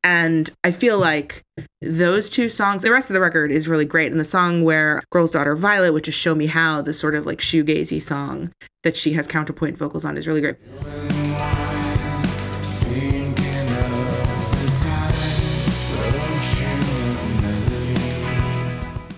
And 0.02 0.48
I 0.64 0.70
feel 0.70 0.98
like 0.98 1.42
those 1.82 2.30
two 2.30 2.48
songs, 2.48 2.82
the 2.82 2.90
rest 2.90 3.10
of 3.10 3.14
the 3.14 3.20
record 3.20 3.52
is 3.52 3.68
really 3.68 3.84
great. 3.84 4.10
And 4.10 4.18
the 4.18 4.24
song 4.24 4.64
where 4.64 5.02
Grohl's 5.12 5.32
Daughter 5.32 5.54
Violet, 5.54 5.92
which 5.92 6.08
is 6.08 6.14
Show 6.14 6.34
Me 6.34 6.46
How, 6.46 6.80
the 6.80 6.94
sort 6.94 7.14
of 7.14 7.26
like 7.26 7.40
shoegazy 7.40 8.00
song 8.00 8.50
that 8.82 8.96
she 8.96 9.12
has 9.12 9.26
counterpoint 9.26 9.76
vocals 9.76 10.06
on, 10.06 10.16
is 10.16 10.26
really 10.26 10.40
great. 10.40 10.56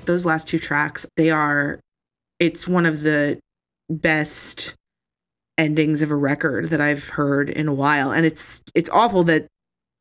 those 0.05 0.25
last 0.25 0.49
two 0.49 0.59
tracks, 0.59 1.07
they 1.17 1.31
are 1.31 1.79
it's 2.41 2.67
one 2.67 2.87
of 2.87 3.03
the 3.03 3.39
best 3.91 4.75
endings 5.59 6.01
of 6.01 6.11
a 6.11 6.17
record 6.17 6.71
that 6.71 6.81
I've 6.81 7.09
heard 7.09 7.51
in 7.51 7.69
a 7.69 7.75
while. 7.75 8.13
And 8.13 8.25
it's 8.25 8.63
it's 8.75 8.89
awful 8.91 9.25
that 9.25 9.47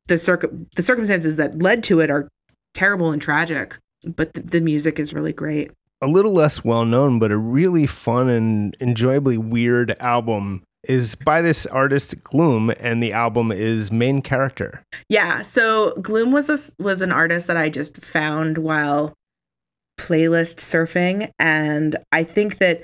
the 0.08 0.18
circ 0.18 0.46
the 0.76 0.84
circumstances 0.84 1.36
that 1.36 1.60
led 1.60 1.84
to 1.86 2.00
it 2.00 2.10
are 2.10 2.30
terrible 2.74 3.12
and 3.12 3.22
tragic, 3.22 3.78
but 4.06 4.34
the, 4.34 4.42
the 4.42 4.62
music 4.62 5.00
is 5.00 5.14
really 5.14 5.34
great. 5.34 5.72
A 6.02 6.08
little 6.08 6.34
less 6.34 6.64
well 6.64 6.86
known, 6.86 7.18
but 7.18 7.32
a 7.32 7.38
really 7.38 7.88
fun 7.88 8.30
and 8.30 8.78
enjoyably 8.80 9.38
weird 9.38 9.96
album 10.00 10.64
is 10.84 11.16
by 11.16 11.42
this 11.42 11.66
artist 11.66 12.22
Glume, 12.24 12.72
and 12.80 13.02
the 13.02 13.12
album 13.12 13.52
is 13.52 13.92
Main 13.92 14.22
Character. 14.22 14.84
Yeah, 15.10 15.42
so 15.42 15.96
Glume 16.02 16.32
was 16.32 16.50
a, 16.50 16.82
was 16.82 17.02
an 17.02 17.12
artist 17.12 17.48
that 17.48 17.58
I 17.58 17.70
just 17.70 17.98
found 17.98 18.60
while 18.60 19.14
playlist 20.00 20.58
surfing, 20.58 21.32
and 21.40 21.98
I 22.12 22.24
think 22.24 22.60
that 22.60 22.84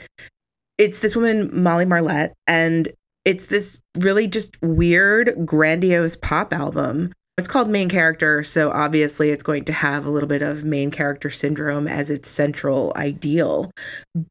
it's 0.77 0.99
this 0.99 1.15
woman 1.15 1.49
Molly 1.53 1.85
Marlette, 1.85 2.33
and 2.47 2.89
it's 3.25 3.45
this 3.45 3.79
really 3.97 4.27
just 4.27 4.61
weird, 4.61 5.33
grandiose 5.45 6.15
pop 6.15 6.53
album. 6.53 7.11
It's 7.37 7.47
called 7.47 7.69
Main 7.69 7.89
Character, 7.89 8.43
so 8.43 8.69
obviously 8.71 9.29
it's 9.29 9.43
going 9.43 9.65
to 9.65 9.73
have 9.73 10.05
a 10.05 10.09
little 10.09 10.29
bit 10.29 10.43
of 10.43 10.63
main 10.63 10.91
character 10.91 11.31
syndrome 11.31 11.87
as 11.87 12.09
its 12.11 12.29
central 12.29 12.93
ideal. 12.95 13.71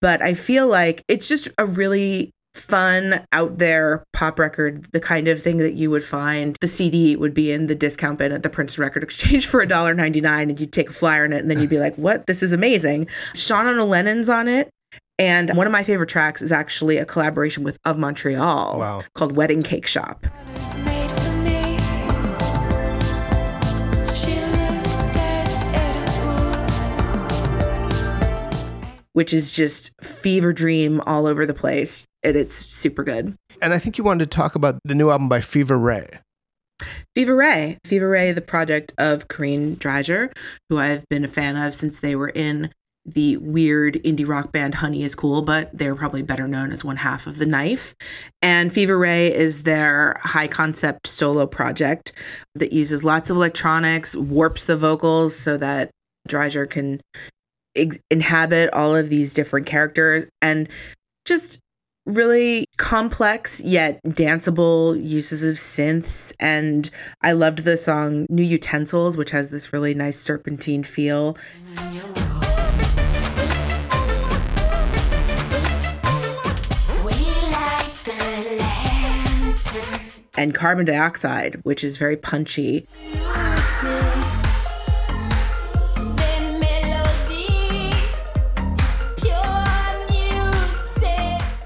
But 0.00 0.22
I 0.22 0.34
feel 0.34 0.68
like 0.68 1.02
it's 1.08 1.28
just 1.28 1.48
a 1.58 1.66
really 1.66 2.30
fun 2.54 3.24
out 3.32 3.58
there 3.58 4.04
pop 4.12 4.38
record 4.38 4.86
the 4.92 5.00
kind 5.00 5.26
of 5.26 5.42
thing 5.42 5.56
that 5.56 5.72
you 5.72 5.90
would 5.90 6.04
find 6.04 6.54
the 6.60 6.68
cd 6.68 7.16
would 7.16 7.32
be 7.32 7.50
in 7.50 7.66
the 7.66 7.74
discount 7.74 8.18
bin 8.18 8.30
at 8.30 8.42
the 8.42 8.50
princeton 8.50 8.82
record 8.82 9.02
exchange 9.02 9.46
for 9.48 9.64
$1.99 9.64 10.42
and 10.42 10.60
you'd 10.60 10.70
take 10.70 10.90
a 10.90 10.92
flyer 10.92 11.24
on 11.24 11.32
it 11.32 11.38
and 11.38 11.50
then 11.50 11.58
you'd 11.58 11.70
be 11.70 11.78
like 11.78 11.96
what 11.96 12.26
this 12.26 12.42
is 12.42 12.52
amazing 12.52 13.06
sean 13.34 13.66
and 13.66 13.82
lennon's 13.88 14.28
on 14.28 14.48
it 14.48 14.68
and 15.18 15.50
one 15.56 15.66
of 15.66 15.72
my 15.72 15.82
favorite 15.84 16.08
tracks 16.08 16.42
is 16.42 16.50
actually 16.52 16.96
a 16.96 17.04
collaboration 17.04 17.62
with 17.64 17.78
of 17.84 17.98
montreal 17.98 18.78
Wow. 18.78 19.02
called 19.14 19.36
wedding 19.36 19.62
cake 19.62 19.86
shop 19.86 20.26
which 29.14 29.32
is 29.34 29.52
just 29.52 29.90
fever 30.02 30.52
dream 30.52 31.00
all 31.06 31.26
over 31.26 31.44
the 31.44 31.54
place 31.54 32.04
and 32.22 32.36
it's 32.36 32.54
super 32.54 33.04
good 33.04 33.36
And 33.60 33.72
I 33.74 33.78
think 33.78 33.98
you 33.98 34.04
wanted 34.04 34.30
to 34.30 34.34
talk 34.36 34.54
about 34.54 34.78
the 34.84 34.94
new 34.94 35.10
album 35.10 35.28
by 35.28 35.40
Fever 35.40 35.78
Ray. 35.78 36.08
Fever 37.14 37.36
Ray. 37.36 37.78
Fever 37.84 38.08
Ray, 38.08 38.32
the 38.32 38.40
project 38.40 38.92
of 38.98 39.28
Karin 39.28 39.76
Dreijer, 39.76 40.32
who 40.68 40.78
I've 40.78 41.04
been 41.08 41.24
a 41.24 41.28
fan 41.28 41.56
of 41.56 41.74
since 41.74 42.00
they 42.00 42.16
were 42.16 42.30
in 42.30 42.72
the 43.04 43.36
weird 43.38 43.94
indie 44.04 44.26
rock 44.26 44.52
band 44.52 44.76
Honey 44.76 45.02
is 45.02 45.14
Cool, 45.14 45.42
but 45.42 45.70
they're 45.76 45.94
probably 45.94 46.22
better 46.22 46.46
known 46.46 46.70
as 46.70 46.84
one 46.84 46.96
half 46.96 47.26
of 47.26 47.38
The 47.38 47.46
Knife. 47.46 47.94
And 48.40 48.72
Fever 48.72 48.96
Ray 48.96 49.34
is 49.34 49.64
their 49.64 50.16
high 50.22 50.46
concept 50.46 51.06
solo 51.06 51.46
project 51.46 52.12
that 52.54 52.72
uses 52.72 53.02
lots 53.02 53.30
of 53.30 53.36
electronics, 53.36 54.14
warps 54.14 54.64
the 54.64 54.76
vocals 54.76 55.36
so 55.36 55.56
that 55.56 55.90
Dreijer 56.28 56.68
can 56.68 57.00
ex- 57.74 57.98
inhabit 58.10 58.72
all 58.72 58.94
of 58.94 59.08
these 59.08 59.34
different 59.34 59.66
characters 59.66 60.26
and 60.40 60.68
just 61.24 61.58
really 62.04 62.64
complex 62.78 63.60
yet 63.60 64.00
danceable 64.04 65.00
uses 65.00 65.44
of 65.44 65.54
synths 65.54 66.32
and 66.40 66.90
i 67.22 67.30
loved 67.30 67.60
the 67.60 67.76
song 67.76 68.26
new 68.28 68.42
utensils 68.42 69.16
which 69.16 69.30
has 69.30 69.50
this 69.50 69.72
really 69.72 69.94
nice 69.94 70.18
serpentine 70.18 70.82
feel 70.82 71.36
and 80.36 80.54
carbon 80.54 80.84
dioxide 80.84 81.60
which 81.64 81.84
is 81.84 81.96
very 81.96 82.16
punchy. 82.16 82.86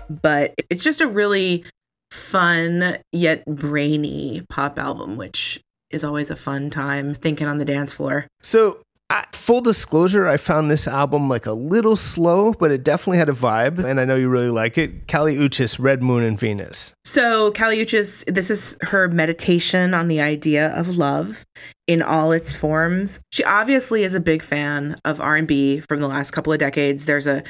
But 0.09 0.55
it's 0.71 0.83
just 0.83 1.01
a 1.01 1.07
really 1.07 1.65
fun 2.11 2.99
yet 3.13 3.45
brainy 3.47 4.43
pop 4.49 4.79
album 4.79 5.17
which 5.17 5.61
is 5.91 6.03
always 6.03 6.31
a 6.31 6.37
fun 6.37 6.71
time 6.71 7.15
thinking 7.15 7.47
on 7.47 7.59
the 7.59 7.65
dance 7.65 7.93
floor. 7.93 8.27
So, 8.43 8.81
uh, 9.09 9.23
full 9.33 9.61
disclosure, 9.61 10.27
I 10.27 10.37
found 10.37 10.69
this 10.71 10.89
album 10.89 11.29
like 11.29 11.47
a 11.47 11.53
little 11.53 11.95
slow, 11.95 12.53
but 12.55 12.73
it 12.73 12.83
definitely 12.83 13.19
had 13.19 13.29
a 13.29 13.33
vibe, 13.33 13.83
and 13.83 14.01
I 14.01 14.05
know 14.05 14.17
you 14.17 14.29
really 14.29 14.51
like 14.51 14.77
it. 14.77 15.07
Kali 15.07 15.37
Uchis, 15.37 15.79
Red 15.79 16.03
Moon 16.03 16.25
in 16.25 16.37
Venus. 16.37 16.93
So 17.05 17.53
Kali 17.53 17.77
Uchis, 17.77 18.25
this 18.27 18.51
is 18.51 18.77
her 18.83 19.07
meditation 19.09 19.95
on 19.95 20.09
the 20.09 20.21
idea 20.21 20.75
of 20.77 20.97
love 20.97 21.45
in 21.87 22.03
all 22.03 22.33
its 22.33 22.53
forms. 22.53 23.21
She 23.31 23.45
obviously 23.45 24.03
is 24.03 24.15
a 24.15 24.21
big 24.21 24.43
fan 24.43 24.99
of 25.05 25.21
R&B 25.21 25.81
from 25.89 26.01
the 26.01 26.09
last 26.09 26.33
couple 26.33 26.53
of 26.53 26.59
decades. 26.59 27.05
There's 27.05 27.29
a 27.29 27.45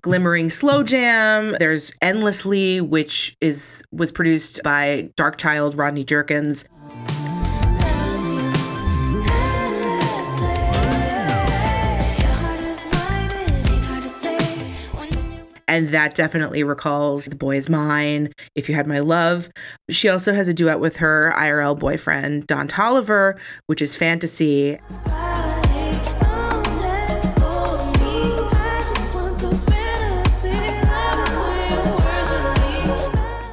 glimmering 0.00 0.50
slow 0.50 0.82
jam. 0.82 1.54
There's 1.60 1.92
Endlessly, 2.02 2.80
which 2.80 3.36
is 3.40 3.84
was 3.92 4.10
produced 4.10 4.60
by 4.64 5.10
Darkchild 5.16 5.78
Rodney 5.78 6.04
Jerkins. 6.04 6.64
And 15.76 15.90
that 15.90 16.14
definitely 16.14 16.64
recalls 16.64 17.26
The 17.26 17.36
Boy 17.36 17.56
Is 17.56 17.68
Mine, 17.68 18.32
If 18.54 18.66
You 18.66 18.74
Had 18.74 18.86
My 18.86 19.00
Love. 19.00 19.50
She 19.90 20.08
also 20.08 20.32
has 20.32 20.48
a 20.48 20.54
duet 20.54 20.80
with 20.80 20.96
her 20.96 21.34
IRL 21.36 21.78
boyfriend, 21.78 22.46
Don 22.46 22.66
Toliver, 22.66 23.38
which 23.66 23.82
is 23.82 23.94
Fantasy. 23.94 24.78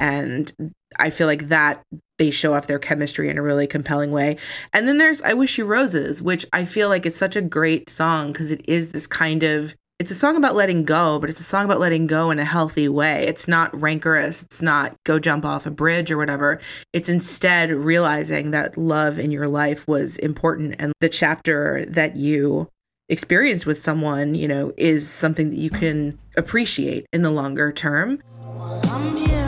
And 0.00 0.74
I 0.98 1.10
feel 1.10 1.26
like 1.26 1.48
that 1.48 1.82
they 2.16 2.30
show 2.30 2.54
off 2.54 2.68
their 2.68 2.78
chemistry 2.78 3.28
in 3.28 3.36
a 3.36 3.42
really 3.42 3.66
compelling 3.66 4.12
way. 4.12 4.38
And 4.72 4.88
then 4.88 4.96
there's 4.96 5.20
I 5.20 5.34
Wish 5.34 5.58
You 5.58 5.66
Roses, 5.66 6.22
which 6.22 6.46
I 6.54 6.64
feel 6.64 6.88
like 6.88 7.04
is 7.04 7.14
such 7.14 7.36
a 7.36 7.42
great 7.42 7.90
song 7.90 8.28
because 8.28 8.50
it 8.50 8.64
is 8.66 8.92
this 8.92 9.06
kind 9.06 9.42
of 9.42 9.74
it's 10.00 10.10
a 10.10 10.14
song 10.14 10.36
about 10.36 10.56
letting 10.56 10.84
go, 10.84 11.20
but 11.20 11.30
it's 11.30 11.40
a 11.40 11.44
song 11.44 11.64
about 11.64 11.78
letting 11.78 12.06
go 12.06 12.30
in 12.30 12.40
a 12.40 12.44
healthy 12.44 12.88
way. 12.88 13.26
It's 13.26 13.46
not 13.46 13.80
rancorous. 13.80 14.42
It's 14.42 14.60
not 14.60 14.96
go 15.04 15.20
jump 15.20 15.44
off 15.44 15.66
a 15.66 15.70
bridge 15.70 16.10
or 16.10 16.16
whatever. 16.16 16.60
It's 16.92 17.08
instead 17.08 17.70
realizing 17.70 18.50
that 18.50 18.76
love 18.76 19.18
in 19.18 19.30
your 19.30 19.46
life 19.46 19.86
was 19.86 20.16
important 20.16 20.76
and 20.80 20.92
the 21.00 21.08
chapter 21.08 21.84
that 21.86 22.16
you 22.16 22.68
experienced 23.08 23.66
with 23.66 23.78
someone, 23.78 24.34
you 24.34 24.48
know, 24.48 24.72
is 24.76 25.08
something 25.08 25.50
that 25.50 25.58
you 25.58 25.70
can 25.70 26.18
appreciate 26.36 27.06
in 27.12 27.22
the 27.22 27.30
longer 27.30 27.70
term. 27.70 28.20
I'm 28.84 29.43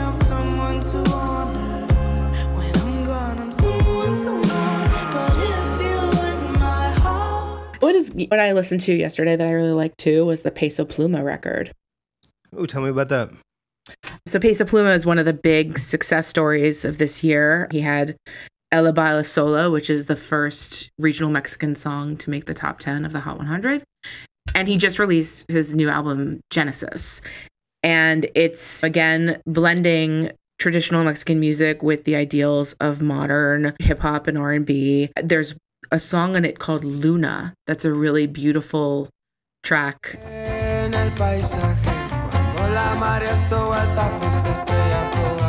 What 8.13 8.39
I 8.39 8.53
listened 8.53 8.81
to 8.81 8.93
yesterday 8.93 9.35
that 9.35 9.47
I 9.47 9.51
really 9.51 9.71
liked 9.71 9.97
too 9.97 10.25
was 10.25 10.41
the 10.41 10.51
Peso 10.51 10.85
Pluma 10.85 11.23
record. 11.23 11.71
Oh, 12.55 12.65
tell 12.65 12.81
me 12.81 12.89
about 12.89 13.09
that. 13.09 13.29
So 14.25 14.39
Peso 14.39 14.65
Pluma 14.65 14.95
is 14.95 15.05
one 15.05 15.17
of 15.17 15.25
the 15.25 15.33
big 15.33 15.79
success 15.79 16.27
stories 16.27 16.85
of 16.85 16.97
this 16.97 17.23
year. 17.23 17.67
He 17.71 17.81
had 17.81 18.17
Ella 18.71 18.91
Baila 18.91 19.23
Sola, 19.23 19.71
which 19.71 19.89
is 19.89 20.05
the 20.05 20.15
first 20.15 20.89
regional 20.97 21.31
Mexican 21.31 21.75
song 21.75 22.17
to 22.17 22.29
make 22.29 22.45
the 22.45 22.53
top 22.53 22.79
10 22.79 23.05
of 23.05 23.13
the 23.13 23.21
Hot 23.21 23.37
100. 23.37 23.83
And 24.55 24.67
he 24.67 24.77
just 24.77 24.99
released 24.99 25.45
his 25.49 25.75
new 25.75 25.89
album, 25.89 26.41
Genesis. 26.49 27.21
And 27.83 28.29
it's, 28.35 28.83
again, 28.83 29.41
blending 29.45 30.31
traditional 30.59 31.03
Mexican 31.03 31.39
music 31.39 31.83
with 31.83 32.03
the 32.03 32.15
ideals 32.15 32.73
of 32.73 33.01
modern 33.01 33.75
hip 33.79 33.99
hop 33.99 34.27
and 34.27 34.37
R&B. 34.37 35.11
There's 35.21 35.55
a 35.91 35.99
song 35.99 36.35
on 36.35 36.45
it 36.45 36.59
called 36.59 36.83
Luna. 36.83 37.53
That's 37.65 37.85
a 37.85 37.93
really 37.93 38.27
beautiful 38.27 39.09
track. 39.63 40.17
En 40.23 40.93
el 40.93 41.11
paisaje, 41.11 42.09
cuando 42.29 42.73
la 42.73 42.95
marea 42.95 43.33
estuvo 43.33 43.73
alta, 43.73 44.09
fuiste 44.19 44.51
estrella 44.51 45.11
fugaz. 45.11 45.47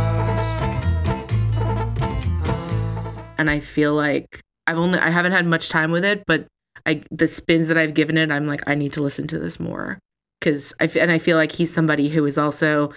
Ah. 2.46 3.34
and 3.38 3.48
I 3.50 3.60
feel 3.60 3.94
like 3.94 4.40
I've 4.66 4.78
only 4.78 4.98
I 4.98 5.10
haven't 5.10 5.32
had 5.32 5.46
much 5.46 5.68
time 5.68 5.90
with 5.90 6.04
it, 6.04 6.24
but 6.26 6.46
I 6.84 7.02
the 7.10 7.28
spins 7.28 7.68
that 7.68 7.78
I've 7.78 7.94
given 7.94 8.18
it, 8.18 8.30
I'm 8.30 8.46
like 8.46 8.62
I 8.66 8.74
need 8.74 8.92
to 8.94 9.02
listen 9.02 9.26
to 9.28 9.38
this 9.38 9.58
more 9.58 9.98
because 10.40 10.74
I 10.80 10.86
and 10.98 11.10
I 11.10 11.18
feel 11.18 11.36
like 11.36 11.52
he's 11.52 11.72
somebody 11.72 12.08
who 12.08 12.24
is 12.26 12.36
also 12.36 12.92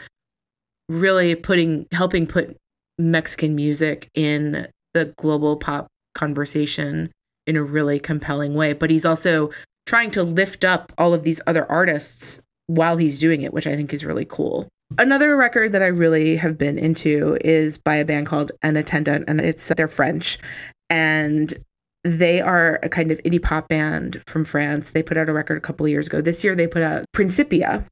really 0.90 1.36
putting 1.36 1.86
helping 1.92 2.28
put 2.28 2.58
Mexican 2.98 3.56
music 3.56 4.10
in 4.14 4.68
the 4.94 5.14
global 5.18 5.56
pop 5.56 5.88
conversation 6.14 7.10
in 7.48 7.56
a 7.56 7.64
really 7.64 8.00
compelling 8.00 8.54
way. 8.54 8.74
But 8.74 8.90
he's 8.90 9.06
also 9.06 9.52
trying 9.86 10.12
to 10.12 10.24
lift 10.24 10.64
up 10.64 10.94
all 10.98 11.14
of 11.14 11.24
these 11.24 11.42
other 11.48 11.70
artists 11.70 12.40
while 12.68 12.98
he's 12.98 13.20
doing 13.20 13.42
it, 13.42 13.54
which 13.54 13.68
I 13.68 13.76
think 13.76 13.94
is 13.94 14.06
really 14.06 14.26
cool. 14.26 14.68
Another 14.98 15.36
record 15.38 15.72
that 15.72 15.82
I 15.82 15.88
really 15.88 16.36
have 16.36 16.58
been 16.58 16.78
into 16.78 17.38
is 17.42 17.78
by 17.78 17.96
a 17.96 18.06
band 18.06 18.28
called 18.28 18.52
En 18.62 18.76
Attendant, 18.76 19.26
and 19.28 19.40
it's 19.40 19.72
they're 19.76 19.88
French, 19.88 20.38
and 20.90 21.54
they 22.04 22.42
are 22.42 22.80
a 22.84 22.90
kind 22.90 23.12
of 23.12 23.20
indie 23.20 23.42
pop 23.42 23.70
band 23.70 24.22
from 24.28 24.44
France. 24.44 24.90
They 24.90 25.04
put 25.04 25.18
out 25.18 25.30
a 25.30 25.34
record 25.34 25.58
a 25.58 25.62
couple 25.62 25.86
of 25.86 25.92
years 25.92 26.08
ago. 26.08 26.20
This 26.20 26.44
year 26.44 26.56
they 26.56 26.68
put 26.68 26.84
out 26.84 27.06
Principia, 27.14 27.86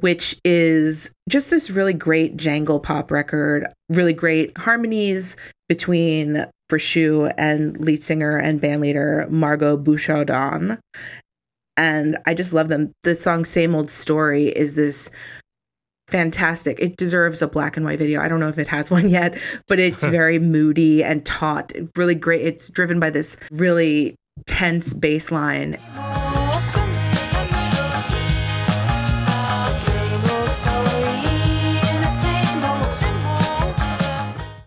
which 0.00 0.36
is 0.44 1.10
just 1.28 1.48
this 1.48 1.70
really 1.70 1.94
great 1.94 2.36
jangle 2.36 2.80
pop 2.80 3.10
record, 3.10 3.66
really 3.88 4.12
great 4.12 4.56
harmonies 4.58 5.36
between 5.68 6.44
Frishu 6.70 7.32
and 7.36 7.78
lead 7.80 8.02
singer 8.02 8.36
and 8.38 8.60
bandleader 8.60 9.28
Margaux 9.28 9.76
Bouchaudon. 9.76 10.78
And 11.76 12.18
I 12.26 12.34
just 12.34 12.52
love 12.52 12.68
them. 12.68 12.92
The 13.02 13.14
song 13.14 13.44
Same 13.44 13.74
Old 13.74 13.90
Story 13.90 14.48
is 14.48 14.74
this 14.74 15.10
fantastic. 16.08 16.78
It 16.80 16.96
deserves 16.96 17.42
a 17.42 17.48
black 17.48 17.76
and 17.76 17.86
white 17.86 17.98
video. 17.98 18.20
I 18.20 18.28
don't 18.28 18.40
know 18.40 18.48
if 18.48 18.58
it 18.58 18.68
has 18.68 18.90
one 18.90 19.08
yet, 19.08 19.38
but 19.66 19.78
it's 19.78 20.04
very 20.18 20.38
moody 20.38 21.02
and 21.02 21.24
taut. 21.24 21.72
Really 21.96 22.14
great. 22.14 22.42
It's 22.42 22.68
driven 22.70 23.00
by 23.00 23.10
this 23.10 23.36
really 23.50 24.14
tense 24.46 24.92
bass 24.92 25.30
line. 25.30 25.78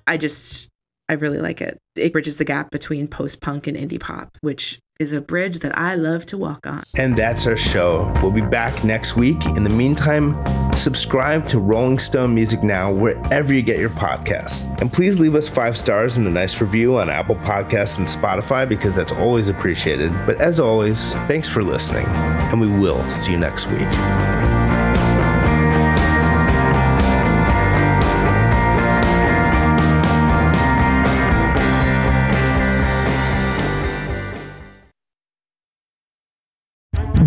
I 0.06 0.18
just 0.20 0.70
I 1.10 1.14
really 1.14 1.40
like 1.40 1.62
it. 1.62 1.80
It 1.96 2.14
bridges 2.14 2.38
the 2.38 2.46
gap 2.46 2.72
between 2.72 3.08
post 3.08 3.42
punk 3.42 3.68
and 3.68 3.78
indie 3.78 4.00
pop, 4.00 4.38
which 4.42 4.80
is 5.00 5.12
a 5.12 5.22
bridge 5.22 5.60
that 5.60 5.78
I 5.78 5.96
love 5.96 6.26
to 6.28 6.38
walk 6.38 6.66
on. 6.66 6.84
And 6.98 7.18
that's 7.18 7.46
our 7.46 7.58
show. 7.58 8.12
We'll 8.22 8.32
be 8.32 8.42
back 8.42 8.84
next 8.84 9.18
week. 9.18 9.44
In 9.58 9.64
the 9.64 9.70
meantime, 9.70 10.38
subscribe 10.78 11.48
to 11.50 11.60
Rolling 11.60 12.00
Stone 12.00 12.34
Music 12.34 12.64
Now 12.64 12.92
wherever 12.92 13.54
you 13.54 13.62
get 13.62 13.80
your 13.80 13.90
podcasts. 13.90 14.66
And 14.80 14.92
please 14.94 15.20
leave 15.20 15.36
us 15.36 15.50
five 15.50 15.78
stars 15.78 16.18
and 16.18 16.28
a 16.28 16.32
nice 16.32 16.62
review 16.62 16.98
on 16.98 17.10
Apple 17.10 17.36
Podcasts 17.36 17.98
and 17.98 18.08
Spotify 18.08 18.68
because 18.68 18.96
that's 18.96 19.12
always 19.12 19.50
appreciated. 19.50 20.12
But 20.26 20.40
as 20.40 20.60
always, 20.60 21.14
thanks 21.28 21.50
for 21.50 21.64
listening, 21.64 22.06
and 22.06 22.62
we 22.62 22.70
will 22.70 23.08
see 23.10 23.34
you 23.34 23.38
next 23.38 23.68
week. 23.68 24.63